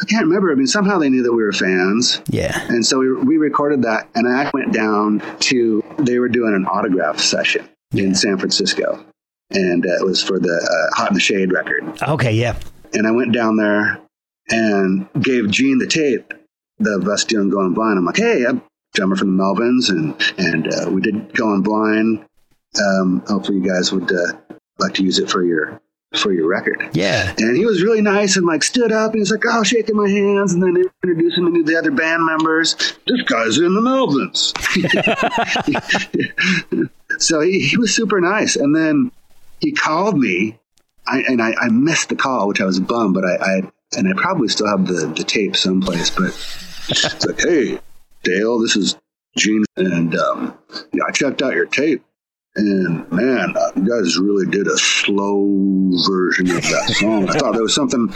I 0.00 0.04
can't 0.06 0.24
remember. 0.24 0.50
I 0.52 0.54
mean, 0.54 0.66
somehow 0.66 0.98
they 0.98 1.08
knew 1.10 1.22
that 1.22 1.32
we 1.32 1.42
were 1.42 1.52
fans. 1.52 2.20
Yeah. 2.28 2.58
And 2.68 2.84
so 2.84 2.98
we, 2.98 3.12
we 3.12 3.36
recorded 3.36 3.82
that, 3.82 4.08
and 4.14 4.28
I 4.28 4.50
went 4.54 4.72
down 4.72 5.22
to, 5.40 5.84
they 5.98 6.18
were 6.18 6.28
doing 6.28 6.54
an 6.54 6.66
autograph 6.66 7.18
session 7.18 7.68
in 7.92 8.14
San 8.14 8.38
Francisco. 8.38 9.04
And 9.54 9.84
uh, 9.84 9.96
it 9.96 10.04
was 10.04 10.22
for 10.22 10.38
the 10.38 10.48
uh, 10.48 10.96
Hot 10.96 11.10
in 11.10 11.14
the 11.14 11.20
Shade 11.20 11.52
record. 11.52 11.84
Okay. 12.02 12.32
Yeah. 12.32 12.58
And 12.94 13.06
I 13.06 13.10
went 13.10 13.32
down 13.32 13.56
there 13.56 14.00
and 14.48 15.08
gave 15.20 15.50
Gene 15.50 15.78
the 15.78 15.86
tape 15.86 16.32
the 16.78 17.10
us 17.10 17.24
doing 17.24 17.50
Going 17.50 17.74
Blind. 17.74 17.98
I'm 17.98 18.04
like, 18.04 18.16
hey, 18.16 18.44
I'm 18.46 18.62
drummer 18.94 19.16
from 19.16 19.36
the 19.36 19.42
Melvins, 19.42 19.88
and, 19.88 20.14
and 20.38 20.72
uh, 20.72 20.90
we 20.90 21.00
did 21.00 21.34
Going 21.34 21.62
Blind. 21.62 22.24
Um, 22.78 23.22
hopefully 23.26 23.58
you 23.58 23.68
guys 23.68 23.92
would 23.92 24.10
uh, 24.10 24.32
like 24.78 24.94
to 24.94 25.02
use 25.02 25.18
it 25.18 25.30
for 25.30 25.44
your 25.44 25.80
for 26.14 26.32
your 26.32 26.46
record. 26.46 26.90
Yeah. 26.92 27.34
And 27.38 27.56
he 27.56 27.64
was 27.64 27.82
really 27.82 28.02
nice 28.02 28.36
and 28.36 28.46
like 28.46 28.62
stood 28.62 28.92
up 28.92 29.12
and 29.12 29.20
he's 29.20 29.30
like, 29.30 29.44
oh, 29.48 29.62
shaking 29.62 29.96
my 29.96 30.10
hands. 30.10 30.52
And 30.52 30.62
then 30.62 30.84
introduced 31.02 31.38
him 31.38 31.54
to 31.54 31.62
the 31.62 31.74
other 31.74 31.90
band 31.90 32.26
members. 32.26 32.74
This 33.06 33.22
guy's 33.22 33.56
in 33.56 33.74
the 33.74 33.80
Melvins. 33.80 34.52
so 37.18 37.40
he, 37.40 37.60
he 37.60 37.78
was 37.78 37.94
super 37.94 38.20
nice. 38.20 38.56
And 38.56 38.76
then 38.76 39.10
he 39.62 39.72
called 39.72 40.18
me 40.18 40.58
I, 41.06 41.22
and 41.28 41.42
I, 41.42 41.52
I 41.54 41.68
missed 41.68 42.08
the 42.08 42.16
call, 42.16 42.48
which 42.48 42.60
I 42.60 42.64
was 42.64 42.78
bummed, 42.80 43.14
but 43.14 43.24
I, 43.24 43.34
I 43.34 43.72
and 43.96 44.08
I 44.08 44.20
probably 44.20 44.48
still 44.48 44.68
have 44.68 44.86
the, 44.86 45.12
the 45.14 45.24
tape 45.24 45.56
someplace. 45.56 46.10
But 46.10 46.28
it's 46.88 47.26
like, 47.26 47.40
hey, 47.40 47.78
Dale, 48.22 48.58
this 48.58 48.76
is 48.76 48.96
Gene. 49.36 49.64
And 49.76 50.16
um, 50.16 50.56
yeah, 50.92 51.04
I 51.06 51.10
checked 51.10 51.42
out 51.42 51.54
your 51.54 51.66
tape. 51.66 52.04
And 52.54 53.10
man, 53.10 53.54
uh, 53.56 53.72
you 53.76 53.88
guys 53.88 54.18
really 54.18 54.46
did 54.46 54.66
a 54.66 54.76
slow 54.76 55.90
version 56.06 56.50
of 56.50 56.62
that 56.62 56.94
song. 56.98 57.28
I 57.28 57.38
thought 57.38 57.54
there 57.54 57.62
was 57.62 57.74
something, 57.74 58.08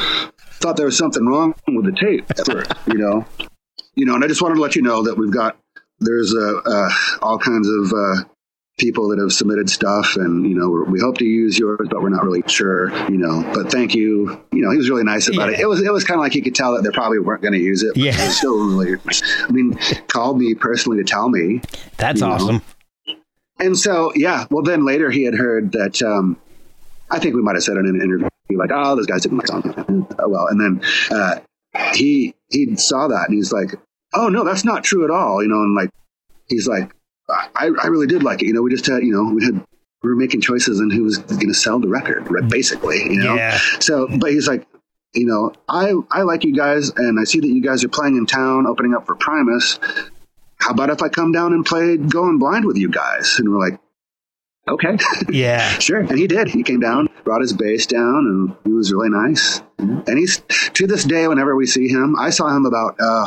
thought 0.61 0.77
there 0.77 0.87
was 0.87 0.99
something 0.99 1.27
wrong 1.27 1.55
with 1.69 1.87
the 1.87 1.93
tape 1.93 2.27
you 2.87 2.99
know, 2.99 3.25
you 3.95 4.05
know. 4.05 4.15
And 4.15 4.23
I 4.23 4.29
just 4.29 4.43
wanted 4.43 4.57
to 4.57 4.61
let 4.61 4.77
you 4.77 4.83
know 4.83 5.03
that 5.05 5.17
we've 5.17 5.33
got 5.33 5.59
there's 6.01 6.35
uh, 6.35 6.91
all 7.23 7.39
kinds 7.39 7.69
of 7.69 7.93
uh, 7.93 8.25
people 8.79 9.09
that 9.09 9.18
have 9.18 9.33
submitted 9.33 9.70
stuff, 9.70 10.16
and 10.16 10.49
you 10.49 10.55
know, 10.55 10.68
we're, 10.68 10.85
we 10.85 11.01
hope 11.01 11.16
to 11.18 11.24
use 11.24 11.59
yours, 11.59 11.89
but 11.91 12.03
we're 12.03 12.11
not 12.11 12.24
really 12.24 12.43
sure, 12.47 12.91
you 13.11 13.16
know. 13.16 13.43
But 13.55 13.70
thank 13.70 13.95
you, 13.95 14.41
you 14.53 14.62
know, 14.62 14.70
he 14.70 14.77
was 14.77 14.91
really 14.91 15.05
nice 15.05 15.29
about 15.29 15.49
it. 15.49 15.53
Yeah. 15.59 15.62
It 15.62 15.68
was 15.68 15.81
it 15.83 15.93
was 15.93 16.05
kind 16.05 16.18
of 16.18 16.22
like 16.22 16.35
you 16.35 16.43
could 16.43 16.55
tell 16.55 16.74
that 16.74 16.83
they 16.83 16.91
probably 16.91 17.18
weren't 17.18 17.43
going 17.43 17.55
to 17.55 17.61
use 17.61 17.83
it. 17.83 17.97
Yeah. 17.97 18.12
it 18.14 18.31
still 18.33 18.57
really. 18.57 18.99
I 19.49 19.53
mean, 19.53 19.79
called 20.09 20.39
me 20.39 20.55
personally 20.55 20.99
to 20.99 21.05
tell 21.05 21.29
me. 21.29 21.61
That's 21.97 22.20
You 22.20 22.27
know. 22.27 22.33
awesome. 22.35 22.62
And 23.59 23.79
so, 23.79 24.12
yeah, 24.14 24.45
well, 24.51 24.62
then 24.62 24.85
later 24.85 25.11
he 25.11 25.24
had 25.24 25.35
heard 25.35 25.72
that, 25.72 26.03
um, 26.03 26.39
I 27.11 27.18
think 27.18 27.35
we 27.35 27.41
might 27.41 27.55
have 27.55 27.62
said 27.62 27.79
in 27.79 27.87
an 27.87 28.03
interview, 28.03 28.29
like, 28.51 28.70
oh, 28.70 28.95
those 28.97 29.07
guys 29.07 29.22
didn't 29.22 29.39
like 29.39 29.47
song. 29.47 30.07
Oh, 30.18 30.29
well. 30.29 30.47
And 30.49 30.61
then, 30.61 30.85
uh, 31.11 31.41
he, 31.95 32.35
he 32.51 32.77
saw 32.77 33.09
that 33.09 33.24
and 33.29 33.35
he's 33.35 33.53
like, 33.53 33.70
oh, 34.12 34.29
no, 34.29 34.45
that's 34.45 34.64
not 34.64 34.85
true 34.85 35.05
at 35.05 35.11
all. 35.11 35.43
You 35.43 35.49
know, 35.49 35.62
and 35.62 35.74
like, 35.74 35.89
he's 36.49 36.68
like, 36.68 36.93
I, 37.29 37.70
I 37.83 37.87
really 37.89 38.07
did 38.07 38.22
like 38.22 38.43
it. 38.43 38.47
You 38.47 38.53
know, 38.55 38.62
we 38.62 38.70
just 38.70 38.87
had, 38.87 39.03
you 39.03 39.12
know, 39.12 39.33
we 39.35 39.45
had, 39.45 39.55
we 40.03 40.11
were 40.11 40.16
making 40.16 40.41
choices 40.41 40.81
on 40.81 40.91
who 40.91 41.03
was 41.05 41.18
going 41.18 41.49
to 41.49 41.55
sell 41.55 41.79
the 41.81 41.89
record. 41.89 42.29
Basically, 42.49 42.99
you 43.03 43.16
know? 43.22 43.35
Yeah. 43.35 43.59
So, 43.81 44.07
but 44.18 44.31
he's 44.31 44.47
like, 44.47 44.66
you 45.14 45.27
know, 45.27 45.53
I, 45.68 45.93
I 46.11 46.22
like 46.22 46.45
you 46.45 46.55
guys 46.55 46.91
and 46.97 47.18
I 47.18 47.24
see 47.24 47.41
that 47.41 47.49
you 47.49 47.62
guys 47.62 47.83
are 47.85 47.89
playing 47.89 48.16
in 48.16 48.27
town, 48.27 48.66
opening 48.66 48.95
up 48.95 49.07
for 49.07 49.14
Primus. 49.16 49.79
How 50.61 50.70
about 50.70 50.91
if 50.91 51.03
I 51.03 51.09
come 51.09 51.33
down 51.33 51.53
and 51.53 51.64
play 51.64 51.97
Going 51.97 52.39
Blind 52.39 52.64
with 52.64 52.77
you 52.77 52.89
guys? 52.91 53.37
And 53.39 53.49
we're 53.51 53.59
like, 53.70 53.81
okay, 54.68 54.97
Yeah. 55.31 55.66
sure. 55.79 56.01
And 56.01 56.18
he 56.18 56.27
did. 56.27 56.49
He 56.49 56.62
came 56.62 56.81
down, 56.81 57.09
brought 57.24 57.41
his 57.41 57.53
bass 57.53 57.87
down, 57.87 58.27
and 58.27 58.57
he 58.64 58.72
was 58.72 58.93
really 58.93 59.09
nice. 59.11 59.61
And 59.79 60.18
he's, 60.18 60.43
to 60.74 60.87
this 60.87 61.05
day, 61.05 61.27
whenever 61.29 61.57
we 61.57 61.66
see 61.66 61.89
him, 61.89 62.16
I 62.18 62.31
saw 62.31 62.55
him 62.55 62.66
about, 62.66 62.97
uh, 63.01 63.27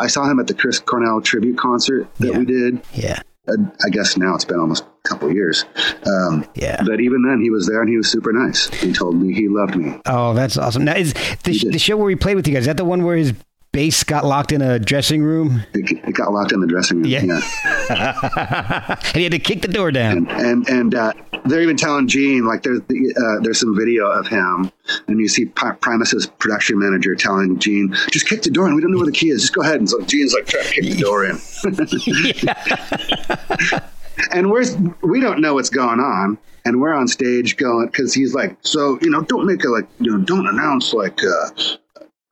I 0.00 0.06
saw 0.08 0.28
him 0.30 0.40
at 0.40 0.46
the 0.46 0.54
Chris 0.54 0.78
Cornell 0.78 1.20
tribute 1.20 1.58
concert 1.58 2.08
that 2.18 2.32
Yeah. 2.32 2.38
we 2.38 2.44
did. 2.44 2.80
Yeah. 2.94 3.20
Uh, 3.48 3.54
I 3.84 3.88
guess 3.90 4.16
now 4.16 4.34
it's 4.34 4.44
been 4.44 4.58
almost 4.60 4.84
a 5.04 5.08
couple 5.08 5.28
of 5.28 5.34
years. 5.34 5.64
Um, 6.06 6.44
Yeah. 6.54 6.82
But 6.84 7.00
even 7.00 7.22
then, 7.22 7.40
he 7.40 7.50
was 7.50 7.66
there 7.66 7.80
and 7.80 7.88
he 7.90 7.96
was 7.96 8.08
super 8.08 8.32
nice. 8.32 8.68
He 8.68 8.92
told 8.92 9.16
me 9.16 9.32
he 9.34 9.48
loved 9.48 9.76
me. 9.76 10.00
Oh, 10.06 10.34
that's 10.34 10.56
awesome. 10.56 10.84
Now, 10.84 10.96
is 10.96 11.14
the, 11.44 11.52
the 11.70 11.78
show 11.78 11.96
where 11.96 12.06
we 12.06 12.16
played 12.16 12.36
with 12.36 12.46
you 12.48 12.54
guys? 12.54 12.62
Is 12.62 12.66
that 12.66 12.76
the 12.76 12.84
one 12.84 13.02
where 13.04 13.16
his 13.16 13.32
bass 13.72 14.02
got 14.04 14.24
locked 14.24 14.52
in 14.52 14.62
a 14.62 14.78
dressing 14.78 15.22
room? 15.22 15.62
It, 15.74 15.90
it 16.06 16.14
got 16.14 16.32
locked 16.32 16.52
in 16.52 16.60
the 16.60 16.66
dressing 16.66 16.98
room. 17.02 17.06
Yeah. 17.06 17.40
and 18.98 19.16
he 19.16 19.22
had 19.22 19.32
to 19.32 19.38
kick 19.38 19.62
the 19.62 19.68
door 19.68 19.90
down. 19.90 20.28
and 20.28 20.68
and 20.68 20.94
uh, 20.94 21.12
they're 21.44 21.62
even 21.62 21.76
telling 21.76 22.08
Gene 22.08 22.44
like 22.46 22.62
there's 22.62 22.80
the, 22.88 23.14
uh, 23.16 23.42
there's 23.42 23.60
some 23.60 23.76
video 23.76 24.06
of 24.10 24.26
him, 24.26 24.70
and 25.06 25.20
you 25.20 25.28
see 25.28 25.46
Pri- 25.46 25.76
Primus's 25.76 26.26
production 26.26 26.78
manager 26.78 27.14
telling 27.14 27.58
Gene, 27.58 27.94
"Just 28.10 28.28
kick 28.28 28.42
the 28.42 28.50
door 28.50 28.68
in. 28.68 28.74
We 28.74 28.82
don't 28.82 28.90
know 28.92 28.98
where 28.98 29.06
the 29.06 29.12
key 29.12 29.30
is. 29.30 29.42
Just 29.42 29.54
go 29.54 29.62
ahead." 29.62 29.76
And 29.76 29.88
so 29.88 30.00
Gene's 30.02 30.34
like 30.34 30.46
trying 30.46 30.64
to 30.64 30.70
kick 30.70 30.84
the 30.84 31.00
door 31.00 31.24
in, 31.24 31.38
and 34.32 34.50
we're 34.50 34.64
we 35.02 35.20
don't 35.20 35.40
know 35.40 35.54
what's 35.54 35.70
going 35.70 36.00
on, 36.00 36.38
and 36.64 36.80
we're 36.80 36.92
on 36.94 37.08
stage 37.08 37.56
going 37.56 37.86
because 37.86 38.12
he's 38.12 38.34
like, 38.34 38.56
"So 38.62 38.98
you 39.00 39.10
know, 39.10 39.22
don't 39.22 39.46
make 39.46 39.64
a 39.64 39.68
like 39.68 39.86
you 39.98 40.10
know, 40.16 40.24
don't 40.24 40.46
announce 40.46 40.92
like." 40.92 41.20
Uh, 41.22 41.50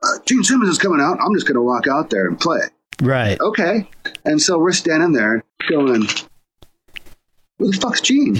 uh, 0.02 0.18
Gene 0.26 0.44
Simmons 0.44 0.70
is 0.70 0.78
coming 0.78 1.00
out. 1.00 1.18
I'm 1.20 1.34
just 1.34 1.46
going 1.46 1.56
to 1.56 1.62
walk 1.62 1.86
out 1.86 2.10
there 2.10 2.26
and 2.26 2.38
play 2.38 2.60
Right. 3.02 3.40
okay. 3.40 3.88
And 4.24 4.40
so 4.40 4.58
we're 4.58 4.72
standing 4.72 5.12
there 5.12 5.44
going, 5.68 6.02
who 7.58 7.70
the 7.70 7.78
fuck's 7.80 8.00
Gene? 8.00 8.36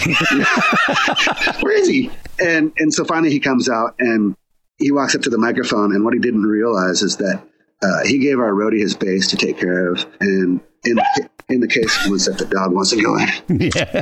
Where 1.60 1.72
is 1.76 1.88
he? 1.88 2.10
And 2.40 2.72
and 2.78 2.92
so 2.94 3.04
finally 3.04 3.30
he 3.30 3.40
comes 3.40 3.68
out 3.68 3.94
and 3.98 4.36
he 4.78 4.92
walks 4.92 5.14
up 5.14 5.22
to 5.22 5.30
the 5.30 5.38
microphone 5.38 5.94
and 5.94 6.04
what 6.04 6.14
he 6.14 6.20
didn't 6.20 6.44
realize 6.44 7.02
is 7.02 7.16
that 7.16 7.42
uh, 7.82 8.04
he 8.04 8.18
gave 8.18 8.38
our 8.38 8.52
roadie 8.52 8.80
his 8.80 8.94
bass 8.94 9.28
to 9.28 9.36
take 9.36 9.58
care 9.58 9.92
of 9.92 10.06
and 10.20 10.60
in 10.84 10.94
the, 10.96 11.30
in 11.48 11.60
the 11.60 11.66
case 11.68 12.06
was 12.08 12.26
that 12.26 12.38
the 12.38 12.44
dog 12.46 12.72
wants 12.72 12.90
to 12.90 13.02
go 13.02 13.16
in. 13.18 13.70
Yeah. 13.74 14.00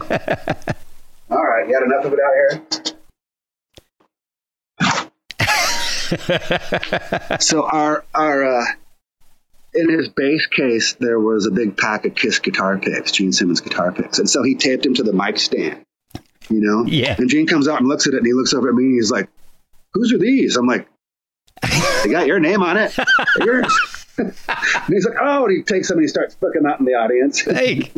All 1.30 1.42
right, 1.42 1.66
you 1.68 1.74
had 1.74 1.82
enough 1.82 2.04
of 2.04 2.12
it 2.12 2.20
out 2.20 2.32
here. 2.34 2.94
so 7.40 7.66
our 7.68 8.04
our 8.14 8.44
uh, 8.60 8.64
in 9.74 9.88
his 9.90 10.08
bass 10.08 10.46
case 10.46 10.94
there 11.00 11.18
was 11.20 11.46
a 11.46 11.50
big 11.50 11.76
pack 11.76 12.04
of 12.06 12.14
Kiss 12.14 12.38
guitar 12.38 12.78
picks, 12.78 13.12
Gene 13.12 13.32
Simmons 13.32 13.60
guitar 13.60 13.92
picks, 13.92 14.18
and 14.18 14.28
so 14.28 14.42
he 14.42 14.54
taped 14.54 14.84
him 14.86 14.94
to 14.94 15.02
the 15.02 15.12
mic 15.12 15.38
stand. 15.38 15.84
You 16.48 16.60
know, 16.60 16.84
Yeah. 16.86 17.14
And 17.18 17.28
Gene 17.28 17.46
comes 17.46 17.66
out 17.68 17.80
and 17.80 17.88
looks 17.88 18.06
at 18.06 18.14
it, 18.14 18.18
and 18.18 18.26
he 18.26 18.32
looks 18.32 18.54
over 18.54 18.68
at 18.68 18.74
me, 18.74 18.84
and 18.84 18.94
he's 18.94 19.10
like, 19.10 19.28
"Whose 19.94 20.12
are 20.12 20.18
these?" 20.18 20.56
I'm 20.56 20.66
like, 20.66 20.88
"They 22.04 22.10
got 22.10 22.26
your 22.28 22.38
name 22.38 22.62
on 22.62 22.76
it. 22.76 22.96
Yours." 23.40 23.66
and 24.18 24.32
he's 24.88 25.04
like, 25.04 25.16
"Oh!" 25.20 25.44
And 25.46 25.56
he 25.56 25.62
takes 25.62 25.88
them 25.88 25.98
and 25.98 26.04
he 26.04 26.08
starts 26.08 26.34
flicking 26.36 26.62
that 26.62 26.78
in 26.78 26.86
the 26.86 26.92
audience. 26.94 27.40
Hey. 27.46 27.90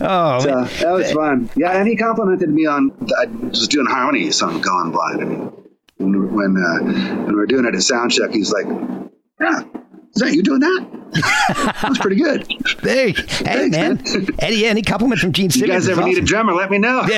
oh, 0.00 0.40
So 0.40 0.54
man. 0.54 0.64
that 0.80 0.90
was 0.92 1.12
fun. 1.12 1.48
Yeah, 1.56 1.70
and 1.78 1.88
he 1.88 1.96
complimented 1.96 2.50
me 2.50 2.66
on 2.66 2.90
I 3.18 3.26
was 3.26 3.68
doing 3.68 3.86
harmonies 3.86 4.42
on 4.42 4.60
Going 4.60 4.90
Blind. 4.90 5.20
I 5.20 5.24
mean, 5.24 5.52
when 6.04 6.34
when, 6.34 6.56
uh, 6.56 6.78
when 7.24 7.28
we 7.28 7.34
were 7.34 7.46
doing 7.46 7.64
it 7.64 7.74
at 7.74 7.80
soundcheck, 7.80 8.32
he's 8.32 8.52
like, 8.52 8.66
"Yeah, 9.40 9.60
is 10.14 10.22
that 10.22 10.32
you 10.32 10.42
doing 10.42 10.60
that? 10.60 10.86
that 11.14 11.88
was 11.88 11.98
pretty 11.98 12.16
good. 12.16 12.46
hey, 12.82 13.12
hey, 13.12 13.68
man. 13.68 14.02
Eddie, 14.38 14.66
any 14.66 14.82
compliment 14.82 15.20
from 15.20 15.32
Gene 15.32 15.50
You 15.52 15.66
guys 15.66 15.88
ever 15.88 16.02
need 16.04 16.18
a 16.18 16.22
drummer? 16.22 16.52
Let 16.52 16.70
me 16.70 16.78
know." 16.78 17.02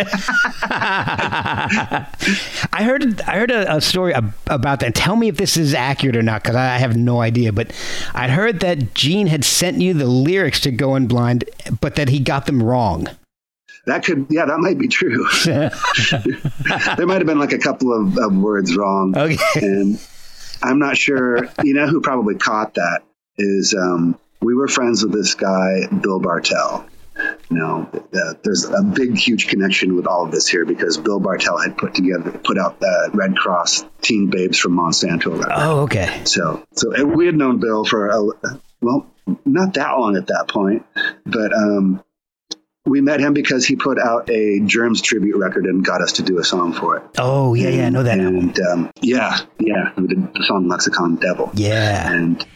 I 2.73 2.83
heard 2.83 3.21
I 3.23 3.37
heard 3.37 3.51
a, 3.51 3.77
a 3.77 3.81
story 3.81 4.13
about 4.47 4.81
that. 4.81 4.95
Tell 4.95 5.17
me 5.17 5.29
if 5.29 5.37
this 5.37 5.57
is 5.57 5.75
accurate 5.75 6.17
or 6.17 6.23
not, 6.23 6.43
because 6.43 6.57
I 6.57 6.79
have 6.79 6.97
no 6.97 7.21
idea. 7.21 7.53
But 7.53 7.73
I'd 8.15 8.31
heard 8.31 8.61
that 8.61 8.95
Gene 8.95 9.27
had 9.27 9.45
sent 9.45 9.81
you 9.81 9.95
the 9.95 10.07
lyrics 10.07 10.61
to 10.61 10.71
Going 10.71 11.07
Blind, 11.07 11.45
but 11.81 11.97
that 11.97 12.09
he 12.09 12.19
got 12.19 12.47
them 12.47 12.63
wrong. 12.63 13.09
That 13.87 14.05
could, 14.05 14.27
yeah, 14.31 14.47
that 14.47 14.59
might 14.59 14.79
be 14.79 14.89
true. 14.89 15.27
there 15.45 17.07
might 17.07 17.19
have 17.19 17.27
been 17.27 17.39
like 17.39 17.53
a 17.53 17.59
couple 17.59 17.93
of, 17.93 18.19
of 18.19 18.37
words 18.37 18.77
wrong. 18.77 19.17
Okay. 19.17 19.39
And 19.55 20.01
I'm 20.63 20.79
not 20.79 20.97
sure. 20.97 21.49
You 21.63 21.75
know 21.75 21.87
who 21.87 22.01
probably 22.01 22.35
caught 22.35 22.75
that 22.75 23.03
is 23.39 23.75
um, 23.75 24.19
we 24.41 24.55
were 24.55 24.69
friends 24.69 25.03
with 25.03 25.13
this 25.13 25.35
guy, 25.35 25.87
Bill 26.01 26.19
Bartell. 26.19 26.87
You 27.49 27.57
know, 27.57 27.89
uh, 27.93 28.35
there's 28.43 28.65
a 28.65 28.83
big, 28.83 29.17
huge 29.17 29.47
connection 29.47 29.97
with 29.97 30.07
all 30.07 30.25
of 30.25 30.31
this 30.31 30.47
here 30.47 30.67
because 30.67 30.99
Bill 30.99 31.19
Bartell 31.19 31.57
had 31.57 31.79
put 31.79 31.95
together, 31.95 32.31
put 32.31 32.59
out 32.59 32.79
the 32.79 33.11
Redd 33.15 33.35
Kross 33.35 33.89
Teen 34.03 34.29
Babes 34.29 34.59
from 34.59 34.77
Monsanto. 34.77 35.39
record. 35.39 35.53
Oh, 35.55 35.81
okay. 35.81 36.23
So, 36.25 36.67
so 36.73 36.93
and 36.93 37.17
we 37.17 37.25
had 37.25 37.35
known 37.35 37.59
Bill 37.59 37.85
for 37.85 38.09
a, 38.09 38.23
well, 38.83 39.07
not 39.47 39.75
that 39.75 39.93
long 39.93 40.17
at 40.17 40.27
that 40.27 40.49
point, 40.49 40.85
but 41.25 41.55
um, 41.55 42.05
we 42.87 43.01
met 43.01 43.21
him 43.21 43.35
because 43.35 43.67
he 43.67 43.77
put 43.77 43.99
out 43.99 44.31
a 44.31 44.61
Germs 44.61 45.03
tribute 45.03 45.37
record 45.37 45.67
and 45.67 45.85
got 45.85 46.01
us 46.01 46.13
to 46.13 46.23
do 46.23 46.39
a 46.39 46.45
song 46.45 46.73
for 46.73 46.97
it. 46.97 47.03
Oh, 47.19 47.55
yeah, 47.55 47.69
yeah, 47.69 47.87
I 47.87 47.91
know 47.91 48.03
that. 48.03 48.19
And 48.19 48.59
um, 48.61 48.91
yeah, 49.01 49.39
yeah, 49.59 49.93
we 49.97 50.07
did 50.07 50.33
the 50.33 50.45
song 50.45 50.69
Lexicon 50.69 51.17
Devil. 51.17 51.51
Yeah. 51.55 52.13
And 52.13 52.47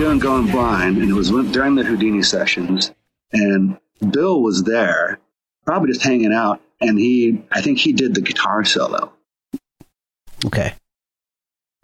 doing 0.00 0.18
Going 0.18 0.50
Blind, 0.50 0.96
and 0.96 1.10
it 1.10 1.12
was 1.12 1.28
during 1.28 1.74
the 1.74 1.84
Houdini 1.84 2.22
sessions, 2.22 2.90
and 3.34 3.76
Bill 4.10 4.40
was 4.40 4.62
there, 4.62 5.20
probably 5.66 5.92
just 5.92 6.02
hanging 6.02 6.32
out, 6.32 6.62
and 6.80 6.98
he, 6.98 7.42
I 7.52 7.60
think 7.60 7.78
he 7.78 7.92
did 7.92 8.14
the 8.14 8.22
guitar 8.22 8.64
solo. 8.64 9.12
Okay. 10.46 10.72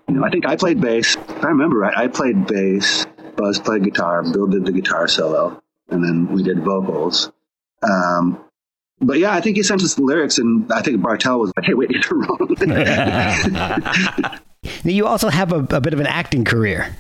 You 0.09 0.15
know, 0.15 0.25
I 0.25 0.31
think 0.31 0.47
I 0.47 0.57
played 0.57 0.81
bass. 0.81 1.15
If 1.15 1.45
I 1.45 1.49
remember 1.49 1.77
right, 1.77 1.95
I 1.95 2.09
played 2.09 2.47
bass. 2.47 3.05
Buzz 3.37 3.61
played 3.61 3.85
guitar. 3.85 4.23
Bill 4.23 4.47
did 4.47 4.65
the 4.65 4.73
guitar 4.73 5.09
solo, 5.09 5.63
and 5.91 6.03
then 6.03 6.33
we 6.33 6.43
did 6.43 6.65
vocals. 6.65 7.31
Um, 7.83 8.43
but 8.99 9.19
yeah, 9.19 9.35
I 9.35 9.43
think 9.43 9.59
he 9.59 9.63
sent 9.63 9.83
us 9.83 9.95
the 9.95 10.03
lyrics, 10.03 10.39
and 10.39 10.73
I 10.73 10.81
think 10.81 11.03
Bartell 11.03 11.39
was 11.39 11.53
like, 11.55 11.67
"Hey, 11.67 11.75
wait, 11.75 11.91
you're 12.11 12.19
wrong." 12.19 12.57
Now, 14.85 14.91
you 14.91 15.07
also 15.07 15.29
have 15.29 15.53
a, 15.53 15.59
a 15.77 15.81
bit 15.81 15.93
of 15.93 16.01
an 16.01 16.09
acting 16.09 16.45
career. 16.45 16.93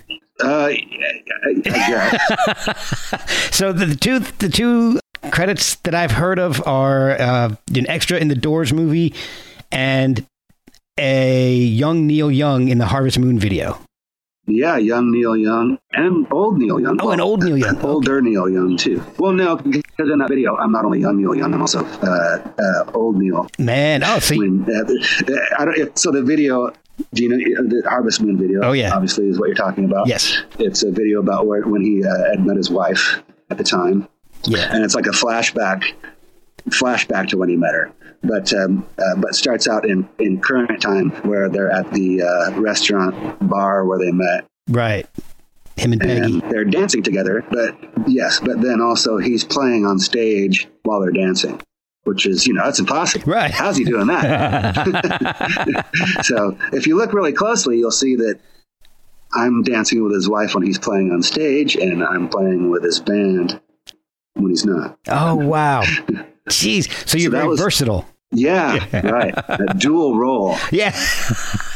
Uh, 0.42 0.66
I, 0.66 1.22
I 1.44 1.52
guess. 1.62 3.22
So 3.56 3.72
the, 3.72 3.86
the 3.86 3.96
two 3.96 4.18
the 4.18 4.48
two 4.50 5.00
credits 5.30 5.76
that 5.76 5.94
I've 5.94 6.10
heard 6.12 6.38
of 6.38 6.64
are 6.66 7.12
uh, 7.12 7.54
an 7.74 7.88
extra 7.88 8.18
in 8.18 8.28
the 8.28 8.34
Doors 8.34 8.72
movie 8.72 9.14
and 9.72 10.26
a 10.98 11.52
young 11.54 12.06
Neil 12.06 12.30
Young 12.30 12.68
in 12.68 12.78
the 12.78 12.86
Harvest 12.86 13.18
Moon 13.18 13.38
video. 13.38 13.78
Yeah, 14.48 14.76
young 14.76 15.10
Neil 15.10 15.36
Young 15.36 15.78
and 15.92 16.26
old 16.30 16.58
Neil 16.58 16.78
Young. 16.78 16.98
Oh, 17.00 17.10
and 17.10 17.20
old 17.20 17.42
Neil 17.42 17.56
Young. 17.56 17.80
Older 17.82 18.20
Neil 18.22 18.48
Young 18.48 18.76
too. 18.76 19.02
Well, 19.18 19.32
no, 19.32 19.56
because 19.56 19.82
in 20.10 20.18
that 20.18 20.28
video, 20.28 20.54
I'm 20.56 20.70
not 20.70 20.84
only 20.84 21.00
young 21.00 21.16
Neil 21.16 21.34
Young, 21.34 21.52
I'm 21.52 21.60
also 21.62 21.84
uh, 21.84 22.48
uh, 22.58 22.90
old 22.94 23.16
Neil. 23.16 23.48
Man, 23.58 24.04
oh, 24.04 24.20
you- 24.30 24.38
When, 24.38 24.62
uh, 24.70 24.84
I 25.58 25.64
don't, 25.64 25.76
if, 25.78 25.98
so 25.98 26.12
the 26.12 26.22
video, 26.22 26.72
do 27.12 27.22
you 27.22 27.28
know 27.28 27.36
the 27.36 27.88
Harvest 27.88 28.20
Moon 28.20 28.36
video? 28.38 28.62
Oh, 28.62 28.72
yeah. 28.72 28.94
obviously 28.94 29.28
is 29.28 29.38
what 29.38 29.46
you're 29.46 29.54
talking 29.56 29.84
about. 29.84 30.06
Yes. 30.08 30.42
it's 30.58 30.82
a 30.82 30.90
video 30.90 31.20
about 31.20 31.46
where 31.46 31.62
when 31.62 31.82
he 31.82 32.04
uh, 32.04 32.30
had 32.30 32.44
met 32.44 32.56
his 32.56 32.70
wife 32.70 33.22
at 33.50 33.58
the 33.58 33.64
time, 33.64 34.08
yeah. 34.44 34.74
and 34.74 34.84
it's 34.84 34.94
like 34.94 35.06
a 35.06 35.10
flashback, 35.10 35.84
flashback 36.70 37.28
to 37.28 37.36
when 37.38 37.48
he 37.48 37.56
met 37.56 37.74
her. 37.74 37.92
But 38.22 38.52
um, 38.54 38.86
uh, 38.98 39.16
but 39.16 39.34
starts 39.34 39.68
out 39.68 39.86
in 39.88 40.08
in 40.18 40.40
current 40.40 40.80
time 40.80 41.10
where 41.22 41.48
they're 41.48 41.70
at 41.70 41.92
the 41.92 42.22
uh, 42.22 42.60
restaurant 42.60 43.14
bar 43.48 43.84
where 43.84 43.98
they 43.98 44.10
met 44.10 44.46
Right. 44.68 45.06
Him 45.76 45.92
and 45.92 46.00
Peggy. 46.00 46.20
and 46.40 46.50
they're 46.50 46.64
dancing 46.64 47.02
together. 47.02 47.44
But 47.50 47.76
yes, 48.08 48.40
but 48.40 48.60
then 48.62 48.80
also 48.80 49.18
he's 49.18 49.44
playing 49.44 49.84
on 49.84 49.98
stage 49.98 50.66
while 50.82 51.00
they're 51.00 51.12
dancing, 51.12 51.60
which 52.06 52.24
is 52.26 52.46
you 52.46 52.54
know 52.54 52.64
that's 52.64 52.78
impossible. 52.78 53.30
Right. 53.30 53.50
How's 53.50 53.76
he 53.76 53.84
doing 53.84 54.06
that? 54.06 54.74
so 56.24 56.56
if 56.72 56.86
you 56.86 56.96
look 56.96 57.12
really 57.12 57.32
closely, 57.32 57.78
you'll 57.78 57.90
see 57.90 58.16
that 58.16 58.38
I'm 59.34 59.62
dancing 59.62 60.02
with 60.02 60.12
his 60.14 60.28
wife 60.28 60.54
when 60.54 60.64
he's 60.64 60.78
playing 60.78 61.10
on 61.12 61.22
stage, 61.22 61.76
and 61.76 62.02
I'm 62.02 62.28
playing 62.28 62.70
with 62.70 62.82
his 62.84 63.00
band 63.00 63.60
when 64.34 64.50
he's 64.50 64.64
not. 64.64 64.98
Oh, 65.08 65.34
wow. 65.34 65.82
Jeez. 66.48 66.88
So 67.08 67.18
you're 67.18 67.30
that 67.32 67.38
very 67.38 67.48
was- 67.48 67.60
versatile. 67.60 68.06
Yeah, 68.32 68.84
right. 69.08 69.32
A 69.48 69.72
dual 69.78 70.16
role. 70.18 70.56
Yeah. 70.72 70.90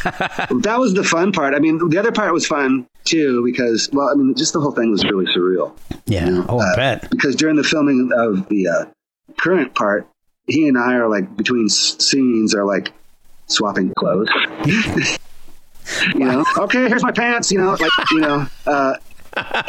That 0.04 0.76
was 0.78 0.94
the 0.94 1.04
fun 1.04 1.30
part. 1.32 1.54
I 1.54 1.60
mean, 1.60 1.78
the 1.90 1.96
other 1.98 2.10
part 2.10 2.32
was 2.32 2.44
fun 2.44 2.88
too 3.04 3.44
because, 3.44 3.88
well, 3.92 4.08
I 4.10 4.14
mean, 4.14 4.34
just 4.34 4.52
the 4.52 4.60
whole 4.60 4.72
thing 4.72 4.90
was 4.90 5.04
really 5.04 5.26
surreal. 5.26 5.76
Yeah. 6.06 6.44
Oh, 6.48 6.58
I 6.58 6.72
Uh, 6.72 6.76
bet. 6.76 7.10
because 7.10 7.36
during 7.36 7.54
the 7.56 7.62
filming 7.62 8.10
of 8.12 8.48
the 8.48 8.66
uh, 8.66 8.84
current 9.38 9.74
part, 9.74 10.08
he 10.50 10.68
and 10.68 10.78
I 10.78 10.94
are 10.94 11.08
like 11.08 11.36
between 11.36 11.68
scenes 11.68 12.54
are 12.54 12.64
like 12.64 12.92
swapping 13.46 13.92
clothes. 13.94 14.28
you 16.14 16.20
know, 16.20 16.44
okay, 16.58 16.88
here's 16.88 17.02
my 17.02 17.12
pants. 17.12 17.50
You 17.50 17.58
know, 17.58 17.72
like 17.72 17.90
you 18.10 18.20
know, 18.20 18.46
uh, 18.66 18.94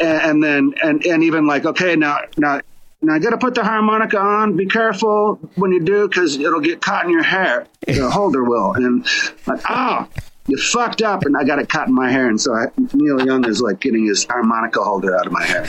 and 0.00 0.44
then 0.44 0.74
and 0.82 1.04
and 1.04 1.24
even 1.24 1.46
like 1.46 1.64
okay, 1.64 1.96
now 1.96 2.18
now. 2.36 2.60
Now 3.04 3.14
I 3.14 3.18
got 3.18 3.30
to 3.30 3.36
put 3.36 3.56
the 3.56 3.64
harmonica 3.64 4.16
on. 4.16 4.56
Be 4.56 4.66
careful 4.66 5.34
when 5.56 5.72
you 5.72 5.80
do, 5.80 6.06
because 6.06 6.36
it'll 6.38 6.60
get 6.60 6.80
caught 6.80 7.04
in 7.04 7.10
your 7.10 7.24
hair. 7.24 7.66
The 7.84 8.08
holder 8.12 8.44
will, 8.44 8.74
and 8.74 9.04
like, 9.44 9.60
oh, 9.68 10.06
you 10.46 10.56
fucked 10.56 11.02
up, 11.02 11.24
and 11.24 11.36
I 11.36 11.42
got 11.42 11.58
it 11.58 11.68
caught 11.68 11.88
in 11.88 11.94
my 11.94 12.12
hair. 12.12 12.28
And 12.28 12.40
so 12.40 12.54
I, 12.54 12.66
Neil 12.94 13.26
Young 13.26 13.44
is 13.44 13.60
like 13.60 13.80
getting 13.80 14.06
his 14.06 14.24
harmonica 14.24 14.84
holder 14.84 15.18
out 15.18 15.26
of 15.26 15.32
my 15.32 15.42
hair. 15.42 15.68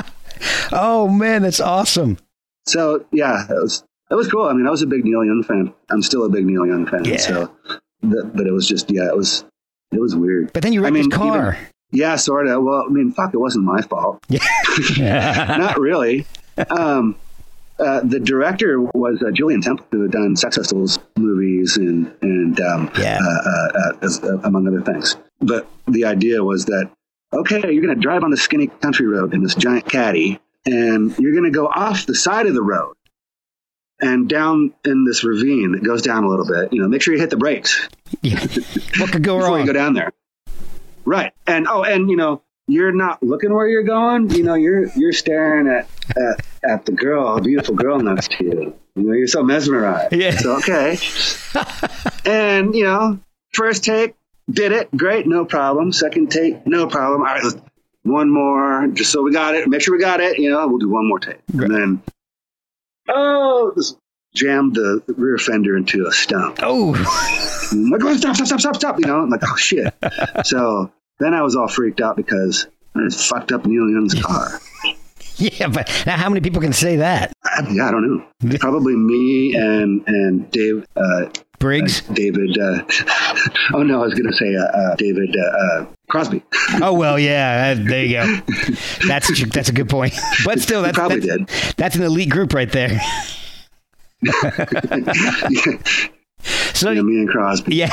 Oh, 0.72 1.08
man, 1.08 1.42
that's 1.42 1.60
awesome. 1.60 2.18
So 2.66 3.04
yeah, 3.12 3.44
it 3.48 3.54
was 3.54 3.84
it 4.10 4.14
was 4.14 4.28
cool. 4.30 4.44
I 4.44 4.52
mean, 4.52 4.66
I 4.66 4.70
was 4.70 4.82
a 4.82 4.86
big 4.86 5.04
Neil 5.04 5.24
Young 5.24 5.42
fan. 5.46 5.72
I'm 5.90 6.02
still 6.02 6.24
a 6.24 6.28
big 6.28 6.44
Neil 6.46 6.66
Young 6.66 6.86
fan. 6.86 7.04
Yeah. 7.04 7.16
So, 7.18 7.50
th- 8.02 8.24
but 8.34 8.46
it 8.46 8.52
was 8.52 8.66
just 8.68 8.90
yeah, 8.90 9.08
it 9.08 9.16
was 9.16 9.44
it 9.92 10.00
was 10.00 10.14
weird. 10.16 10.52
But 10.52 10.62
then 10.62 10.72
you 10.72 10.80
I 10.80 10.84
wrecked 10.84 10.94
mean, 10.94 11.10
his 11.10 11.18
car. 11.18 11.58
Yeah, 11.90 12.16
sort 12.16 12.46
of. 12.48 12.62
Well, 12.64 12.84
I 12.86 12.90
mean, 12.90 13.12
fuck, 13.12 13.32
it 13.34 13.38
wasn't 13.38 13.64
my 13.64 13.80
fault. 13.82 14.18
Yeah. 14.28 14.40
Not 15.58 15.78
really. 15.78 16.26
Um, 16.70 17.16
uh, 17.78 18.00
the 18.04 18.20
director 18.20 18.80
was 18.80 19.22
uh, 19.26 19.30
Julien 19.32 19.60
Temple, 19.60 19.86
who 19.90 20.02
had 20.02 20.12
done 20.12 20.36
Sex 20.36 20.56
Pistols 20.58 20.98
movies 21.16 21.76
and 21.76 22.12
and 22.22 22.60
um, 22.60 22.90
Yeah. 22.98 23.18
uh, 23.20 23.48
uh, 23.48 23.78
uh, 23.78 23.92
as, 24.02 24.22
uh, 24.24 24.38
among 24.44 24.66
other 24.68 24.80
things. 24.80 25.16
But 25.40 25.68
the 25.86 26.04
idea 26.04 26.42
was 26.42 26.64
that 26.66 26.90
okay, 27.32 27.60
you're 27.72 27.82
going 27.82 27.94
to 27.94 28.00
drive 28.00 28.22
on 28.22 28.30
the 28.30 28.36
skinny 28.36 28.68
country 28.68 29.06
road 29.06 29.34
in 29.34 29.42
this 29.42 29.54
giant 29.56 29.88
caddy, 29.88 30.38
and 30.66 31.16
you're 31.18 31.32
going 31.32 31.44
to 31.44 31.56
go 31.56 31.66
off 31.66 32.06
the 32.06 32.14
side 32.14 32.46
of 32.46 32.54
the 32.54 32.62
road 32.62 32.94
and 34.00 34.28
down 34.28 34.74
in 34.84 35.04
this 35.04 35.24
ravine 35.24 35.72
that 35.72 35.82
goes 35.82 36.02
down 36.02 36.24
a 36.24 36.28
little 36.28 36.46
bit. 36.46 36.72
You 36.72 36.82
know, 36.82 36.88
make 36.88 37.02
sure 37.02 37.14
you 37.14 37.20
hit 37.20 37.30
the 37.30 37.36
brakes 37.36 37.88
Yeah. 38.22 38.40
What 38.98 39.12
could 39.12 39.22
go 39.22 39.36
before 39.36 39.50
wrong? 39.50 39.58
Before 39.58 39.58
you 39.60 39.66
go 39.66 39.72
down 39.72 39.94
there. 39.94 40.12
Right. 41.04 41.32
And 41.46 41.66
oh, 41.68 41.82
and 41.82 42.10
you 42.10 42.16
know, 42.16 42.42
you're 42.66 42.92
not 42.92 43.22
looking 43.22 43.52
where 43.52 43.68
you're 43.68 43.82
going. 43.82 44.30
You 44.30 44.42
know, 44.42 44.54
you're 44.54 44.86
you're 44.96 45.12
staring 45.12 45.68
at 45.68 45.88
at, 46.16 46.46
at 46.64 46.86
the 46.86 46.92
girl, 46.92 47.36
a 47.36 47.40
beautiful 47.40 47.74
girl 47.74 47.98
next 47.98 48.30
to 48.32 48.44
you. 48.44 48.78
You 48.96 49.02
know, 49.02 49.12
you're 49.12 49.26
so 49.26 49.42
mesmerized. 49.42 50.12
Yeah. 50.12 50.36
So 50.36 50.56
okay. 50.58 50.98
and 52.24 52.74
you 52.74 52.84
know, 52.84 53.20
first 53.52 53.84
take, 53.84 54.14
did 54.50 54.72
it, 54.72 54.94
great, 54.96 55.26
no 55.26 55.44
problem. 55.44 55.92
Second 55.92 56.30
take, 56.30 56.66
no 56.66 56.86
problem. 56.86 57.20
All 57.20 57.26
right, 57.26 57.54
one 58.04 58.30
more, 58.32 58.86
just 58.92 59.10
so 59.10 59.22
we 59.22 59.32
got 59.32 59.54
it. 59.54 59.68
Make 59.68 59.80
sure 59.82 59.94
we 59.96 60.00
got 60.00 60.20
it. 60.20 60.38
You 60.38 60.50
know, 60.50 60.66
we'll 60.68 60.78
do 60.78 60.88
one 60.88 61.08
more 61.08 61.18
take, 61.18 61.40
Right. 61.52 61.68
and 61.70 61.74
then 61.74 62.02
oh, 63.08 63.72
this 63.76 63.96
jammed 64.34 64.74
the 64.74 65.02
rear 65.16 65.38
fender 65.38 65.76
into 65.76 66.06
a 66.06 66.12
stump. 66.12 66.58
Oh, 66.62 66.90
like, 67.72 68.02
oh, 68.04 68.16
stop, 68.16 68.34
stop, 68.36 68.46
stop, 68.46 68.60
stop, 68.60 68.76
stop. 68.76 69.00
You 69.00 69.06
know, 69.06 69.20
I'm 69.20 69.30
like, 69.30 69.42
oh 69.44 69.56
shit. 69.56 69.92
so 70.44 70.90
then 71.18 71.34
I 71.34 71.42
was 71.42 71.56
all 71.56 71.68
freaked 71.68 72.00
out 72.00 72.16
because 72.16 72.66
I 72.94 73.00
just 73.04 73.28
fucked 73.28 73.52
up 73.52 73.64
Neil 73.66 73.88
Young's 73.88 74.14
car. 74.20 74.60
yeah. 75.36 75.68
But 75.68 75.90
now, 76.06 76.16
how 76.16 76.28
many 76.28 76.40
people 76.40 76.60
can 76.60 76.72
say 76.72 76.96
that? 76.96 77.32
I, 77.44 77.66
yeah, 77.70 77.88
I 77.88 77.90
don't 77.90 78.26
know. 78.42 78.56
Probably 78.58 78.94
me 78.96 79.54
and 79.54 80.02
and 80.06 80.50
Dave, 80.50 80.86
uh, 80.96 81.26
Briggs? 81.58 82.02
David. 82.02 82.58
Uh, 82.58 82.82
oh 83.74 83.82
no, 83.82 84.02
I 84.02 84.06
was 84.06 84.14
gonna 84.14 84.32
say 84.32 84.54
uh, 84.54 84.62
uh, 84.64 84.94
David 84.96 85.34
uh, 85.36 85.56
uh, 85.82 85.86
Crosby. 86.08 86.42
Oh 86.82 86.92
well, 86.92 87.18
yeah. 87.18 87.74
there 87.74 88.04
you 88.04 88.12
go. 88.14 88.40
That's 89.08 89.30
a, 89.40 89.46
that's 89.46 89.68
a 89.68 89.72
good 89.72 89.88
point. 89.88 90.14
But 90.44 90.60
still, 90.60 90.82
that's 90.82 90.96
probably 90.96 91.20
that's, 91.20 91.74
that's 91.74 91.96
an 91.96 92.02
elite 92.02 92.30
group 92.30 92.52
right 92.54 92.70
there. 92.70 92.98
So 96.74 96.90
Yeah, 96.90 97.00
me 97.02 97.20
and 97.20 97.28
Crosby. 97.28 97.74
yeah. 97.76 97.90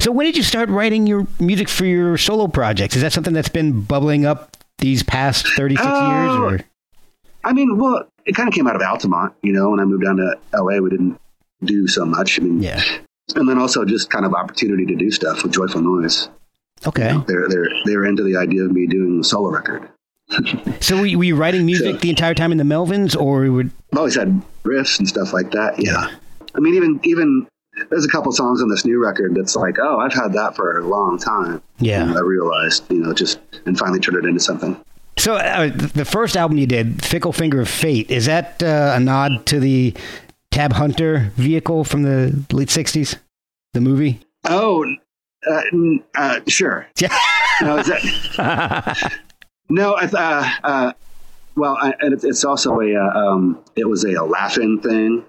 So 0.00 0.12
when 0.12 0.26
did 0.26 0.36
you 0.36 0.42
start 0.42 0.68
writing 0.68 1.06
your 1.06 1.26
music 1.40 1.68
for 1.68 1.86
your 1.86 2.18
solo 2.18 2.46
projects? 2.48 2.96
Is 2.96 3.02
that 3.02 3.12
something 3.12 3.32
that's 3.32 3.48
been 3.48 3.80
bubbling 3.82 4.26
up 4.26 4.56
these 4.78 5.02
past 5.02 5.46
thirty 5.56 5.76
six 5.76 5.86
Oh. 5.88 6.10
years? 6.10 6.60
Or 6.62 6.66
I 7.44 7.52
mean, 7.54 7.78
well, 7.78 8.04
it 8.26 8.34
kind 8.34 8.48
of 8.48 8.54
came 8.54 8.66
out 8.66 8.76
of 8.76 8.82
Altamont. 8.82 9.32
You 9.42 9.52
know, 9.52 9.70
when 9.70 9.80
I 9.80 9.84
moved 9.84 10.04
down 10.04 10.16
to 10.16 10.36
LA, 10.54 10.78
we 10.80 10.90
didn't 10.90 11.18
do 11.64 11.86
so 11.88 12.04
much. 12.04 12.38
I 12.38 12.42
mean, 12.42 12.62
yeah. 12.62 12.82
and 13.36 13.48
then 13.48 13.58
also 13.58 13.84
just 13.84 14.10
kind 14.10 14.24
of 14.24 14.34
opportunity 14.34 14.86
to 14.86 14.94
do 14.96 15.10
stuff 15.10 15.42
with 15.42 15.52
Joyful 15.52 15.80
Noise. 15.80 16.28
Okay. 16.86 17.16
they're 17.28 17.48
they're 17.48 17.68
they're 17.84 18.04
into 18.04 18.24
the 18.24 18.36
idea 18.36 18.64
of 18.64 18.72
me 18.72 18.86
doing 18.86 19.20
a 19.20 19.24
solo 19.24 19.50
record. 19.50 19.88
So 20.80 20.98
were 20.98 21.06
you, 21.06 21.18
were 21.18 21.24
you 21.24 21.36
writing 21.36 21.64
music 21.64 21.94
So- 21.94 21.98
the 21.98 22.10
entire 22.10 22.34
time 22.34 22.50
in 22.52 22.58
the 22.58 22.64
Melvins, 22.64 23.16
or 23.18 23.48
would 23.50 23.70
I've 23.92 23.98
always 23.98 24.16
had 24.16 24.42
riffs 24.64 24.98
and 24.98 25.06
stuff 25.08 25.32
like 25.32 25.52
that. 25.52 25.78
Yeah. 25.78 26.08
I 26.54 26.60
mean, 26.60 26.74
even 26.74 27.00
even 27.04 27.46
there's 27.90 28.04
a 28.04 28.08
couple 28.08 28.32
songs 28.32 28.60
on 28.60 28.68
this 28.68 28.84
new 28.84 29.02
record 29.02 29.34
that's 29.34 29.56
like, 29.56 29.78
oh, 29.78 29.98
I've 30.00 30.12
had 30.12 30.32
that 30.32 30.56
for 30.56 30.78
a 30.78 30.86
long 30.86 31.18
time. 31.18 31.62
Yeah. 31.78 32.02
And 32.02 32.16
I 32.16 32.20
realized, 32.20 32.90
you 32.90 32.98
know, 32.98 33.12
just 33.14 33.38
and 33.66 33.78
finally 33.78 34.00
turned 34.00 34.18
it 34.18 34.24
into 34.24 34.40
something. 34.40 34.76
So 35.18 35.34
uh, 35.34 35.70
the 35.70 36.04
first 36.04 36.36
album 36.36 36.58
you 36.58 36.66
did, 36.66 37.04
"Fickle 37.04 37.32
Finger 37.32 37.60
of 37.60 37.68
Fate," 37.68 38.10
is 38.10 38.26
that 38.26 38.62
uh, 38.62 38.94
a 38.96 39.00
nod 39.00 39.46
to 39.46 39.60
the 39.60 39.94
Tab 40.52 40.74
Hunter 40.74 41.32
vehicle 41.34 41.82
from 41.82 42.02
the 42.02 42.44
late 42.52 42.68
'60s, 42.68 43.18
the 43.72 43.80
movie? 43.80 44.20
Oh, 44.44 44.84
uh, 45.50 45.62
n- 45.72 46.04
uh, 46.14 46.40
sure. 46.46 46.86
Yeah. 47.00 47.16
No, 47.60 47.76
is 47.78 47.86
that, 47.86 49.12
no, 49.68 49.92
uh, 49.94 50.50
uh, 50.64 50.92
well, 51.54 51.76
I, 51.80 51.94
and 52.00 52.12
it's, 52.12 52.24
it's 52.24 52.44
also 52.44 52.80
a, 52.80 52.96
uh, 52.96 53.18
um, 53.18 53.62
it 53.76 53.84
was 53.88 54.04
a, 54.04 54.14
a 54.14 54.24
laughing 54.24 54.80
thing, 54.80 55.24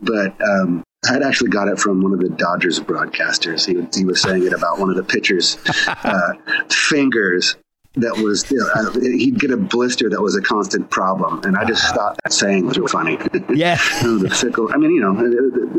but 0.00 0.34
um, 0.42 0.82
I 1.08 1.12
had 1.12 1.22
actually 1.22 1.50
got 1.50 1.68
it 1.68 1.78
from 1.78 2.02
one 2.02 2.12
of 2.12 2.20
the 2.20 2.30
Dodgers 2.30 2.80
broadcasters. 2.80 3.66
He, 3.66 3.86
he 3.96 4.04
was 4.04 4.20
saying 4.20 4.44
it 4.46 4.52
about 4.52 4.78
one 4.80 4.90
of 4.90 4.96
the 4.96 5.04
pitchers' 5.04 5.58
uh, 5.86 6.32
fingers 6.70 7.56
that 7.94 8.16
was, 8.18 8.48
you 8.50 8.58
know, 8.58 8.68
uh, 8.74 8.92
he'd 9.00 9.38
get 9.38 9.50
a 9.50 9.56
blister 9.56 10.08
that 10.08 10.20
was 10.20 10.36
a 10.36 10.40
constant 10.42 10.90
problem. 10.90 11.42
And 11.44 11.56
I 11.56 11.64
just 11.64 11.94
thought 11.94 12.18
that 12.22 12.32
saying 12.32 12.66
was 12.66 12.78
really 12.78 12.88
funny. 12.88 13.18
Yeah. 13.54 13.78
The 14.20 14.30
fickle. 14.30 14.70
I 14.72 14.76
mean, 14.76 14.90
you 14.90 15.00
know, 15.00 15.14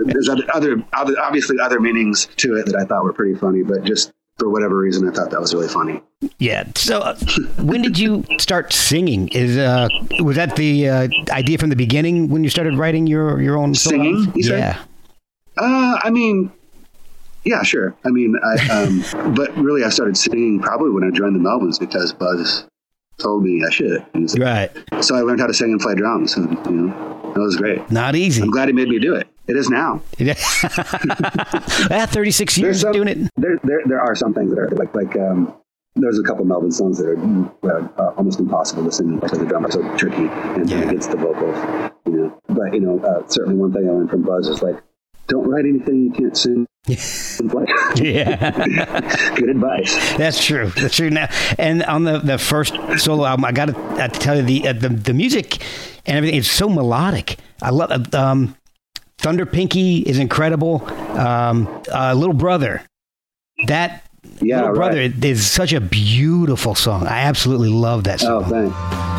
there's 0.06 0.30
other, 0.30 0.44
other, 0.54 0.84
obviously 0.94 1.58
other 1.60 1.80
meanings 1.80 2.28
to 2.38 2.56
it 2.56 2.66
that 2.66 2.76
I 2.76 2.86
thought 2.86 3.04
were 3.04 3.14
pretty 3.14 3.36
funny, 3.36 3.64
but 3.64 3.84
just 3.84 4.12
for 4.38 4.50
whatever 4.50 4.78
reason, 4.78 5.08
I 5.08 5.12
thought 5.12 5.30
that 5.32 5.40
was 5.40 5.54
really 5.54 5.68
funny. 5.68 6.02
Yeah. 6.40 6.66
So 6.76 7.00
uh, 7.00 7.16
when 7.60 7.82
did 7.82 8.00
you 8.00 8.26
start 8.40 8.74
singing? 8.74 9.28
Is 9.30 9.58
uh, 9.58 9.88
was 10.20 10.36
that 10.36 10.56
the 10.56 10.90
uh, 10.90 11.08
idea 11.30 11.58
from 11.58 11.70
the 11.70 11.76
beginning 11.76 12.30
when 12.30 12.44
you 12.44 12.50
started 12.50 12.76
writing 12.78 13.06
your 13.08 13.42
your 13.42 13.58
own 13.58 13.76
Singing, 13.76 14.16
albums? 14.16 14.36
you 14.36 14.44
said? 14.44 14.60
Yeah. 14.60 14.84
Uh, 15.58 16.00
I 16.04 16.10
mean, 16.10 16.52
yeah, 17.44 17.64
sure. 17.64 17.96
I 18.06 18.10
mean, 18.10 18.36
I, 18.44 18.68
um, 18.70 19.34
but 19.36 19.56
really, 19.58 19.84
I 19.84 19.90
started 19.90 20.18
singing 20.18 20.60
probably 20.60 20.92
when 20.92 21.04
I 21.04 21.10
joined 21.12 21.36
the 21.36 21.40
Melvins 21.40 21.80
because 21.80 22.14
Buzz 22.14 22.68
told 23.20 23.44
me 23.44 23.64
I 23.66 23.70
should. 23.72 24.06
Right. 24.38 24.72
So 25.02 25.16
I 25.16 25.22
learned 25.22 25.40
how 25.40 25.48
to 25.48 25.54
sing 25.54 25.72
and 25.72 25.80
play 25.80 25.96
drums, 25.96 26.36
and 26.36 26.52
you 26.66 26.72
know, 26.72 27.32
that 27.34 27.40
was 27.40 27.56
great. 27.56 27.90
Not 27.92 28.16
easy. 28.16 28.42
I'm 28.42 28.50
glad 28.52 28.68
he 28.68 28.74
made 28.74 28.90
me 28.90 29.00
do 29.00 29.16
it. 29.16 29.28
It 29.48 29.56
is 29.58 29.70
now. 29.70 30.02
Yeah. 30.18 30.36
ah, 30.64 32.08
36 32.10 32.58
years 32.58 32.82
some, 32.82 32.92
doing 32.94 33.08
it. 33.08 33.18
There, 33.36 33.58
there, 33.64 33.82
there 33.86 34.02
are 34.02 34.16
some 34.16 34.34
things 34.34 34.52
that 34.52 34.60
are 34.60 34.70
like, 34.70 34.94
like, 34.96 35.16
um, 35.18 35.54
there's 35.96 36.20
a 36.20 36.24
couple 36.24 36.46
Melvin 36.46 36.72
songs 36.72 37.00
that 37.00 37.08
are 37.08 37.90
uh, 38.00 38.14
almost 38.16 38.40
impossible 38.40 38.86
to 38.86 38.92
sing 38.92 39.20
because 39.20 39.40
the 39.40 39.46
drums 39.46 39.76
are 39.76 39.82
so 39.82 39.98
tricky 39.98 40.28
and 40.28 40.70
Yeah. 40.70 40.82
against 40.82 41.12
the 41.12 41.18
vocals. 41.18 41.58
You 42.06 42.12
know, 42.14 42.40
but 42.48 42.74
you 42.74 42.80
know, 42.80 43.00
uh, 43.00 43.28
certainly 43.28 43.58
one 43.58 43.74
thing 43.74 43.90
I 43.90 43.92
learned 43.92 44.10
from 44.10 44.22
Buzz 44.22 44.48
is 44.48 44.62
like, 44.62 44.82
don't 45.28 45.48
write 45.50 45.66
anything 45.66 46.04
you 46.04 46.12
can't 46.12 46.38
sing. 46.38 46.66
Yeah. 46.88 46.96
Good 49.36 49.50
advice. 49.50 50.14
That's 50.18 50.44
true. 50.44 50.68
That's 50.70 50.96
true. 50.96 51.10
Now, 51.10 51.28
and 51.60 51.84
on 51.84 52.04
the, 52.04 52.20
the 52.20 52.38
first 52.38 52.74
solo 52.98 53.26
album, 53.26 53.46
I 53.46 53.52
got 53.52 53.66
to, 53.68 53.78
I 53.78 54.02
have 54.02 54.14
to 54.14 54.20
tell 54.20 54.36
you 54.36 54.42
the, 54.42 54.68
uh, 54.68 54.74
the 54.74 54.90
the 54.90 55.14
music 55.14 55.62
and 56.06 56.18
everything 56.18 56.40
is 56.40 56.50
so 56.50 56.68
melodic. 56.70 57.38
I 57.62 57.70
love 57.70 57.92
uh, 58.14 58.18
um, 58.18 58.56
Thunder 59.20 59.46
Pinky 59.46 60.00
is 60.00 60.18
incredible. 60.18 60.84
Um, 61.18 61.68
uh, 61.94 62.14
Little 62.16 62.34
Brother, 62.34 62.82
that 63.68 64.04
Yeah, 64.42 64.62
Little 64.62 64.76
Brother 64.76 65.00
is 65.22 65.50
such 65.50 65.74
a 65.74 65.82
beautiful 65.82 66.74
song. 66.74 67.06
I 67.06 67.20
absolutely 67.22 67.70
love 67.70 68.06
that 68.06 68.24
Oh, 68.24 68.42
song. 68.42 68.50
thanks. 68.72 69.11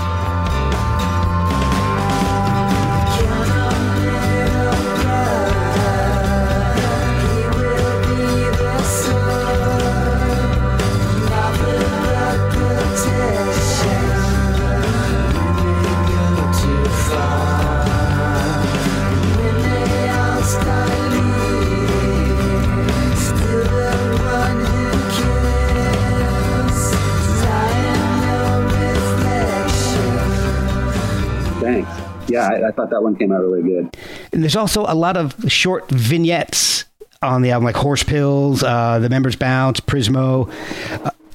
I, 32.62 32.70
thought 32.72 32.90
that 32.90 33.02
one 33.02 33.16
came 33.16 33.32
out 33.32 33.40
really 33.40 33.62
good. 33.62 33.96
And 34.32 34.42
there's 34.42 34.56
also 34.56 34.84
a 34.86 34.94
lot 34.94 35.16
of 35.16 35.34
short 35.50 35.88
vignettes 35.90 36.84
on 37.22 37.42
the 37.42 37.50
album, 37.52 37.64
like 37.64 37.76
Horse 37.76 38.02
Pills, 38.02 38.62
uh, 38.62 38.98
The 38.98 39.08
Members 39.08 39.36
Bounce, 39.36 39.80
Prismo. 39.80 40.50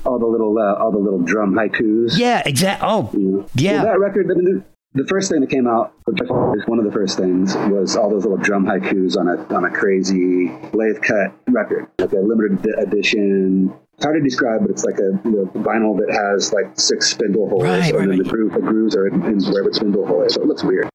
All 0.06 0.20
the 0.20 0.26
little, 0.26 0.58
uh, 0.58 0.76
all 0.76 0.92
the 0.92 0.98
little 0.98 1.20
drum 1.20 1.54
haikus. 1.54 2.18
Yeah, 2.18 2.42
exactly. 2.46 2.88
Oh, 2.90 3.10
you 3.14 3.20
know. 3.20 3.46
yeah. 3.56 3.84
Well, 3.84 3.86
that 3.86 4.00
record. 4.00 4.32
I 4.32 4.36
mean, 4.36 4.46
the, 4.46 4.64
the 5.04 5.08
first 5.08 5.30
thing 5.30 5.42
that 5.42 5.50
came 5.50 5.68
out, 5.68 5.94
one 6.06 6.80
of 6.80 6.86
the 6.86 6.92
first 6.92 7.18
things, 7.18 7.56
was 7.56 7.96
all 7.96 8.10
those 8.10 8.24
little 8.24 8.38
drum 8.38 8.66
haikus 8.66 9.18
on 9.18 9.28
a 9.28 9.54
on 9.54 9.66
a 9.66 9.70
crazy 9.70 10.50
lathe 10.74 11.02
cut 11.02 11.34
record, 11.48 11.88
like 12.00 12.14
a 12.14 12.18
limited 12.20 12.66
edition. 12.80 13.74
It's 13.96 14.06
hard 14.06 14.18
to 14.18 14.24
describe, 14.24 14.62
but 14.62 14.70
it's 14.70 14.84
like 14.84 15.00
a 15.00 15.20
you 15.26 15.32
know, 15.32 15.46
vinyl 15.62 15.98
that 15.98 16.14
has 16.14 16.54
like 16.54 16.80
six 16.80 17.10
spindle 17.10 17.50
holes, 17.50 17.64
Right, 17.64 17.84
and 17.86 17.94
right, 17.94 18.00
then 18.00 18.10
right. 18.10 18.18
the, 18.24 18.30
groove, 18.30 18.54
the 18.54 18.60
grooves 18.60 18.96
are 18.96 19.08
in, 19.08 19.16
in 19.26 19.40
where 19.52 19.64
the 19.64 19.74
spindle 19.74 20.06
hole 20.06 20.22
is, 20.22 20.36
so 20.36 20.42
it 20.42 20.48
looks 20.48 20.64
weird. 20.64 20.88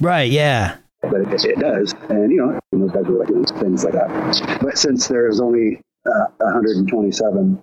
Right. 0.00 0.30
Yeah. 0.30 0.76
but 1.02 1.14
it, 1.32 1.44
it 1.44 1.58
does. 1.58 1.94
And, 2.08 2.30
you 2.30 2.38
know, 2.38 2.58
those 2.72 2.90
guys 2.92 3.04
were 3.06 3.18
like 3.20 3.28
doing 3.28 3.44
things 3.44 3.84
like 3.84 3.94
that. 3.94 4.58
But 4.62 4.76
since 4.78 5.08
there's 5.08 5.40
only 5.40 5.80
uh, 6.06 6.26
127 6.38 7.62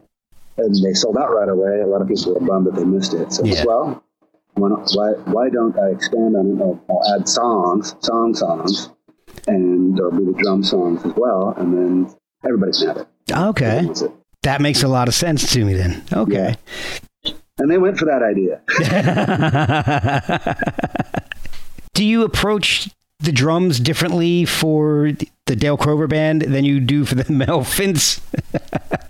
and 0.59 0.75
they 0.83 0.93
sold 0.93 1.17
out 1.17 1.29
right 1.33 1.49
away, 1.49 1.81
a 1.81 1.88
lot 1.88 2.01
of 2.01 2.07
people 2.07 2.33
were 2.33 2.39
bummed 2.39 2.67
that 2.67 2.75
they 2.75 2.83
missed 2.83 3.13
it. 3.13 3.31
So, 3.31 3.43
Yeah. 3.45 3.63
well, 3.65 4.03
why, 4.55 4.69
not, 4.69 4.89
why, 4.95 5.11
why 5.31 5.49
don't 5.49 5.77
I 5.77 5.89
expand 5.89 6.35
on 6.35 6.47
it? 6.57 6.61
I'll, 6.61 6.79
I'll 6.89 7.15
add 7.15 7.29
songs, 7.29 7.95
song 7.99 8.33
songs, 8.33 8.89
and 9.47 9.95
there'll 9.95 10.11
be 10.11 10.25
the 10.25 10.33
drum 10.41 10.63
songs 10.63 11.05
as 11.05 11.13
well. 11.15 11.53
And 11.57 11.73
then 11.73 12.15
everybody 12.43 12.71
can 12.71 12.88
have 12.88 12.97
it. 12.97 13.07
Okay. 13.31 13.85
It. 13.85 14.11
That 14.43 14.61
makes 14.61 14.81
a 14.83 14.88
lot 14.88 15.07
of 15.07 15.13
sense 15.13 15.51
to 15.53 15.63
me 15.65 15.73
then. 15.73 16.03
Okay. 16.11 16.55
And 17.59 17.69
they 17.71 17.77
went 17.77 17.97
for 17.97 18.05
that 18.05 18.21
idea. 18.23 18.61
do 21.98 22.06
you 22.06 22.24
approach 22.24 22.91
the 23.22 23.32
drums 23.32 23.80
differently 23.80 24.45
for 24.45 25.14
the 25.48 25.56
Dale 25.56 25.78
Crover 25.78 26.06
band 26.06 26.43
than 26.43 26.64
you 26.64 26.80
do 26.80 27.06
for 27.06 27.16
the 27.16 27.24
Melvins? 27.34 28.22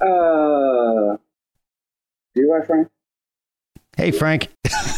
Uh, 0.00 1.16
do 2.36 2.52
I, 2.54 2.64
Frank? 2.64 2.86
hey, 3.96 4.12
Frank. 4.12 4.48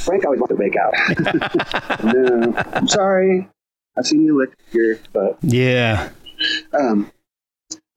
Frank 0.05 0.27
always 0.27 0.41
wants 0.41 0.55
to 0.55 0.59
make 0.59 0.77
out. 0.77 2.05
no, 2.05 2.55
I'm 2.75 2.87
sorry. 2.87 3.49
I've 3.97 4.07
seen 4.07 4.21
you 4.27 4.37
lick 4.39 4.51
here, 4.71 5.01
but 5.15 5.39
Yeah. 5.41 6.11
Um, 6.79 7.11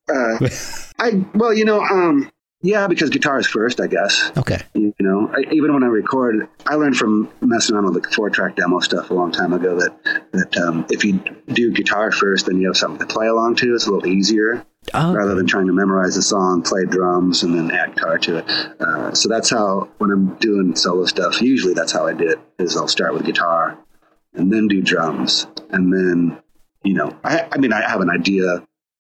uh, 0.10 0.48
I 0.98 1.26
well, 1.36 1.54
you 1.54 1.66
know, 1.66 1.82
um, 1.82 2.32
yeah, 2.64 2.88
because 2.88 3.10
guitar 3.10 3.38
is 3.40 3.46
first, 3.46 3.82
I 3.82 3.88
guess. 3.88 4.32
Okay. 4.38 4.62
You 4.74 4.94
know, 5.00 5.30
I, 5.32 5.42
even 5.52 5.74
when 5.74 5.84
I 5.84 5.88
record, 5.88 6.48
I 6.66 6.76
learned 6.76 6.96
from 6.96 7.30
messing 7.42 7.76
around 7.76 7.94
with 7.94 8.02
the 8.02 8.10
four-track 8.10 8.56
demo 8.56 8.80
stuff 8.80 9.10
a 9.10 9.14
long 9.14 9.32
time 9.34 9.52
ago 9.52 9.78
that 9.80 10.32
that 10.32 10.58
um, 10.58 10.86
if 10.90 11.04
you 11.04 11.20
do 11.48 11.72
guitar 11.72 12.12
first, 12.12 12.46
then 12.46 12.60
you 12.60 12.68
have 12.68 12.78
something 12.78 13.06
to 13.06 13.14
play 13.14 13.28
along 13.28 13.58
to. 13.58 13.76
It's 13.76 13.86
a 13.86 13.92
little 13.92 14.08
easier 14.08 14.66
Oh, 14.94 15.14
rather 15.14 15.36
than 15.36 15.46
trying 15.46 15.68
to 15.68 15.74
memorize 15.74 16.16
the 16.16 16.22
song, 16.22 16.62
play 16.62 16.86
drums, 16.86 17.44
and 17.44 17.56
then 17.56 17.72
add 17.72 17.96
guitar 17.96 18.18
to 18.18 18.38
it. 18.38 18.50
Uh, 18.82 19.14
so 19.14 19.30
that's 19.30 19.50
how 19.50 19.90
when 19.98 20.12
I'm 20.12 20.36
doing 20.36 20.76
solo 20.76 21.06
stuff, 21.06 21.42
usually 21.42 21.74
that's 21.74 21.92
how 21.92 22.08
I 22.08 22.14
do 22.14 22.30
it. 22.30 22.40
Is 22.60 22.76
I'll 22.76 22.88
start 22.88 23.14
with 23.14 23.26
guitar, 23.26 23.78
and 24.34 24.52
then 24.52 24.68
do 24.68 24.82
drums, 24.82 25.48
and 25.70 25.92
then 25.94 26.38
you 26.84 26.94
know, 26.94 27.18
I, 27.24 27.48
I 27.52 27.58
mean, 27.58 27.72
I 27.72 27.82
have 27.90 28.02
an 28.02 28.10
idea 28.10 28.56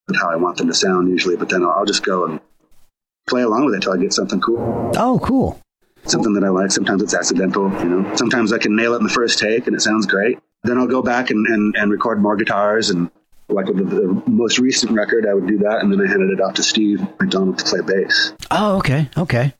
of 0.09 0.16
how 0.16 0.30
I 0.30 0.36
want 0.38 0.57
them 0.57 0.68
to 0.68 0.74
sound 0.74 1.09
usually, 1.09 1.36
but 1.36 1.49
then 1.49 1.64
I'll, 1.64 1.72
I'll 1.72 1.86
just 1.86 2.03
go 2.03 2.26
and 2.26 2.39
play 3.28 3.42
along 3.42 3.66
with 3.66 3.76
it 3.76 3.82
till 3.82 3.94
I 3.94 3.98
get 3.98 4.14
something 4.14 4.42
cool, 4.42 4.92
oh, 4.96 5.20
cool. 5.24 5.60
something 6.06 6.34
that 6.34 6.44
I 6.44 6.50
like. 6.50 6.72
Sometimes 6.72 7.02
it's 7.02 7.14
accidental, 7.14 7.70
you 7.80 7.86
know. 7.86 8.16
Sometimes 8.16 8.52
I 8.54 8.58
can 8.58 8.76
nail 8.76 8.94
it 8.94 8.98
in 8.98 9.04
the 9.04 9.10
first 9.10 9.40
take 9.40 9.68
and 9.68 9.76
it 9.76 9.82
sounds 9.82 10.06
great. 10.06 10.40
Then 10.64 10.78
I'll 10.78 10.88
go 10.88 11.02
back 11.02 11.30
and, 11.30 11.46
and, 11.48 11.76
and 11.76 11.92
record 11.92 12.22
more 12.22 12.36
guitars 12.36 12.90
and 12.90 13.10
like 13.50 13.68
with 13.68 13.78
the, 13.78 13.84
the 13.84 14.24
most 14.28 14.60
recent 14.60 14.94
record, 14.94 15.28
I 15.28 15.34
would 15.34 15.48
do 15.48 15.58
that, 15.60 15.80
and 15.82 15.92
then 15.92 16.02
I 16.02 16.08
handed 16.08 16.32
it 16.32 16.42
off 16.42 16.56
to 16.56 16.64
Steve 16.64 17.02
McDonald 17.20 17.60
to 17.60 17.66
play 17.66 17.82
bass. 17.82 18.34
Oh, 18.52 18.78
okay. 18.78 19.10
Okay. 19.18 19.54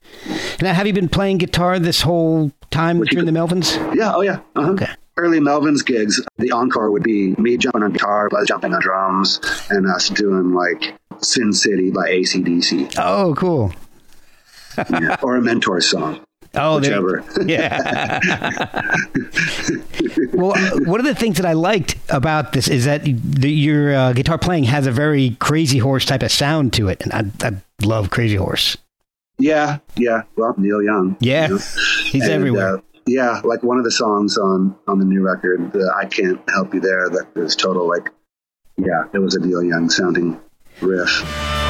Now, 0.62 0.74
have 0.74 0.88
you 0.88 0.94
been 0.94 1.10
playing 1.10 1.38
guitar 1.38 1.80
this 1.80 2.02
whole 2.02 2.52
time 2.72 3.00
What 3.00 3.12
you 3.12 3.20
during 3.20 3.32
the 3.32 3.38
Melvins? 3.38 3.76
Yeah, 3.96 4.14
oh 4.16 4.22
yeah. 4.22 4.40
Uh-huh. 4.56 4.72
Okay. 4.72 4.90
Early 5.16 5.40
Melvin's 5.40 5.84
gigs, 5.84 6.20
the 6.38 6.52
encore 6.52 6.90
would 6.92 7.04
be 7.04 7.36
me 7.38 7.56
jumping 7.58 7.84
on 7.84 7.92
guitar, 7.92 8.30
Buzz 8.30 8.48
jumping 8.48 8.74
on 8.74 8.82
drums, 8.82 9.40
and 9.70 9.86
us 9.88 10.10
doing 10.10 10.54
like 10.54 10.96
Sin 11.22 11.54
City 11.54 11.92
by 11.92 12.10
ACDC 12.10 12.96
Oh, 12.98 13.36
cool. 13.38 13.74
yeah, 14.90 15.18
or 15.22 15.36
a 15.36 15.42
mentor 15.42 15.82
song. 15.82 16.20
Oh, 16.56 16.80
whichever. 16.80 17.24
Yeah. 17.48 17.80
well, 20.34 20.54
uh, 20.56 20.80
one 20.86 21.00
of 21.00 21.06
the 21.08 21.16
things 21.16 21.38
that 21.38 21.48
I 21.48 21.54
liked 21.54 21.96
about 22.10 22.54
this 22.54 22.68
is 22.68 22.86
that 22.86 23.04
the, 23.06 23.50
your 23.52 23.94
uh, 23.96 24.14
guitar 24.14 24.38
playing 24.38 24.66
has 24.66 24.86
a 24.86 24.92
very 24.92 25.32
Crazy 25.40 25.80
Horse 25.80 26.06
type 26.06 26.22
of 26.22 26.32
sound 26.32 26.74
to 26.74 26.90
it, 26.90 27.02
and 27.02 27.12
I, 27.42 27.48
I 27.48 27.54
love 27.84 28.10
Crazy 28.12 28.36
Horse. 28.36 28.78
yeah, 29.40 29.80
yeah. 29.96 30.24
Well, 30.36 30.54
Neil 30.58 30.84
Young. 30.84 31.18
Yeah, 31.20 31.48
you 31.48 31.54
know. 31.56 31.62
he's 32.12 32.24
And, 32.24 32.32
everywhere. 32.32 32.78
uh, 32.78 32.82
yeah, 33.06 33.42
like 33.44 33.64
one 33.64 33.78
of 33.78 33.84
the 33.84 33.92
songs 33.92 34.38
on 34.38 34.76
on 34.88 35.00
the 35.00 35.06
new 35.06 35.22
record, 35.22 35.72
the 35.74 35.94
"I 35.96 36.06
Can't 36.06 36.42
Help 36.50 36.74
You 36.74 36.80
There," 36.80 37.10
that 37.10 37.28
is 37.36 37.56
total 37.56 37.88
like, 37.88 38.10
yeah, 38.78 39.06
it 39.14 39.20
was 39.20 39.36
a 39.36 39.40
Neil 39.40 39.64
Young 39.64 39.90
sounding 39.90 40.40
riff. 40.82 41.63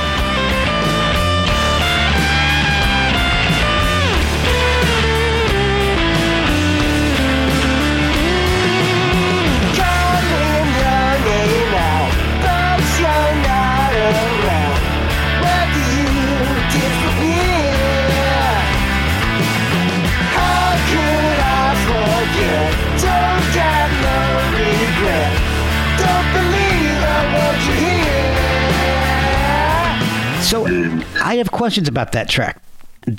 I 31.23 31.35
have 31.35 31.51
questions 31.51 31.87
about 31.87 32.11
that 32.11 32.29
track. 32.29 32.61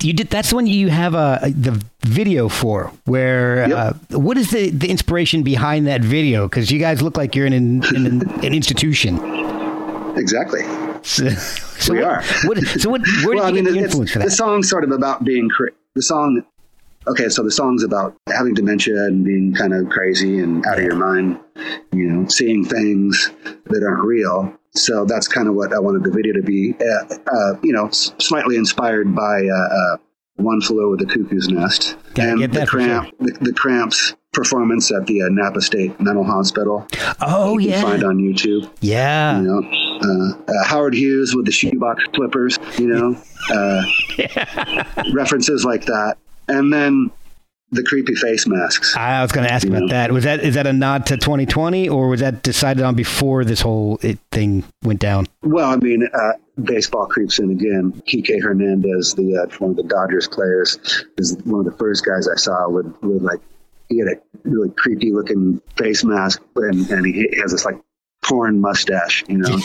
You 0.01 0.13
did 0.15 0.29
that's 0.31 0.49
the 0.51 0.55
one 0.57 0.67
you 0.67 0.89
have 0.89 1.15
uh, 1.15 1.39
the 1.43 1.83
video 2.03 2.49
for. 2.49 2.91
Where 3.05 3.69
Yep. 3.69 3.79
uh, 4.13 4.19
what 4.19 4.39
is 4.39 4.51
the, 4.51 4.71
the 4.71 4.89
inspiration 4.89 5.43
behind 5.43 5.87
that 5.87 6.01
video? 6.01 6.49
Because 6.49 6.71
you 6.71 6.79
guys 6.79 7.03
look 7.03 7.17
like 7.19 7.35
you're 7.35 7.47
in 7.47 7.53
an, 7.53 7.83
in 7.95 8.07
an, 8.07 8.31
an 8.45 8.55
institution. 8.55 9.19
Exactly. 10.17 10.63
So, 11.03 11.29
so 11.31 11.93
We 11.93 12.01
what, 12.01 12.09
are. 12.09 12.23
What, 12.45 12.59
so 12.81 12.89
what? 12.91 13.03
Where 13.25 13.37
well, 13.37 13.47
did 13.53 13.57
you 13.57 13.63
mean, 13.63 13.75
get 13.75 13.81
the 13.81 13.85
influence 13.85 14.13
for 14.13 14.19
that? 14.21 14.25
the 14.27 14.31
song's 14.31 14.71
sort 14.71 14.85
of 14.85 14.91
about 14.91 15.25
being 15.25 15.49
cra- 15.51 15.73
the 15.95 16.03
song. 16.03 16.43
Okay, 17.07 17.29
so 17.29 17.43
the 17.43 17.51
song's 17.51 17.85
about 17.85 18.17
having 18.29 18.55
dementia 18.55 18.95
and 19.05 19.23
being 19.23 19.53
kind 19.55 19.75
of 19.75 19.91
crazy 19.91 20.39
and 20.39 20.65
out 20.65 20.79
of 20.79 20.85
your 20.85 20.95
mind, 20.95 21.39
you 21.93 22.05
know, 22.09 22.27
seeing 22.29 22.65
things 22.65 23.31
that 23.67 23.83
aren't 23.87 24.03
real. 24.05 24.51
So 24.77 25.05
that's 25.05 25.29
kind 25.29 25.49
of 25.49 25.55
what 25.55 25.73
I 25.73 25.79
wanted 25.79 26.03
the 26.03 26.11
video 26.11 26.33
to 26.35 26.43
be. 26.43 26.75
Uh, 26.75 27.15
uh, 27.33 27.59
you 27.63 27.73
know, 27.73 27.89
slightly 27.91 28.57
inspired 28.57 29.15
by 29.15 29.47
uh, 29.47 29.55
uh, 29.55 29.97
"One 30.37 30.61
Flew 30.61 30.85
Over 30.85 30.97
the 30.97 31.07
Cuckoo's 31.07 31.49
Nest" 31.49 31.97
Gotta 32.15 32.43
and 32.43 32.53
the 32.53 32.67
cramp, 32.67 33.15
the, 33.21 33.33
the 33.41 33.53
Cramps 33.53 34.15
performance 34.33 34.91
at 34.91 35.07
the 35.07 35.23
uh, 35.23 35.29
Napa 35.31 35.61
State 35.61 35.99
Mental 36.01 36.25
Hospital. 36.25 36.87
oh 37.23 37.57
you 37.59 37.71
can 37.71 37.79
yeah, 37.79 37.83
find 37.83 38.05
on 38.05 38.19
YouTube 38.19 38.69
yeah. 38.81 39.39
you 39.39 39.45
know 39.45 39.63
uh, 39.63 40.53
uh, 40.53 40.65
howard 40.65 40.93
hughes 40.93 41.35
with 41.37 41.47
the 41.47 41.53
shoebox 41.53 42.03
flippers 42.15 42.59
you 42.77 42.89
know 42.89 43.17
uh, 43.55 45.05
references 45.15 45.65
like 45.65 45.85
that 45.87 46.17
and 46.49 46.73
then 46.73 47.11
the 47.71 47.83
creepy 47.83 48.15
face 48.15 48.47
masks 48.47 48.97
I 48.97 49.23
was 49.23 49.33
going 49.33 49.47
to 49.47 49.53
ask 49.53 49.67
about 49.67 49.83
know. 49.83 49.89
that. 49.89 50.13
Was 50.13 50.25
that 50.25 50.41
is 50.41 50.55
that 50.55 50.67
a 50.67 50.73
nod 50.73 51.07
to 51.07 51.17
2020, 51.17 51.89
or 51.89 52.09
was 52.09 52.21
that 52.21 52.43
decided 52.43 52.83
on 52.85 52.95
before 52.95 53.45
this 53.45 53.61
whole 53.61 53.99
it, 54.03 54.19
thing 54.31 54.65
went 54.83 55.01
down? 55.01 55.27
well 55.43 55.71
i 55.71 55.77
mean 55.77 56.09
uh, 56.13 56.33
baseball 56.63 57.07
creeps 57.07 57.39
in 57.39 57.51
again 57.51 57.93
Kike 58.07 58.43
hernandez 58.43 59.15
the 59.15 59.37
uh, 59.37 59.57
one 59.59 59.73
of 59.73 59.77
the 59.77 59.83
dodgers 59.85 60.29
players 60.29 60.79
is 61.19 61.37
one 61.45 61.61
of 61.61 61.71
the 61.71 61.77
first 61.79 62.05
guys 62.05 62.29
i 62.29 62.37
saw 62.37 62.69
with, 62.69 62.87
with 63.03 63.23
like 63.23 63.41
he 63.89 63.99
had 63.99 64.09
a 64.09 64.15
really 64.45 64.71
creepy 64.71 65.13
looking 65.13 65.61
face 65.77 66.05
mask 66.05 66.43
and, 66.57 66.89
and 66.91 67.07
he 67.07 67.29
has 67.41 67.53
this 67.53 67.65
like 67.65 67.81
porn 68.25 68.61
mustache 68.61 69.23
you 69.29 69.39
know, 69.39 69.49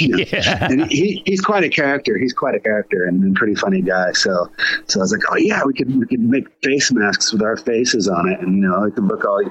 Yeah. 0.00 0.66
and 0.70 0.86
he, 0.90 1.22
he's 1.26 1.40
quite 1.40 1.64
a 1.64 1.68
character. 1.68 2.16
He's 2.18 2.32
quite 2.32 2.54
a 2.54 2.60
character 2.60 3.04
and, 3.04 3.22
and 3.24 3.34
pretty 3.36 3.54
funny 3.54 3.82
guy. 3.82 4.12
So, 4.12 4.50
so 4.86 5.00
I 5.00 5.02
was 5.02 5.12
like, 5.12 5.22
oh 5.30 5.36
yeah, 5.36 5.62
we 5.64 5.74
could 5.74 5.94
we 5.98 6.06
could 6.06 6.20
make 6.20 6.46
face 6.62 6.90
masks 6.92 7.32
with 7.32 7.42
our 7.42 7.56
faces 7.56 8.08
on 8.08 8.28
it, 8.30 8.40
and 8.40 8.56
you 8.56 8.62
know, 8.68 8.84
it 8.84 8.94
could 8.94 9.04
look 9.04 9.24
all 9.24 9.42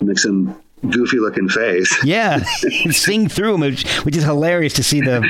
make 0.00 0.18
some 0.18 0.58
goofy 0.90 1.18
looking 1.18 1.48
face. 1.48 1.92
Yeah, 2.04 2.42
sing 2.90 3.28
through 3.28 3.52
them, 3.52 3.60
which, 3.62 3.86
which 4.04 4.16
is 4.16 4.24
hilarious 4.24 4.72
to 4.74 4.82
see 4.82 5.00
the 5.00 5.20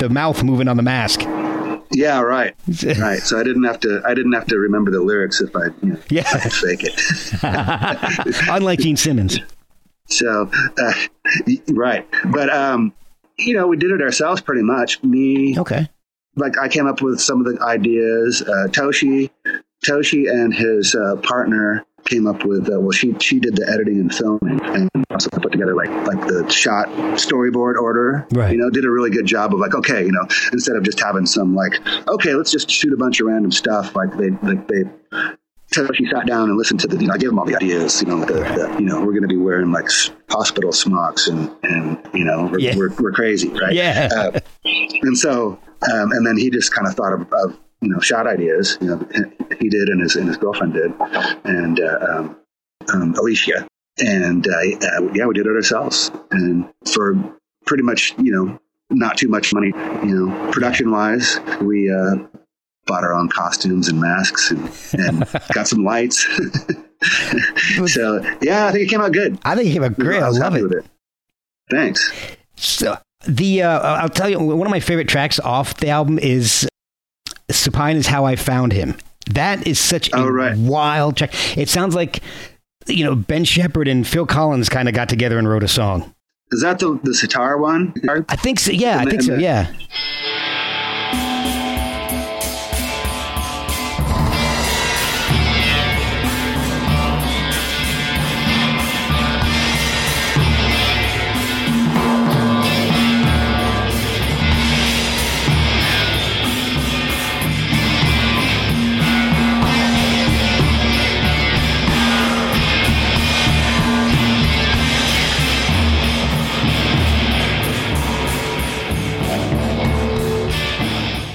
the 0.00 0.08
mouth 0.08 0.42
moving 0.42 0.68
on 0.68 0.76
the 0.76 0.82
mask. 0.82 1.20
Yeah, 1.92 2.20
right, 2.20 2.54
right. 2.98 3.18
So 3.20 3.38
I 3.38 3.42
didn't 3.42 3.64
have 3.64 3.80
to 3.80 4.00
I 4.04 4.14
didn't 4.14 4.32
have 4.32 4.46
to 4.46 4.58
remember 4.58 4.90
the 4.92 5.00
lyrics 5.00 5.40
if 5.40 5.54
I 5.56 5.66
you 5.82 5.92
know, 5.94 5.98
Yeah. 6.08 6.22
I 6.32 6.48
fake 6.48 6.82
it. 6.84 8.48
Unlike 8.48 8.78
Gene 8.80 8.96
Simmons. 8.96 9.38
So, 10.06 10.50
uh, 10.82 10.92
right, 11.70 12.06
but 12.26 12.50
um, 12.50 12.92
you 13.38 13.54
know, 13.54 13.66
we 13.66 13.76
did 13.76 13.90
it 13.90 14.02
ourselves 14.02 14.40
pretty 14.40 14.62
much. 14.62 15.02
Me, 15.02 15.58
Okay. 15.58 15.88
like 16.36 16.58
I 16.58 16.68
came 16.68 16.86
up 16.86 17.00
with 17.02 17.20
some 17.20 17.44
of 17.44 17.46
the 17.52 17.62
ideas. 17.64 18.42
Uh, 18.42 18.68
Toshi, 18.68 19.30
Toshi, 19.84 20.30
and 20.30 20.52
his 20.54 20.94
uh, 20.94 21.16
partner 21.22 21.84
came 22.06 22.26
up 22.26 22.44
with. 22.44 22.68
Uh, 22.70 22.80
well, 22.80 22.90
she 22.92 23.14
she 23.20 23.38
did 23.38 23.56
the 23.56 23.68
editing 23.68 23.98
and 24.00 24.14
filming, 24.14 24.60
and 24.62 24.88
also 25.10 25.28
put 25.30 25.52
together 25.52 25.74
like 25.74 25.90
like 26.06 26.20
the 26.26 26.48
shot 26.50 26.88
storyboard 27.16 27.76
order. 27.76 28.26
Right. 28.32 28.52
You 28.52 28.58
know, 28.58 28.70
did 28.70 28.84
a 28.84 28.90
really 28.90 29.10
good 29.10 29.26
job 29.26 29.52
of 29.54 29.60
like, 29.60 29.74
okay, 29.74 30.04
you 30.04 30.12
know, 30.12 30.26
instead 30.52 30.76
of 30.76 30.82
just 30.82 31.00
having 31.00 31.26
some 31.26 31.54
like, 31.54 31.74
okay, 32.08 32.34
let's 32.34 32.50
just 32.50 32.70
shoot 32.70 32.92
a 32.92 32.96
bunch 32.96 33.20
of 33.20 33.26
random 33.26 33.52
stuff. 33.52 33.94
Like 33.96 34.16
they 34.16 34.30
like 34.30 34.66
they. 34.68 34.84
Toshi 35.70 36.10
sat 36.10 36.26
down 36.26 36.48
and 36.48 36.58
listened 36.58 36.80
to 36.80 36.86
the. 36.88 36.96
You 37.00 37.06
know, 37.08 37.14
I 37.14 37.18
gave 37.18 37.30
him 37.30 37.38
all 37.38 37.44
the 37.46 37.56
ideas. 37.56 38.02
You 38.02 38.08
know, 38.08 38.20
the, 38.24 38.34
the, 38.34 38.76
you 38.78 38.86
know, 38.86 39.00
we're 39.00 39.12
going 39.12 39.22
to 39.22 39.28
be 39.28 39.36
wearing 39.36 39.70
like 39.70 39.88
hospital 40.28 40.72
smocks, 40.72 41.28
and 41.28 41.50
and 41.62 41.98
you 42.12 42.24
know, 42.24 42.48
we're, 42.50 42.58
Yeah. 42.58 42.76
we're, 42.76 42.92
we're 42.98 43.12
crazy, 43.12 43.48
right? 43.48 43.72
Yeah. 43.72 44.08
Uh, 44.14 44.40
and 44.64 45.16
so 45.16 45.58
um, 45.90 46.12
and 46.12 46.26
then 46.26 46.36
he 46.36 46.50
just 46.50 46.74
kind 46.74 46.86
of 46.86 46.94
thought 46.94 47.12
of, 47.12 47.20
of 47.32 47.58
you 47.80 47.88
know 47.88 47.98
shot 48.00 48.26
ideas 48.26 48.76
you 48.82 48.88
know 48.88 48.98
he 49.58 49.68
did 49.70 49.88
and 49.88 50.02
his 50.02 50.14
and 50.16 50.28
his 50.28 50.36
girlfriend 50.36 50.74
did 50.74 50.92
and 51.44 51.80
uh, 51.80 51.98
um, 52.10 52.36
um, 52.92 53.14
Alicia 53.14 53.66
and 53.98 54.46
uh, 54.46 54.50
uh, 54.50 55.12
yeah 55.14 55.24
we 55.24 55.32
did 55.32 55.46
it 55.46 55.56
ourselves 55.56 56.10
and 56.30 56.68
for 56.92 57.14
pretty 57.64 57.82
much 57.82 58.14
you 58.18 58.30
know 58.32 58.60
not 58.90 59.16
too 59.16 59.28
much 59.28 59.54
money 59.54 59.68
you 60.04 60.14
know 60.26 60.50
production 60.52 60.90
wise 60.90 61.40
we 61.62 61.90
uh, 61.90 62.16
bought 62.86 63.04
our 63.04 63.12
own 63.12 63.28
costumes 63.28 63.88
and 63.88 64.00
masks 64.00 64.50
and, 64.50 64.70
and 64.94 65.26
got 65.54 65.68
some 65.68 65.84
lights 65.84 66.26
so 67.86 68.20
yeah 68.42 68.66
I 68.66 68.72
think 68.72 68.84
it 68.86 68.90
came 68.90 69.00
out 69.00 69.12
good 69.12 69.38
I 69.44 69.54
think 69.54 69.68
it 69.68 69.72
came 69.72 69.84
out 69.84 69.94
great. 69.98 70.22
I 70.22 70.28
was 70.28 70.38
love 70.38 70.52
happy 70.52 70.64
it. 70.64 70.68
with 70.68 70.72
it 70.78 70.84
thanks 71.70 72.12
So 72.56 72.96
the 73.26 73.62
uh, 73.62 73.80
I'll 73.96 74.08
tell 74.08 74.28
you 74.28 74.38
one 74.40 74.66
of 74.66 74.70
my 74.70 74.80
favorite 74.80 75.08
tracks 75.08 75.38
off 75.40 75.74
the 75.76 75.88
album 75.88 76.18
is 76.18 76.66
"Supine 77.50 77.96
is 77.96 78.06
How 78.06 78.24
I 78.24 78.34
Found 78.36 78.72
Him." 78.72 78.96
That 79.30 79.66
is 79.66 79.78
such 79.78 80.08
a 80.08 80.16
Oh, 80.16 80.26
right. 80.28 80.56
wild 80.56 81.18
track. 81.18 81.34
It 81.58 81.68
sounds 81.68 81.94
like 81.94 82.20
you 82.86 83.04
know 83.04 83.14
Ben 83.14 83.44
Shepherd 83.44 83.88
and 83.88 84.06
Phil 84.06 84.24
Collins 84.26 84.70
kind 84.70 84.88
of 84.88 84.94
got 84.94 85.10
together 85.10 85.38
and 85.38 85.46
wrote 85.46 85.62
a 85.62 85.68
song. 85.68 86.14
is 86.50 86.62
that 86.62 86.78
the 86.78 86.98
the 87.02 87.12
sitar 87.14 87.58
one 87.58 87.92
I 88.30 88.36
think 88.36 88.58
so. 88.58 88.72
Yeah, 88.72 88.98
I 89.00 89.04
think 89.04 89.18
the- 89.18 89.22
so. 89.26 89.34
Yeah. 89.36 89.70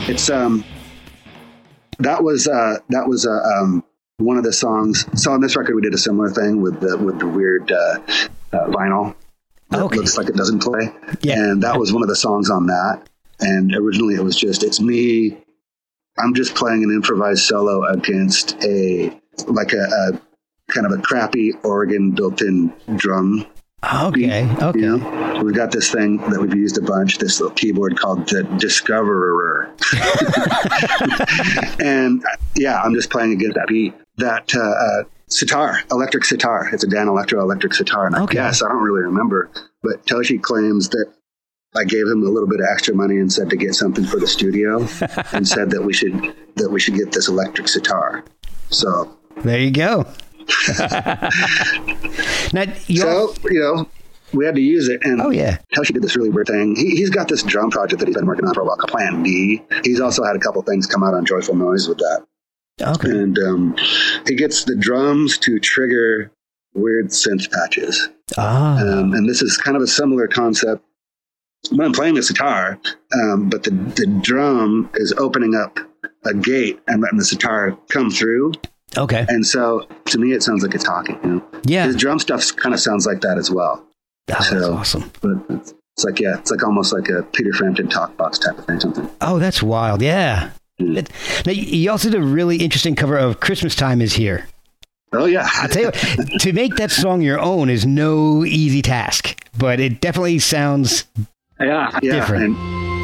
It's 0.08 0.30
um 0.30 0.64
that 2.00 2.24
was 2.24 2.48
uh 2.48 2.78
that 2.90 3.08
was 3.08 3.26
uh, 3.26 3.32
um 3.32 3.84
one 4.18 4.38
of 4.38 4.44
the 4.44 4.54
songs. 4.54 5.06
So 5.22 5.32
on 5.32 5.42
this 5.42 5.56
record 5.56 5.76
we 5.76 5.82
did 5.82 5.94
a 5.94 5.98
similar 5.98 6.30
thing 6.30 6.62
with 6.62 6.80
the 6.80 6.98
with 6.98 7.20
the 7.20 7.28
weird 7.28 7.72
uh, 7.72 8.00
uh 8.54 8.68
vinyl 8.68 9.16
that 9.72 9.82
Okay. 9.82 9.98
looks 9.98 10.18
like 10.18 10.30
it 10.30 10.36
doesn't 10.36 10.60
play. 10.60 10.90
Yeah. 11.22 11.34
And 11.40 11.64
that 11.64 11.80
was 11.80 11.92
one 11.92 12.04
of 12.04 12.10
the 12.10 12.16
songs 12.16 12.50
on 12.50 12.68
that. 12.68 13.02
And 13.40 13.74
originally 13.76 14.16
it 14.16 14.24
was 14.24 14.36
just 14.36 14.64
it's 14.64 14.80
me 14.80 15.38
I'm 16.18 16.34
just 16.34 16.56
playing 16.56 16.84
an 16.84 16.92
improvised 16.92 17.44
solo 17.44 17.84
against 17.86 18.56
a 18.64 19.20
like 19.48 19.74
a, 19.74 19.84
a 19.84 20.22
kind 20.72 20.86
of 20.86 20.94
a 20.98 21.02
crappy 21.02 21.52
organ 21.64 22.12
built-in 22.12 22.72
drum 22.96 23.46
Okay. 23.94 24.50
Okay. 24.62 24.80
You 24.80 24.98
know, 24.98 25.42
we've 25.44 25.56
got 25.56 25.72
this 25.72 25.92
thing 25.92 26.18
that 26.18 26.40
we've 26.42 26.56
used 26.56 26.78
a 26.78 26.82
bunch, 26.82 27.18
this 27.20 27.40
little 27.40 27.56
keyboard 27.56 27.98
called 28.00 28.28
the 28.28 28.44
Discoverer. 28.60 29.72
and 31.80 32.24
yeah, 32.56 32.82
I'm 32.82 32.94
just 32.96 33.10
playing 33.10 33.34
against 33.34 33.56
that 33.56 33.68
beat. 33.68 33.94
That 34.18 34.54
uh, 34.56 34.60
uh, 34.62 35.04
sitar, 35.28 35.80
electric 35.92 36.26
sitar. 36.26 36.70
It's 36.74 36.84
a 36.84 36.88
Danelectro 36.88 37.42
electric 37.42 37.74
sitar. 37.74 38.08
And 38.08 38.16
I 38.16 38.22
Okay. 38.24 38.36
guess 38.36 38.64
I 38.64 38.68
don't 38.70 38.82
really 38.84 39.04
remember, 39.04 39.50
but 39.84 40.06
Toshi 40.06 40.42
claims 40.42 40.90
that 40.90 41.12
I 41.76 41.84
gave 41.84 42.08
him 42.08 42.24
a 42.24 42.30
little 42.30 42.48
bit 42.50 42.62
of 42.62 42.66
extra 42.72 42.96
money 42.96 43.18
and 43.18 43.32
said 43.32 43.50
to 43.50 43.58
get 43.58 43.76
something 43.76 44.06
for 44.06 44.18
the 44.20 44.28
studio, 44.28 44.80
and 45.34 45.46
said 45.48 45.70
that 45.72 45.84
we 45.84 45.94
should 45.94 46.34
that 46.56 46.70
we 46.72 46.80
should 46.80 46.96
get 46.96 47.12
this 47.12 47.28
electric 47.28 47.68
sitar. 47.68 48.24
So 48.70 49.16
There 49.44 49.60
you 49.60 49.72
go. 49.72 50.06
now, 52.56 52.74
So, 52.74 53.34
you 53.50 53.60
know, 53.60 53.88
we 54.34 54.46
had 54.46 54.56
to 54.56 54.62
use 54.62 54.88
it. 54.90 55.02
And 55.04 55.22
Oh, 55.22 55.30
yeah. 55.30 55.60
Toshi 55.76 55.94
did 55.94 56.02
this 56.02 56.16
really 56.16 56.30
weird 56.30 56.48
thing. 56.48 56.76
He, 56.76 56.92
he's 56.92 57.10
got 57.10 57.28
this 57.28 57.44
drum 57.44 57.70
project 57.70 58.00
that 58.00 58.08
he's 58.08 58.16
been 58.16 58.26
working 58.26 58.46
on 58.46 58.54
for 58.54 58.62
a 58.62 58.66
while 58.66 58.76
called 58.78 58.92
Plan 58.92 59.22
B. 59.24 59.62
He's 59.84 60.00
also 60.00 60.24
had 60.24 60.36
a 60.36 60.40
couple 60.40 60.62
things 60.64 60.88
come 60.88 61.04
out 61.04 61.14
on 61.14 61.26
Joyful 61.26 61.56
Noise 61.56 61.88
with 61.88 62.00
that. 62.00 62.26
okay. 62.82 63.10
And 63.12 63.38
um, 63.40 63.76
he 64.28 64.36
gets 64.36 64.64
the 64.66 64.76
drums 64.76 65.38
to 65.40 65.60
trigger 65.60 66.32
weird 66.74 67.08
synth 67.08 67.50
patches. 67.52 68.10
Ah, 68.38 68.78
Um, 68.80 69.14
and 69.14 69.30
this 69.30 69.42
is 69.42 69.58
kind 69.58 69.78
of 69.78 69.84
a 69.84 69.88
similar 69.88 70.28
concept. 70.28 70.84
When 71.72 71.82
I'm 71.82 71.94
playing 71.94 72.16
this 72.16 72.30
guitar, 72.30 72.80
um, 73.14 73.50
but 73.50 73.64
the, 73.64 73.72
the 73.72 74.06
drum 74.22 74.90
is 74.96 75.14
opening 75.18 75.56
up 75.56 75.80
a 76.26 76.34
gate 76.34 76.80
and 76.88 77.02
letting 77.02 77.18
the 77.18 77.26
sitar 77.26 77.78
come 77.90 78.12
through. 78.12 78.52
Okay. 78.98 79.26
And 79.28 79.46
so 79.46 79.88
to 80.06 80.18
me, 80.18 80.34
it 80.34 80.44
sounds 80.44 80.64
like 80.64 80.74
a 80.76 80.80
talking. 80.80 81.20
You 81.24 81.30
know? 81.30 81.46
Yeah. 81.64 81.86
His 81.86 81.96
drum 81.96 82.20
stuff 82.20 82.56
kind 82.56 82.74
of 82.74 82.80
sounds 82.80 83.06
like 83.06 83.22
that 83.22 83.38
as 83.38 83.52
well. 83.52 83.84
Oh, 83.84 83.90
that's 84.28 84.52
awesome. 84.54 85.12
but 85.22 85.38
it's, 85.50 85.74
it's 85.96 86.04
like 86.04 86.20
yeah, 86.20 86.40
it's 86.40 86.52
like 86.52 86.64
almost 86.64 86.92
like 86.92 87.10
a 87.10 87.24
Peter 87.24 87.54
Frampton 87.54 87.88
talk 87.88 88.18
box 88.18 88.40
type 88.40 88.58
of 88.58 88.66
thing, 88.66 88.80
something. 88.80 89.10
Oh, 89.22 89.40
that's 89.40 89.62
wild. 89.62 90.02
Yeah. 90.02 90.52
Mm. 90.80 91.46
Now, 91.46 91.52
you 91.52 91.90
also 91.90 92.10
did 92.10 92.20
a 92.20 92.24
really 92.24 92.58
interesting 92.58 92.96
cover 92.96 93.18
of 93.18 93.40
Christmas 93.40 93.76
Time 93.76 94.02
is 94.02 94.14
Here. 94.14 94.48
Oh 95.14 95.26
yeah, 95.26 95.48
I'll 95.54 95.70
tell 95.70 95.84
you, 95.84 95.88
what, 95.88 96.28
to 96.42 96.52
make 96.52 96.76
that 96.76 96.92
song 96.92 97.22
your 97.22 97.40
own 97.40 97.70
is 97.70 97.86
no 97.86 98.44
easy 98.44 98.82
task, 98.82 99.42
but 99.58 99.80
it 99.80 100.02
definitely 100.02 100.40
sounds 100.40 101.06
yeah, 101.60 101.98
yeah. 102.02 102.12
different. 102.12 102.58
And 102.58 102.95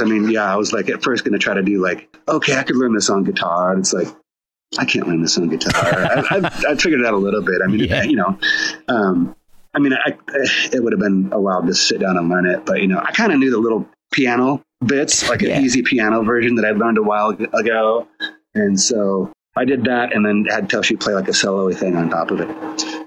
I 0.00 0.04
mean, 0.04 0.28
yeah, 0.30 0.52
I 0.52 0.56
was 0.56 0.72
like 0.72 0.88
at 0.88 1.02
first 1.02 1.24
going 1.24 1.32
to 1.32 1.38
try 1.38 1.54
to 1.54 1.62
do 1.62 1.80
like, 1.82 2.14
okay, 2.28 2.56
I 2.56 2.62
could 2.62 2.76
learn 2.76 2.94
this 2.94 3.08
on 3.10 3.24
guitar, 3.24 3.70
and 3.72 3.80
it's 3.80 3.92
like. 3.92 4.08
I 4.78 4.84
can't 4.84 5.08
learn 5.08 5.22
this 5.22 5.38
on 5.38 5.48
guitar. 5.48 5.72
I, 5.82 6.24
I, 6.30 6.72
I 6.72 6.74
figured 6.74 7.00
it 7.00 7.06
out 7.06 7.14
a 7.14 7.16
little 7.16 7.40
bit. 7.40 7.62
I 7.64 7.68
mean, 7.68 7.80
Yeah. 7.80 8.02
you 8.02 8.16
know, 8.16 8.38
um, 8.88 9.34
I 9.72 9.78
mean, 9.78 9.94
I, 9.94 10.12
it 10.70 10.84
would 10.84 10.92
have 10.92 11.00
been 11.00 11.30
a 11.32 11.40
while 11.40 11.62
to 11.66 11.74
sit 11.74 12.00
down 12.00 12.18
and 12.18 12.28
learn 12.28 12.44
it, 12.44 12.66
but 12.66 12.82
you 12.82 12.86
know, 12.86 12.98
I 13.02 13.10
kind 13.12 13.32
of 13.32 13.38
knew 13.38 13.50
the 13.50 13.56
little 13.56 13.88
piano 14.12 14.62
bits, 14.84 15.26
like 15.30 15.40
Yeah. 15.40 15.56
an 15.56 15.64
easy 15.64 15.80
piano 15.80 16.22
version 16.22 16.54
that 16.56 16.66
I 16.66 16.72
learned 16.72 16.98
a 16.98 17.02
while 17.02 17.30
ago, 17.30 18.08
and 18.54 18.78
so 18.78 19.32
I 19.58 19.64
did 19.64 19.84
that, 19.84 20.12
and 20.14 20.24
then 20.24 20.46
had 20.48 20.68
Toshi 20.70 20.98
play 20.98 21.14
like 21.14 21.28
a 21.28 21.34
solo 21.34 21.70
thing 21.72 21.96
on 21.96 22.08
top 22.10 22.30
of 22.30 22.40
it, 22.40 22.48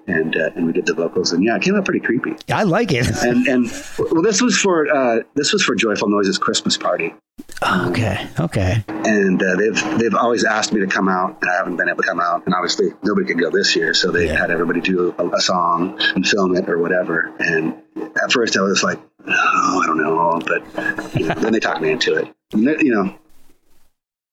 and 0.08 0.36
uh, 0.36 0.50
and 0.56 0.66
we 0.68 0.74
did 0.74 0.86
the 0.86 0.94
vocals, 0.94 1.32
and 1.34 1.44
yeah, 1.44 1.56
it 1.56 1.62
came 1.62 1.76
out 1.76 1.86
pretty 1.86 2.00
creepy. 2.02 2.36
I 2.52 2.64
like 2.64 2.92
it. 2.92 3.08
And 3.24 3.48
and 3.54 3.66
well, 4.12 4.22
this 4.22 4.42
was 4.42 4.58
for 4.58 4.88
uh, 4.94 5.24
this 5.36 5.54
was 5.54 5.64
for 5.64 5.76
Joyful 5.76 6.10
Noises 6.10 6.38
Christmas 6.38 6.78
party, 6.78 7.14
okay. 7.88 8.28
Okay. 8.40 8.84
and 8.88 9.42
uh, 9.42 9.56
they've 9.56 10.00
they've 10.00 10.16
always 10.16 10.44
asked 10.44 10.74
me 10.74 10.82
to 10.82 10.88
come 10.88 11.08
out, 11.08 11.38
and 11.42 11.50
I 11.50 11.56
haven't 11.56 11.78
been 11.78 11.90
able 11.90 12.02
to 12.04 12.08
come 12.08 12.20
out, 12.20 12.46
and 12.46 12.54
obviously 12.54 12.90
nobody 13.04 13.28
could 13.28 13.40
go 13.40 13.50
this 13.50 13.76
year, 13.76 13.94
so 13.94 14.12
they 14.12 14.26
Yeah. 14.28 14.38
had 14.38 14.52
everybody 14.52 14.82
do 14.82 15.14
a, 15.18 15.28
a 15.30 15.42
song 15.42 15.98
and 16.16 16.28
film 16.28 16.56
it 16.56 16.70
or 16.70 16.78
whatever. 16.80 17.32
And 17.40 17.76
at 17.96 18.32
first 18.32 18.58
I 18.58 18.62
was 18.62 18.84
like, 18.84 19.00
oh, 19.28 19.82
I 19.84 19.86
don't 19.86 19.98
know, 19.98 20.42
but 20.46 21.16
you 21.20 21.28
know, 21.28 21.36
then 21.36 21.54
they 21.54 21.60
talked 21.60 21.82
me 21.82 21.92
into 21.92 22.16
it. 22.16 22.28
You 22.54 22.94
know, 22.94 23.16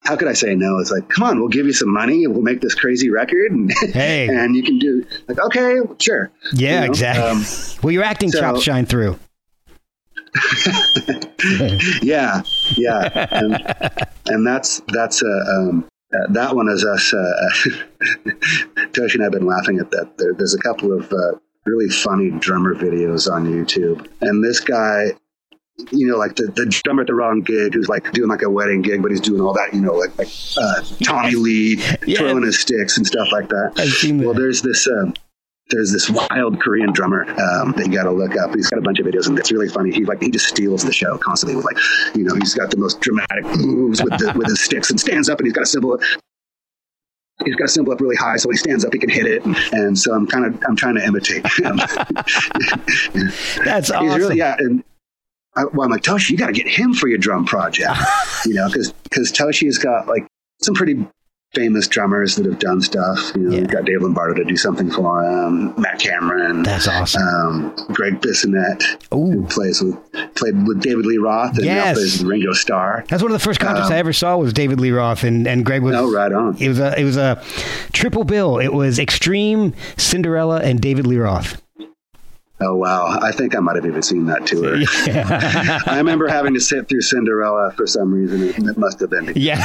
how 0.08 0.16
could 0.16 0.26
I 0.26 0.32
say 0.32 0.54
no? 0.54 0.78
It's 0.78 0.90
like, 0.90 1.06
come 1.10 1.24
on, 1.24 1.38
we'll 1.38 1.50
give 1.50 1.66
you 1.66 1.72
some 1.74 1.92
money, 1.92 2.26
we'll 2.26 2.40
make 2.40 2.62
this 2.62 2.74
crazy 2.74 3.10
record, 3.10 3.52
and 3.52 3.70
Hey. 3.92 4.26
and 4.26 4.56
you 4.56 4.62
can 4.62 4.78
do 4.78 5.04
like, 5.28 5.38
okay, 5.38 5.76
sure, 5.98 6.30
Yeah, 6.54 6.80
You 6.80 6.80
know, 6.80 6.86
exactly. 6.86 7.24
um, 7.24 7.44
well, 7.82 7.92
your 7.92 8.04
acting 8.04 8.30
so- 8.32 8.40
chops 8.40 8.62
shine 8.62 8.86
through. 8.86 9.18
yeah, 12.02 12.42
yeah, 12.76 13.26
and, 13.30 14.06
and 14.26 14.46
that's 14.46 14.80
that's 14.88 15.22
uh, 15.22 15.44
um, 15.56 15.86
uh, 16.14 16.26
that 16.32 16.54
one 16.54 16.68
is 16.68 16.84
us. 16.84 17.12
Uh, 17.14 17.50
Toshi 18.92 19.14
and 19.14 19.24
I've 19.24 19.32
been 19.32 19.46
laughing 19.46 19.78
at 19.78 19.90
that. 19.90 20.16
There, 20.18 20.34
there's 20.34 20.54
a 20.54 20.58
couple 20.58 20.92
of 20.92 21.10
uh, 21.12 21.32
really 21.66 21.88
funny 21.88 22.30
drummer 22.30 22.74
videos 22.74 23.30
on 23.30 23.46
YouTube, 23.46 24.06
and 24.20 24.42
this 24.44 24.60
guy. 24.60 25.12
You 25.92 26.06
know, 26.08 26.16
like 26.16 26.34
the, 26.36 26.46
the 26.48 26.66
drummer 26.66 27.02
at 27.02 27.06
the 27.06 27.14
wrong 27.14 27.40
gig 27.40 27.72
who's 27.74 27.88
like 27.88 28.10
doing 28.12 28.28
like 28.28 28.42
a 28.42 28.50
wedding 28.50 28.82
gig, 28.82 29.00
but 29.00 29.10
he's 29.12 29.20
doing 29.20 29.40
all 29.40 29.52
that, 29.54 29.72
you 29.72 29.80
know, 29.80 29.92
like, 29.94 30.16
like 30.18 30.28
uh, 30.60 30.82
Tommy 31.04 31.34
Lee 31.36 31.80
Yeah. 32.04 32.18
twirling 32.18 32.42
his 32.42 32.58
sticks 32.58 32.96
and 32.98 33.06
stuff 33.06 33.28
like 33.30 33.48
that. 33.48 33.78
Seen 34.00 34.22
Well, 34.22 34.34
there's 34.34 34.60
this 34.60 34.88
um, 34.88 35.14
there's 35.70 35.92
this 35.92 36.10
wild 36.10 36.60
Korean 36.60 36.92
drummer 36.92 37.24
um, 37.30 37.72
that 37.76 37.86
you 37.86 37.92
got 37.92 38.04
to 38.04 38.10
look 38.10 38.36
up. 38.36 38.54
He's 38.54 38.68
got 38.70 38.78
a 38.78 38.82
bunch 38.82 38.98
of 38.98 39.06
videos, 39.06 39.28
and 39.28 39.38
it's 39.38 39.52
really 39.52 39.68
funny. 39.68 39.92
He 39.92 40.04
like 40.04 40.20
he 40.20 40.30
just 40.30 40.46
steals 40.48 40.82
the 40.82 40.92
show 40.92 41.16
constantly 41.18 41.54
with 41.54 41.64
like, 41.64 41.76
you 42.16 42.24
know, 42.24 42.34
he's 42.34 42.54
got 42.54 42.70
the 42.70 42.76
most 42.78 43.00
dramatic 43.00 43.44
moves 43.44 44.02
with 44.02 44.18
the, 44.18 44.32
with 44.36 44.48
his 44.48 44.60
sticks, 44.60 44.90
and 44.90 44.98
stands 44.98 45.28
up, 45.28 45.38
and 45.38 45.46
he's 45.46 45.52
got 45.54 45.62
a 45.62 45.66
cymbal. 45.66 46.00
He's 47.44 47.54
got 47.54 47.66
a 47.66 47.68
cymbal 47.68 47.92
up 47.92 48.00
really 48.00 48.16
high, 48.16 48.36
so 48.36 48.48
when 48.48 48.54
he 48.54 48.58
stands 48.58 48.84
up, 48.84 48.92
he 48.92 48.98
can 48.98 49.10
hit 49.10 49.26
it. 49.26 49.44
And 49.72 49.96
so 49.96 50.12
I'm 50.12 50.26
kind 50.26 50.44
of 50.46 50.60
I'm 50.66 50.74
trying 50.74 50.96
to 50.96 51.04
imitate 51.04 51.46
him. 51.58 51.76
That's 53.64 53.90
awesome. 53.92 54.08
really 54.16 54.38
yeah. 54.38 54.56
And 54.58 54.82
I, 55.58 55.64
well, 55.72 55.84
I'm 55.84 55.90
like 55.90 56.02
Toshi, 56.02 56.30
you 56.30 56.36
got 56.36 56.46
to 56.46 56.52
get 56.52 56.68
him 56.68 56.94
for 56.94 57.08
your 57.08 57.18
drum 57.18 57.44
project, 57.44 57.90
you 58.46 58.54
know, 58.54 58.66
because 58.68 58.92
because 59.04 59.32
Toshi's 59.32 59.78
got 59.78 60.06
like 60.06 60.26
some 60.62 60.74
pretty 60.74 61.06
famous 61.54 61.88
drummers 61.88 62.36
that 62.36 62.44
have 62.44 62.58
done 62.58 62.78
stuff. 62.82 63.32
You 63.34 63.42
know, 63.42 63.56
Yeah. 63.56 63.64
got 63.64 63.84
Dave 63.86 64.02
Lombardo 64.02 64.34
to 64.34 64.44
do 64.44 64.54
something 64.56 64.90
for 64.90 65.24
him, 65.24 65.72
Matt 65.80 65.98
Cameron, 65.98 66.62
That's 66.62 66.86
awesome. 66.86 67.22
um, 67.22 67.74
Gregg 67.94 68.20
Bissonette, 68.20 68.82
who 69.10 69.46
plays 69.46 69.80
with 69.80 69.96
played 70.34 70.66
with 70.66 70.82
David 70.82 71.06
Lee 71.06 71.16
Roth 71.16 71.56
and 71.56 71.66
now 71.66 71.74
Yes. 71.74 71.96
plays 71.96 72.18
with 72.18 72.28
Ringo 72.28 72.52
Starr. 72.52 73.04
That's 73.08 73.22
one 73.22 73.32
of 73.32 73.38
the 73.38 73.42
first 73.44 73.60
concerts 73.60 73.86
um, 73.86 73.92
I 73.94 73.96
ever 73.96 74.12
saw 74.12 74.36
was 74.36 74.52
David 74.52 74.78
Lee 74.78 74.90
Roth 74.90 75.24
and, 75.24 75.46
and 75.48 75.64
Greg 75.64 75.82
was 75.82 75.94
Oh, 75.96 76.12
right 76.12 76.30
on. 76.32 76.56
It 76.58 76.68
was 76.68 76.78
a 76.80 77.00
it 77.00 77.04
was 77.04 77.16
a 77.16 77.42
triple 77.94 78.24
bill. 78.24 78.58
It 78.58 78.74
was 78.74 78.98
Extreme, 78.98 79.72
Cinderella, 79.96 80.60
and 80.60 80.80
David 80.82 81.06
Lee 81.06 81.16
Roth. 81.16 81.62
Oh 82.60 82.74
wow, 82.74 83.18
I 83.22 83.30
think 83.30 83.54
I 83.54 83.60
might 83.60 83.76
have 83.76 83.86
even 83.86 84.02
seen 84.02 84.26
that 84.26 84.44
tour. 84.46 84.78
I 85.92 85.96
remember 85.98 86.26
having 86.26 86.54
to 86.54 86.60
sit 86.60 86.88
through 86.88 87.02
Cinderella 87.02 87.72
for 87.76 87.86
some 87.86 88.12
reason. 88.12 88.42
It, 88.42 88.76
must 88.76 88.98
have 88.98 89.10
been. 89.10 89.32
Yeah. 89.36 89.64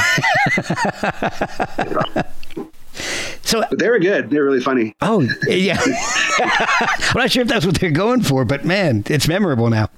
so 3.42 3.64
But 3.68 3.80
they 3.80 3.90
were 3.90 3.98
good. 3.98 4.30
They 4.30 4.38
were 4.38 4.44
really 4.44 4.60
funny. 4.60 4.94
oh 5.00 5.28
yeah. 5.48 5.80
I'm 6.38 7.16
not 7.16 7.32
sure 7.32 7.42
if 7.42 7.48
that's 7.48 7.66
what 7.66 7.80
they're 7.80 7.90
going 7.90 8.22
for, 8.22 8.44
but 8.44 8.64
man, 8.64 9.02
it's 9.06 9.26
memorable 9.26 9.70
now. 9.70 9.88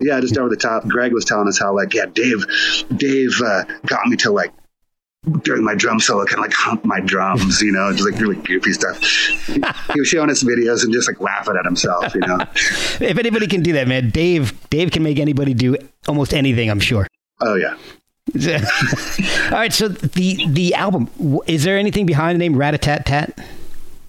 Yeah, 0.00 0.18
just 0.20 0.36
over 0.36 0.48
the 0.48 0.56
top. 0.56 0.88
Greg 0.88 1.12
was 1.12 1.24
telling 1.24 1.46
us 1.46 1.60
how 1.60 1.76
like 1.76 1.94
yeah, 1.94 2.06
Dave, 2.06 2.44
Dave 2.96 3.40
uh, 3.40 3.64
got 3.86 4.06
me 4.06 4.16
to 4.16 4.32
like 4.32 4.52
during 5.42 5.62
my 5.62 5.74
drum 5.74 6.00
solo, 6.00 6.24
kind 6.24 6.38
of 6.38 6.44
like 6.44 6.52
hump 6.54 6.84
my 6.84 7.00
drums, 7.00 7.60
you 7.60 7.72
know, 7.72 7.92
just 7.92 8.10
like 8.10 8.20
really 8.20 8.36
goofy 8.36 8.72
stuff. 8.72 9.02
He, 9.02 9.98
was 9.98 10.08
showing 10.08 10.30
us 10.30 10.42
videos 10.42 10.82
and 10.82 10.92
just 10.92 11.08
like 11.08 11.20
laughing 11.20 11.56
at 11.58 11.64
himself, 11.64 12.14
you 12.14 12.22
know. 12.22 12.38
If 13.00 13.18
anybody 13.18 13.46
can 13.46 13.62
do 13.62 13.72
that, 13.74 13.86
man, 13.86 14.10
Dave 14.10 14.54
Dave 14.70 14.90
can 14.90 15.02
make 15.02 15.18
anybody 15.18 15.52
do 15.52 15.76
almost 16.08 16.32
anything, 16.32 16.70
I'm 16.70 16.80
sure. 16.80 17.06
Oh 17.40 17.54
yeah. 17.54 17.76
All 19.46 19.58
right, 19.58 19.72
so 19.72 19.88
the 19.88 20.46
the 20.48 20.74
album 20.74 21.10
is 21.46 21.64
there 21.64 21.76
anything 21.76 22.06
behind 22.06 22.36
the 22.36 22.38
name 22.38 22.54
Ratatat 22.54 23.04
Tat? 23.04 23.38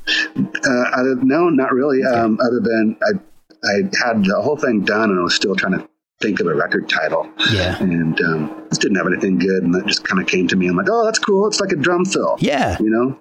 Uh, 0.07 1.15
no, 1.21 1.49
not 1.49 1.73
really. 1.73 2.03
Um, 2.03 2.39
other 2.41 2.59
than 2.59 2.95
I, 3.03 3.67
I 3.67 3.73
had 4.05 4.23
the 4.25 4.39
whole 4.41 4.57
thing 4.57 4.81
done 4.81 5.09
and 5.09 5.19
I 5.19 5.23
was 5.23 5.35
still 5.35 5.55
trying 5.55 5.73
to 5.73 5.87
think 6.21 6.39
of 6.39 6.47
a 6.47 6.53
record 6.55 6.87
title. 6.89 7.29
Yeah. 7.51 7.77
And 7.81 8.19
um, 8.21 8.65
just 8.69 8.81
didn't 8.81 8.97
have 8.97 9.07
anything 9.07 9.37
good, 9.39 9.63
and 9.63 9.73
that 9.73 9.85
just 9.85 10.03
kind 10.03 10.21
of 10.21 10.27
came 10.27 10.47
to 10.49 10.55
me. 10.55 10.67
I'm 10.67 10.75
like, 10.75 10.87
oh, 10.89 11.03
that's 11.05 11.19
cool. 11.19 11.47
It's 11.47 11.59
like 11.59 11.71
a 11.71 11.75
drum 11.75 12.05
fill. 12.05 12.37
Yeah. 12.39 12.77
You 12.79 12.89
know. 12.89 13.19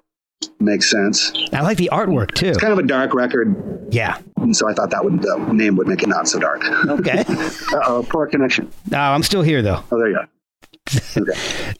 makes 0.59 0.89
sense. 0.89 1.31
I 1.53 1.61
like 1.61 1.77
the 1.77 1.89
artwork 1.91 2.33
too. 2.33 2.47
It's 2.49 2.57
kind 2.57 2.73
of 2.73 2.79
a 2.79 2.83
dark 2.83 3.13
record, 3.13 3.87
Yeah. 3.91 4.17
and 4.37 4.55
so 4.55 4.69
I 4.69 4.73
thought 4.73 4.89
that 4.91 5.03
would 5.03 5.21
the 5.21 5.37
name 5.53 5.75
would 5.75 5.87
make 5.87 6.01
it 6.03 6.09
not 6.09 6.27
so 6.27 6.39
dark. 6.39 6.63
Okay. 6.87 7.23
oh, 7.73 8.05
poor 8.09 8.27
connection. 8.27 8.71
no, 8.89 8.97
I'm 8.99 9.23
still 9.23 9.41
here 9.43 9.61
though. 9.61 9.83
Oh, 9.91 9.97
there 9.97 10.09
you 10.09 10.15
go. 10.15 10.25
Okay. 11.21 11.31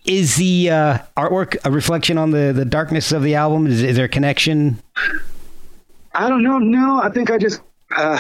Is 0.06 0.36
the 0.36 0.70
uh, 0.70 0.98
artwork 1.18 1.58
a 1.66 1.72
reflection 1.72 2.18
on 2.18 2.32
the, 2.32 2.54
the 2.56 2.66
darkness 2.66 3.12
of 3.12 3.24
the 3.24 3.36
album? 3.36 3.66
Is, 3.68 3.82
is 3.84 3.96
there 3.96 4.06
a 4.06 4.10
connection? 4.10 4.82
I 6.14 6.30
don't 6.30 6.44
know. 6.44 6.58
No, 6.60 7.02
I 7.02 7.10
think 7.10 7.30
I 7.32 7.38
just, 7.38 7.62
uh, 7.96 8.20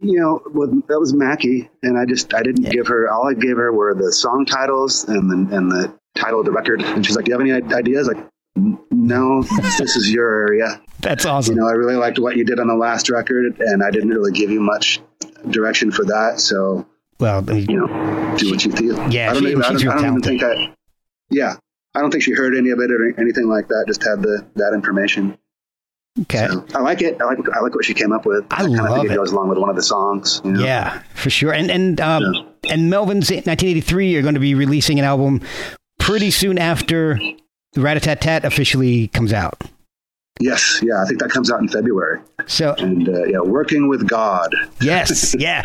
you 0.00 0.20
know, 0.20 0.40
that 0.88 0.98
was 1.00 1.12
Mackie, 1.14 1.70
and 1.82 1.98
I 1.98 2.04
just 2.04 2.34
I 2.34 2.42
didn't 2.42 2.70
give 2.70 2.86
her. 2.88 3.08
All 3.10 3.28
I 3.28 3.34
gave 3.34 3.56
her 3.56 3.72
were 3.72 3.94
the 3.94 4.12
song 4.12 4.44
titles 4.46 5.04
and 5.04 5.30
the 5.30 5.56
and 5.56 5.70
the 5.70 5.98
title 6.16 6.40
of 6.40 6.46
the 6.46 6.52
record. 6.52 6.82
And 6.82 7.04
she's 7.04 7.16
like, 7.16 7.24
"Do 7.26 7.32
you 7.32 7.38
have 7.38 7.46
any 7.46 7.74
ideas?" 7.74 8.08
Like, 8.08 8.24
no, 8.56 9.42
this 9.78 9.96
is 9.96 10.10
your 10.12 10.28
area. 10.48 10.80
That's 11.00 11.24
awesome. 11.26 11.54
You 11.54 11.60
know, 11.60 11.68
I 11.68 11.72
really 11.72 11.96
liked 11.96 12.18
what 12.18 12.36
you 12.36 12.44
did 12.44 12.58
on 12.60 12.66
the 12.66 12.74
last 12.74 13.10
record, 13.10 13.58
and 13.60 13.82
I 13.82 13.90
didn't 13.90 14.10
really 14.10 14.32
give 14.32 14.50
you 14.50 14.60
much 14.60 15.00
direction 15.50 15.90
for 15.90 16.04
that. 16.06 16.40
So 16.40 16.86
well, 17.20 17.38
I 17.38 17.52
mean, 17.54 17.70
you 17.70 17.86
know, 17.86 18.36
do 18.36 18.50
what 18.50 18.64
you 18.64 18.72
feel. 18.72 19.10
Yeah, 19.10 19.30
I 19.30 19.34
don't, 19.34 19.42
she- 19.42 19.50
even, 19.50 19.62
I 19.62 19.72
don't, 19.72 19.88
I 19.88 19.94
don't 19.94 20.04
even 20.06 20.20
think 20.22 20.42
I. 20.42 20.74
Yeah, 21.30 21.56
I 21.94 22.00
don't 22.00 22.10
think 22.10 22.22
she 22.24 22.32
heard 22.32 22.54
any 22.56 22.70
of 22.70 22.78
it 22.80 22.90
or 22.90 23.18
anything 23.20 23.46
like 23.48 23.68
that. 23.68 23.84
Just 23.86 24.02
had 24.02 24.22
the 24.22 24.46
that 24.56 24.72
information. 24.74 25.38
Okay. 26.22 26.46
So, 26.48 26.64
I 26.74 26.80
like 26.80 27.02
it. 27.02 27.20
I 27.20 27.24
like 27.24 27.38
I 27.54 27.60
like 27.60 27.74
what 27.74 27.84
she 27.84 27.92
came 27.94 28.12
up 28.12 28.24
with. 28.24 28.44
I 28.50 28.58
kinda 28.62 28.82
love 28.84 28.94
think 29.00 29.10
it. 29.10 29.12
it 29.12 29.16
goes 29.16 29.32
along 29.32 29.48
with 29.48 29.58
one 29.58 29.68
of 29.68 29.74
the 29.76 29.82
songs. 29.82 30.40
you 30.44 30.52
know? 30.52 30.64
Yeah, 30.64 31.02
for 31.14 31.28
sure. 31.30 31.52
And 31.52 31.70
and 31.70 32.00
um, 32.00 32.22
Yeah. 32.32 32.72
and 32.74 32.92
Melvins 32.92 33.30
1983 33.30 34.16
are 34.16 34.22
going 34.22 34.34
to 34.34 34.40
be 34.40 34.54
releasing 34.54 34.98
an 35.00 35.04
album 35.04 35.40
pretty 35.98 36.30
soon 36.30 36.56
after 36.58 37.18
Rat 37.76 37.96
a 37.96 38.00
Tat 38.00 38.20
Tat 38.20 38.44
officially 38.44 39.08
comes 39.08 39.32
out. 39.32 39.60
Yes. 40.40 40.80
Yeah. 40.84 41.02
I 41.02 41.04
think 41.06 41.18
that 41.20 41.30
comes 41.30 41.50
out 41.50 41.60
in 41.60 41.66
February. 41.68 42.20
So 42.46 42.74
And 42.78 43.08
uh, 43.08 43.24
yeah, 43.24 43.40
working 43.40 43.88
with 43.88 44.08
God. 44.08 44.54
yes, 44.80 45.34
yeah. 45.38 45.62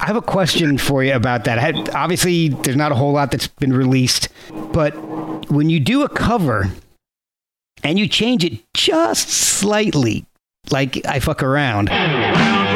I 0.00 0.06
have 0.06 0.16
a 0.16 0.22
question 0.22 0.78
for 0.78 1.02
you 1.04 1.12
about 1.14 1.44
that. 1.44 1.58
I 1.58 1.60
had, 1.60 1.88
obviously, 1.90 2.48
there's 2.48 2.76
not 2.76 2.92
a 2.92 2.94
whole 2.94 3.12
lot 3.12 3.30
that's 3.32 3.48
been 3.48 3.72
released, 3.72 4.28
but 4.72 4.92
when 5.50 5.68
you 5.70 5.80
do 5.80 6.02
a 6.02 6.08
cover 6.08 6.70
and 7.82 7.98
you 7.98 8.06
change 8.08 8.44
it 8.44 8.60
just 8.74 9.28
slightly, 9.28 10.24
like 10.70 11.04
I 11.06 11.20
fuck 11.20 11.42
around, 11.42 11.88
Round, 11.88 12.12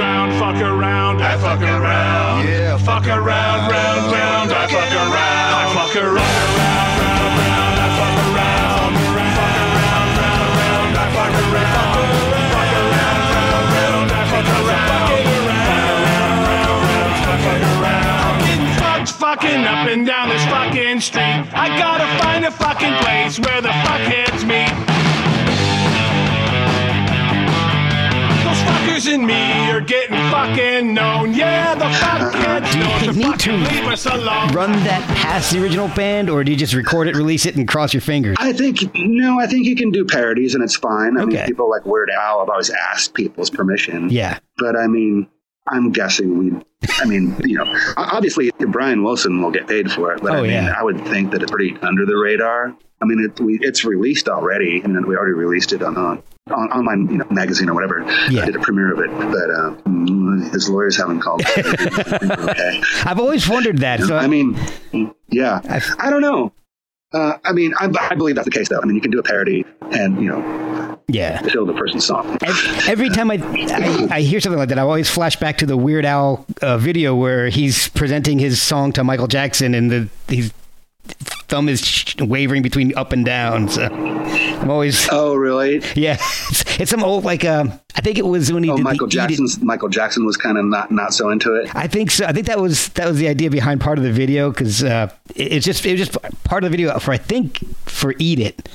round, 0.00 0.32
fuck 0.38 0.62
around, 0.62 1.22
I 1.22 1.36
fuck 1.38 1.60
around. 1.60 2.46
Yeah, 2.48 2.76
fuck 2.78 3.06
around, 3.06 3.70
round, 3.70 4.12
round, 4.12 4.52
I 4.52 4.66
fuck 4.68 4.92
around. 4.92 5.52
I 5.52 5.68
fuck 5.74 5.96
around, 5.96 6.52
round, 6.58 6.96
round, 7.00 7.32
round, 7.38 7.78
I 7.78 7.88
fuck 7.96 8.16
around. 8.32 8.92
Fuck 8.92 9.32
around, 9.32 10.12
round, 10.12 10.48
round, 10.62 10.92
I 10.92 11.06
fuck 11.12 11.36
around. 11.42 11.92
Fuck 12.52 12.72
around, 12.72 13.18
round, 13.22 13.68
round, 13.72 14.10
I 14.10 14.24
fuck 17.42 17.62
around. 17.82 18.12
Fucking 19.22 19.64
up 19.64 19.88
and 19.88 20.06
down 20.06 20.28
this 20.28 20.44
fucking 20.46 21.00
street. 21.00 21.46
I 21.54 21.68
gotta 21.78 22.06
find 22.22 22.44
a 22.44 22.50
fucking 22.50 22.94
place 23.02 23.38
where 23.38 23.60
the 23.62 23.68
fuckheads 23.68 24.44
meet. 24.44 24.91
Those 29.02 29.14
and 29.14 29.26
me 29.26 29.34
are 29.70 29.80
getting 29.80 30.14
fucking 30.30 30.94
known. 30.94 31.34
Yeah, 31.34 31.74
the 31.74 31.86
fuckheads 31.86 32.34
uh, 32.36 32.48
uh, 32.48 33.00
Do 33.00 33.06
you 33.06 33.12
know 33.24 33.30
need 33.30 33.40
to 33.40 33.52
leave 33.52 33.84
us 33.88 34.06
alone. 34.06 34.52
run 34.52 34.70
that 34.84 35.02
past 35.16 35.50
the 35.50 35.60
original 35.60 35.88
band, 35.88 36.30
or 36.30 36.44
do 36.44 36.52
you 36.52 36.56
just 36.56 36.72
record 36.72 37.08
it, 37.08 37.16
release 37.16 37.44
it, 37.44 37.56
and 37.56 37.66
cross 37.66 37.92
your 37.92 38.00
fingers? 38.00 38.36
I 38.38 38.52
think 38.52 38.94
no. 38.94 39.40
I 39.40 39.48
think 39.48 39.66
you 39.66 39.74
can 39.74 39.90
do 39.90 40.04
parodies 40.04 40.54
and 40.54 40.62
it's 40.62 40.76
fine. 40.76 41.18
I 41.18 41.22
Okay. 41.22 41.36
mean, 41.38 41.46
people 41.46 41.68
like 41.68 41.84
Weird 41.84 42.10
Al 42.10 42.38
have 42.40 42.48
always 42.48 42.70
asked 42.70 43.14
people's 43.14 43.50
permission. 43.50 44.08
Yeah. 44.08 44.38
But 44.58 44.76
I 44.76 44.86
mean, 44.86 45.26
I'm 45.68 45.90
guessing 45.90 46.38
we. 46.38 46.52
I 47.00 47.04
mean, 47.04 47.34
you 47.44 47.58
know, 47.58 47.64
o- 47.66 47.94
obviously 47.96 48.52
Brian 48.68 49.02
Wilson 49.02 49.42
will 49.42 49.50
get 49.50 49.66
paid 49.66 49.90
for 49.90 50.12
it, 50.12 50.22
but 50.22 50.30
Oh, 50.32 50.38
I 50.38 50.42
mean, 50.42 50.50
yeah. 50.52 50.74
I 50.78 50.84
would 50.84 51.00
think 51.08 51.32
that 51.32 51.42
it's 51.42 51.50
pretty 51.50 51.76
under 51.82 52.06
the 52.06 52.16
radar. 52.16 52.72
I 53.00 53.04
mean, 53.04 53.18
it, 53.24 53.40
we, 53.40 53.58
it's 53.62 53.84
released 53.84 54.28
already, 54.28 54.80
and 54.80 54.94
then 54.94 55.08
we 55.08 55.16
already 55.16 55.32
released 55.34 55.72
it 55.72 55.82
on 55.82 55.96
on, 55.96 56.22
on 56.50 56.70
online 56.72 57.08
you 57.08 57.18
know, 57.18 57.26
magazine 57.30 57.68
or 57.68 57.74
whatever. 57.74 58.00
Yeah. 58.30 58.42
I 58.42 58.46
did 58.46 58.56
a 58.56 58.60
premiere 58.60 58.92
of 58.92 58.98
it, 58.98 59.10
but 59.10 59.50
uh, 59.50 59.74
mm, 59.88 60.52
his 60.52 60.68
lawyers 60.68 60.96
haven't 60.96 61.20
called. 61.20 61.42
okay. 61.46 62.80
I've 63.04 63.20
always 63.20 63.48
wondered 63.48 63.78
that. 63.78 64.00
So 64.00 64.16
I 64.16 64.26
mean, 64.26 64.58
yeah, 65.28 65.60
I've- 65.68 65.86
I 65.98 66.10
don't 66.10 66.20
know. 66.22 66.52
Uh, 67.14 67.36
I 67.44 67.52
mean, 67.52 67.74
I, 67.78 67.90
I 68.10 68.14
believe 68.14 68.36
that's 68.36 68.46
the 68.46 68.50
case, 68.50 68.70
though. 68.70 68.80
I 68.82 68.86
mean, 68.86 68.94
you 68.94 69.02
can 69.02 69.10
do 69.10 69.18
a 69.18 69.22
parody 69.22 69.66
and 69.90 70.18
you 70.22 70.28
know 70.30 70.98
yeah. 71.08 71.42
steal 71.42 71.66
the 71.66 71.74
person's 71.74 72.06
song. 72.06 72.38
Ev- 72.42 72.84
Every 72.88 73.10
time 73.10 73.30
I, 73.30 73.34
I 73.34 74.16
I 74.16 74.20
hear 74.22 74.40
something 74.40 74.58
like 74.58 74.70
that, 74.70 74.78
I 74.78 74.82
always 74.82 75.10
flash 75.10 75.36
back 75.36 75.58
to 75.58 75.66
the 75.66 75.76
Weird 75.76 76.06
Al 76.06 76.46
uh, 76.62 76.78
video 76.78 77.14
where 77.14 77.50
he's 77.50 77.88
presenting 77.90 78.38
his 78.38 78.62
song 78.62 78.92
to 78.94 79.04
Michael 79.04 79.26
Jackson, 79.26 79.74
and 79.74 79.90
the 79.90 80.08
his 80.34 80.54
thumb 81.52 81.68
is 81.68 81.86
sh- 81.86 82.16
wavering 82.18 82.62
between 82.62 82.96
up 82.96 83.12
and 83.12 83.24
down. 83.24 83.68
So 83.68 83.82
I'm 83.84 84.70
always 84.70 85.06
Oh, 85.12 85.34
really? 85.34 85.82
yeah. 85.94 86.16
It's, 86.50 86.80
it's 86.80 86.90
some 86.90 87.04
old 87.04 87.24
like 87.24 87.44
um. 87.44 87.78
I 87.94 88.00
think 88.00 88.16
it 88.18 88.24
was 88.26 88.50
when 88.52 88.62
he 88.64 88.70
Oh, 88.70 88.76
did 88.76 88.82
Michael 88.84 89.06
Jackson's 89.06 89.60
Michael 89.60 89.88
Jackson 89.90 90.24
was 90.24 90.36
kind 90.38 90.56
of 90.58 90.64
not 90.64 90.90
not 90.90 91.12
so 91.14 91.28
into 91.30 91.54
it. 91.54 91.74
I 91.76 91.86
think 91.86 92.10
so. 92.10 92.24
I 92.24 92.32
think 92.32 92.46
that 92.46 92.58
was 92.58 92.88
that 92.90 93.06
was 93.06 93.18
the 93.18 93.28
idea 93.28 93.50
behind 93.50 93.80
part 93.82 93.98
of 93.98 94.04
the 94.04 94.10
video 94.12 94.50
because 94.50 94.82
uh, 94.82 95.10
it, 95.36 95.52
it's 95.52 95.66
just 95.66 95.84
it 95.86 95.92
was 95.92 96.00
just 96.08 96.16
part 96.44 96.64
of 96.64 96.70
the 96.70 96.76
video 96.76 96.98
for 96.98 97.12
I 97.12 97.18
think 97.18 97.58
for 97.84 98.14
Eat 98.18 98.38
It, 98.40 98.68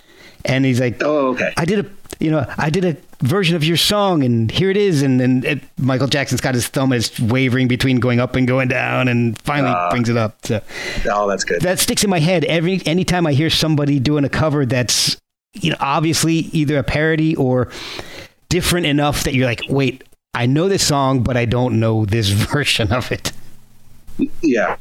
and 0.46 0.64
he's 0.66 0.80
like, 0.80 1.02
Oh, 1.04 1.30
okay. 1.30 1.52
I 1.58 1.66
did 1.66 1.80
a 1.80 1.84
you 2.20 2.32
know 2.32 2.46
I 2.58 2.70
did 2.70 2.86
a 2.86 2.98
version 3.26 3.56
of 3.56 3.64
your 3.64 3.78
song 3.78 4.24
and 4.24 4.50
here 4.52 4.70
it 4.70 4.78
is 4.78 5.02
and 5.02 5.20
then 5.20 5.44
it, 5.46 5.62
Michael 5.78 6.08
Jackson's 6.08 6.42
got 6.42 6.54
his 6.56 6.68
thumb 6.68 6.94
is 6.94 7.20
wavering 7.20 7.68
between 7.68 8.00
going 8.00 8.20
up 8.20 8.36
and 8.36 8.48
going 8.48 8.68
down 8.68 9.08
and 9.08 9.40
finally 9.42 9.74
Ah. 9.76 9.90
brings 9.90 10.10
it 10.10 10.18
up. 10.18 10.46
So 10.46 10.62
Oh, 11.12 11.28
that's 11.28 11.44
good. 11.44 11.62
that 11.62 11.80
sticks 11.80 12.04
in 12.04 12.10
my 12.10 12.20
head 12.20 12.46
every 12.46 12.82
anytime 12.86 13.26
I 13.28 13.34
hear 13.34 13.50
somebody 13.50 14.00
doing 14.00 14.24
a 14.24 14.30
cover 14.30 14.66
that's 14.66 15.18
you 15.54 15.72
know 15.72 15.78
obviously 15.80 16.34
either 16.34 16.78
a 16.78 16.84
parody 16.84 17.36
or 17.36 17.70
different 18.50 18.86
enough 18.86 19.24
that 19.24 19.34
you're 19.34 19.46
like, 19.48 19.62
wait, 19.70 20.04
I 20.34 20.46
know 20.46 20.70
this 20.70 20.86
song 20.86 21.24
but 21.24 21.36
I 21.38 21.46
don't 21.46 21.80
know 21.80 22.06
this 22.06 22.30
version 22.54 22.92
of 22.94 23.12
it. 23.12 23.32
Yeah. 24.42 24.78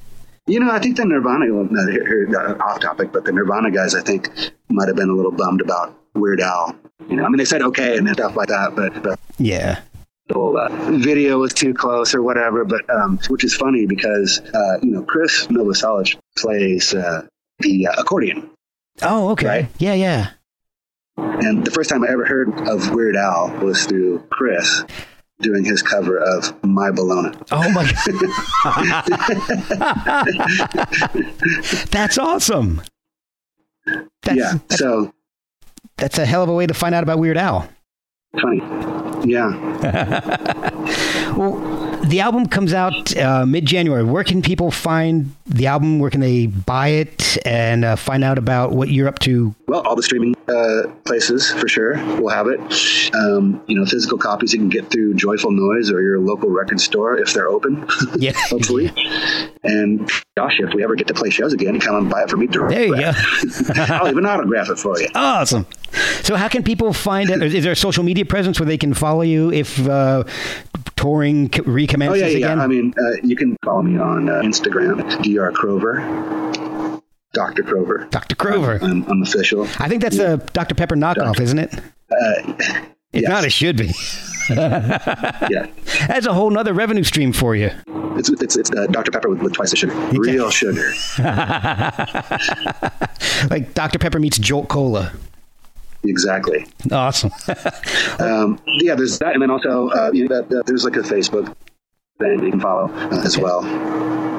You 0.48 0.60
know, 0.60 0.70
I 0.70 0.78
think 0.78 0.96
the 0.96 1.04
Nirvana, 1.04 1.52
well, 1.52 1.66
no, 1.68 1.90
here, 1.90 2.06
here, 2.06 2.38
uh, 2.38 2.54
off 2.64 2.78
topic, 2.80 3.10
but 3.12 3.24
the 3.24 3.32
Nirvana 3.32 3.70
guys, 3.72 3.96
I 3.96 4.00
think, 4.00 4.30
might 4.68 4.86
have 4.86 4.94
been 4.96 5.08
a 5.10 5.12
little 5.12 5.32
bummed 5.32 5.60
about 5.60 5.92
Weird 6.14 6.40
Al. 6.40 6.76
You 7.08 7.16
know, 7.16 7.24
I 7.24 7.28
mean, 7.28 7.36
they 7.38 7.44
said 7.44 7.62
okay 7.62 7.96
and 7.98 8.08
stuff 8.10 8.36
like 8.36 8.48
that, 8.48 8.74
but, 8.74 9.02
but 9.02 9.18
Yeah. 9.38 9.80
the 10.28 10.34
whole 10.34 10.56
uh, 10.58 10.68
video 10.92 11.38
was 11.38 11.52
too 11.52 11.72
close 11.74 12.14
or 12.14 12.22
whatever. 12.22 12.64
But 12.64 12.88
um, 12.90 13.18
which 13.28 13.44
is 13.44 13.54
funny 13.54 13.86
because 13.86 14.40
uh, 14.40 14.78
you 14.82 14.90
know 14.90 15.02
Chris 15.02 15.46
Novoselic 15.48 16.16
plays 16.36 16.94
uh, 16.94 17.26
the 17.60 17.86
uh, 17.88 17.92
accordion, 18.00 18.50
Oh, 19.02 19.28
okay. 19.30 19.46
Right. 19.46 19.68
Yeah, 19.78 19.94
yeah. 19.94 20.30
and 21.18 21.64
the 21.64 21.70
first 21.70 21.90
time 21.90 22.02
I 22.02 22.08
ever 22.08 22.24
heard 22.24 22.48
of 22.68 22.90
Weird 22.94 23.14
Al 23.16 23.50
was 23.62 23.84
through 23.86 24.20
Chris 24.30 24.84
doing 25.40 25.64
his 25.66 25.82
cover 25.82 26.16
of 26.18 26.54
My 26.64 26.90
Bologna. 26.90 27.36
Oh 27.52 27.70
my 27.72 27.84
god. 27.84 28.06
that's 31.90 32.16
awesome. 32.18 32.80
That's, 33.84 34.36
yeah, 34.38 34.52
that's, 34.68 34.78
so 34.80 35.12
that's 35.98 36.18
a 36.18 36.26
hell 36.26 36.42
of 36.42 36.48
a 36.48 36.54
way 36.54 36.66
to 36.66 36.74
find 36.74 36.94
out 36.94 37.02
about 37.02 37.18
Weird 37.18 37.36
Al. 37.36 37.68
funny. 38.40 38.62
Yeah. 39.24 39.50
Well, 41.36 41.56
the 42.04 42.20
album 42.20 42.46
comes 42.46 42.72
out 42.72 43.16
uh, 43.16 43.44
mid 43.46 43.66
January. 43.66 44.04
Where 44.04 44.24
can 44.24 44.42
people 44.42 44.70
find 44.70 45.34
the 45.46 45.66
album? 45.66 45.98
Where 45.98 46.10
can 46.10 46.20
they 46.20 46.46
buy 46.46 46.88
it 46.88 47.38
and 47.46 47.84
uh, 47.84 47.96
find 47.96 48.22
out 48.24 48.38
about 48.38 48.72
what 48.72 48.88
you're 48.90 49.08
up 49.08 49.18
to? 49.20 49.54
Well, 49.66 49.80
all 49.80 49.96
the 49.96 50.02
streaming 50.02 50.36
uh, 50.48 50.88
places 51.04 51.50
for 51.52 51.68
sure 51.68 51.96
will 52.20 52.28
have 52.28 52.46
it. 52.46 52.60
Um, 53.14 53.62
you 53.66 53.76
know, 53.76 53.84
physical 53.84 54.18
copies 54.18 54.52
you 54.52 54.60
can 54.60 54.68
get 54.68 54.90
through 54.90 55.14
Joyful 55.14 55.50
Noise 55.50 55.90
or 55.90 56.00
your 56.02 56.20
local 56.20 56.48
record 56.50 56.80
store 56.80 57.16
if 57.18 57.32
they're 57.32 57.48
open. 57.48 57.86
Yeah. 58.18 58.32
hopefully. 58.48 58.92
And 59.62 60.08
Josh, 60.38 60.58
if 60.60 60.72
we 60.72 60.82
ever 60.82 60.94
get 60.94 61.06
to 61.08 61.14
play 61.14 61.28
shows 61.28 61.52
again, 61.52 61.78
come 61.80 61.96
and 61.96 62.08
buy 62.10 62.22
it 62.22 62.30
for 62.30 62.36
me 62.36 62.46
directly. 62.46 62.76
There 62.76 62.86
you 62.86 62.96
go. 62.96 63.12
I'll 63.94 64.08
even 64.08 64.24
autograph 64.24 64.70
it 64.70 64.78
for 64.78 64.98
you. 64.98 65.08
Awesome. 65.14 65.66
So, 66.22 66.36
how 66.36 66.48
can 66.48 66.62
people 66.62 66.92
find 66.92 67.28
it? 67.28 67.42
Is 67.42 67.64
there 67.64 67.72
a 67.72 67.76
social 67.76 68.04
media 68.04 68.24
presence 68.24 68.58
where 68.58 68.66
they 68.66 68.78
can 68.78 68.94
follow 68.94 69.22
you 69.22 69.52
if 69.52 69.86
uh, 69.86 70.24
touring 71.16 71.50
c- 71.52 71.62
Oh 71.66 72.14
yeah, 72.14 72.26
yeah. 72.26 72.36
again? 72.36 72.60
I 72.60 72.66
mean, 72.66 72.92
uh, 72.98 73.16
you 73.22 73.36
can 73.36 73.56
follow 73.64 73.82
me 73.82 73.98
on 73.98 74.28
uh, 74.28 74.40
Instagram, 74.42 74.98
Dr. 75.22 75.50
Crover, 75.52 77.00
Dr. 77.32 77.62
Crover. 77.62 78.06
Dr. 78.10 78.36
Crover. 78.36 78.78
I'm, 78.82 79.04
I'm 79.10 79.22
official. 79.22 79.62
I 79.78 79.88
think 79.88 80.02
that's 80.02 80.18
a 80.18 80.36
Dr. 80.52 80.74
Pepper 80.74 80.96
knockoff, 80.96 81.40
isn't 81.40 81.58
it? 81.58 81.74
Uh, 81.74 82.52
If 83.12 83.22
yes. 83.22 83.30
not, 83.30 83.44
it 83.44 83.50
should 83.52 83.76
be. 83.78 83.92
yeah, 84.50 85.66
That's 86.06 86.26
a 86.26 86.34
whole 86.34 86.50
nother 86.50 86.72
revenue 86.74 87.02
stream 87.02 87.32
for 87.32 87.56
you. 87.56 87.70
it's 88.16 88.28
it's, 88.28 88.56
it's 88.56 88.70
uh, 88.72 88.86
Dr. 88.88 89.10
Pepper 89.10 89.28
with, 89.30 89.40
with 89.42 89.54
twice 89.54 89.70
the 89.70 89.76
sugar, 89.76 89.94
real 90.12 90.50
sugar. 90.50 90.92
Like 93.50 93.74
Dr. 93.74 93.98
Pepper 93.98 94.18
meets 94.18 94.38
Jolt 94.38 94.68
Cola. 94.68 95.12
Exactly. 96.04 96.66
Awesome. 96.90 97.30
Um, 98.18 98.58
yeah, 98.66 98.94
there's 98.94 99.18
that, 99.18 99.34
and 99.34 99.42
then 99.42 99.50
also 99.50 99.88
uh, 99.90 100.10
you 100.12 100.26
know, 100.26 100.36
that, 100.36 100.48
that 100.48 100.64
there's 100.66 100.84
like 100.84 100.96
a 100.96 101.00
Facebook 101.00 101.54
thing 102.18 102.42
you 102.42 102.50
can 102.50 102.60
follow 102.60 102.90
uh, 102.90 103.22
as 103.24 103.36
well. 103.36 103.62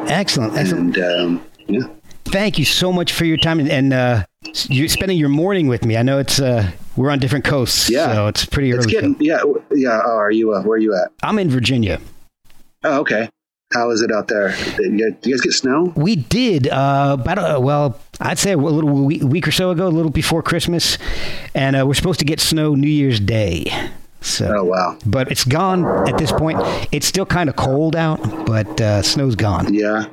excellent. 0.09 0.55
Excellent. 0.57 0.97
And 0.97 1.21
um, 1.21 1.45
yeah, 1.67 1.81
Thank 2.25 2.57
you 2.57 2.65
so 2.65 2.91
much 2.91 3.13
for 3.13 3.23
your 3.25 3.37
time 3.37 3.59
and, 3.59 3.69
and 3.69 3.93
uh, 3.93 4.25
you're 4.67 4.87
spending 4.89 5.17
your 5.17 5.29
morning 5.29 5.67
with 5.67 5.85
me. 5.85 5.95
I 5.95 6.01
know 6.01 6.17
it's 6.17 6.39
uh, 6.39 6.71
we're 6.95 7.09
on 7.11 7.19
different 7.19 7.45
coasts, 7.45 7.89
Yeah. 7.89 8.13
so 8.13 8.27
it's 8.27 8.45
pretty 8.45 8.73
early. 8.73 8.83
it's 8.83 8.91
getting 8.91 9.15
yeah 9.19 9.41
yeah. 9.71 10.01
Oh, 10.03 10.17
are 10.17 10.31
you? 10.31 10.53
Uh, 10.53 10.63
where 10.63 10.75
are 10.75 10.79
you 10.81 10.95
at? 10.95 11.11
I'm 11.23 11.37
in 11.39 11.49
Virginia. 11.49 11.99
Oh, 12.83 12.99
okay. 13.01 13.29
How 13.73 13.91
is 13.91 14.01
it 14.01 14.11
out 14.11 14.27
there? 14.27 14.55
You 14.79 15.11
do 15.21 15.29
you 15.29 15.35
guys 15.35 15.41
get 15.41 15.53
snow? 15.53 15.93
We 15.95 16.15
did 16.15 16.67
uh, 16.69 17.17
about 17.19 17.37
uh, 17.37 17.59
well, 17.61 17.99
I'd 18.19 18.39
say 18.39 18.53
a 18.53 18.57
little 18.57 18.89
week, 19.05 19.21
week 19.23 19.47
or 19.47 19.51
so 19.51 19.69
ago, 19.71 19.87
a 19.87 19.89
little 19.89 20.11
before 20.11 20.41
Christmas, 20.41 20.97
and 21.53 21.75
uh, 21.75 21.85
we're 21.85 21.93
supposed 21.93 22.19
to 22.19 22.25
get 22.25 22.39
snow 22.39 22.73
New 22.75 22.87
Year's 22.89 23.19
Day. 23.19 23.65
So, 24.21 24.51
Oh 24.57 24.63
wow. 24.63 24.97
but 25.05 25.31
it's 25.31 25.43
gone 25.45 25.85
at 26.09 26.17
this 26.17 26.31
point. 26.31 26.57
It's 26.91 27.05
still 27.05 27.25
kind 27.25 27.49
of 27.49 27.55
cold 27.55 27.95
out, 27.95 28.45
but 28.47 28.81
uh, 28.81 29.01
snow's 29.03 29.35
gone. 29.35 29.71
Yeah, 29.73 30.05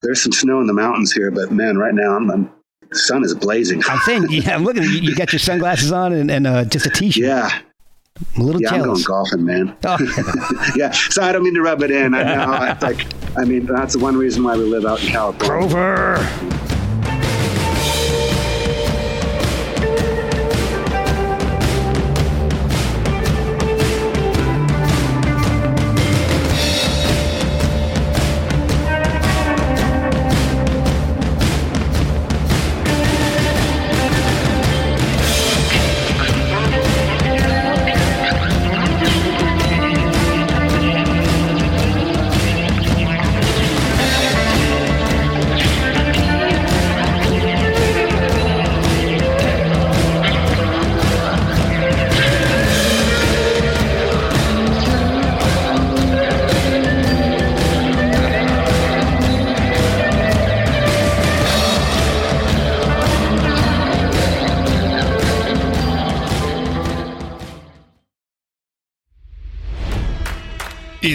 there's 0.00 0.22
some 0.22 0.32
snow 0.32 0.60
in 0.60 0.66
the 0.66 0.72
mountains 0.72 1.12
here, 1.12 1.30
but 1.30 1.52
man, 1.52 1.76
right 1.76 1.94
now 1.94 2.16
I'm, 2.16 2.30
I'm 2.30 2.50
the 2.90 2.98
sun 2.98 3.22
is 3.24 3.34
blazing. 3.34 3.82
I'm 3.88 3.98
saying, 4.00 4.26
yeah, 4.30 4.54
I'm 4.54 4.64
looking. 4.64 4.82
You, 4.84 4.88
you 5.00 5.14
got 5.14 5.32
your 5.32 5.38
sunglasses 5.38 5.92
on 5.92 6.12
and, 6.14 6.30
and 6.30 6.46
uh, 6.46 6.64
just 6.64 6.86
a 6.86 6.90
t-shirt. 6.90 7.22
Yeah, 7.22 7.50
I'm 8.36 8.42
a 8.42 8.44
little 8.44 8.60
yeah, 8.62 8.70
I'm 8.74 8.82
going 8.84 9.02
golfing, 9.02 9.44
man. 9.44 9.76
Oh, 9.84 9.98
Yeah, 10.76 10.90
so 10.90 11.22
I 11.22 11.32
don't 11.32 11.42
mean 11.42 11.54
to 11.54 11.62
rub 11.62 11.82
it 11.82 11.90
in. 11.90 12.14
I 12.14 12.22
know, 12.22 12.72
it's 12.72 12.82
like, 12.82 13.06
I 13.38 13.44
mean, 13.44 13.66
that's 13.66 13.92
the 13.94 13.98
one 14.00 14.16
reason 14.16 14.42
why 14.44 14.56
we 14.56 14.64
live 14.64 14.84
out 14.86 15.02
in 15.02 15.08
California. 15.10 15.68
Crover. 15.68 16.16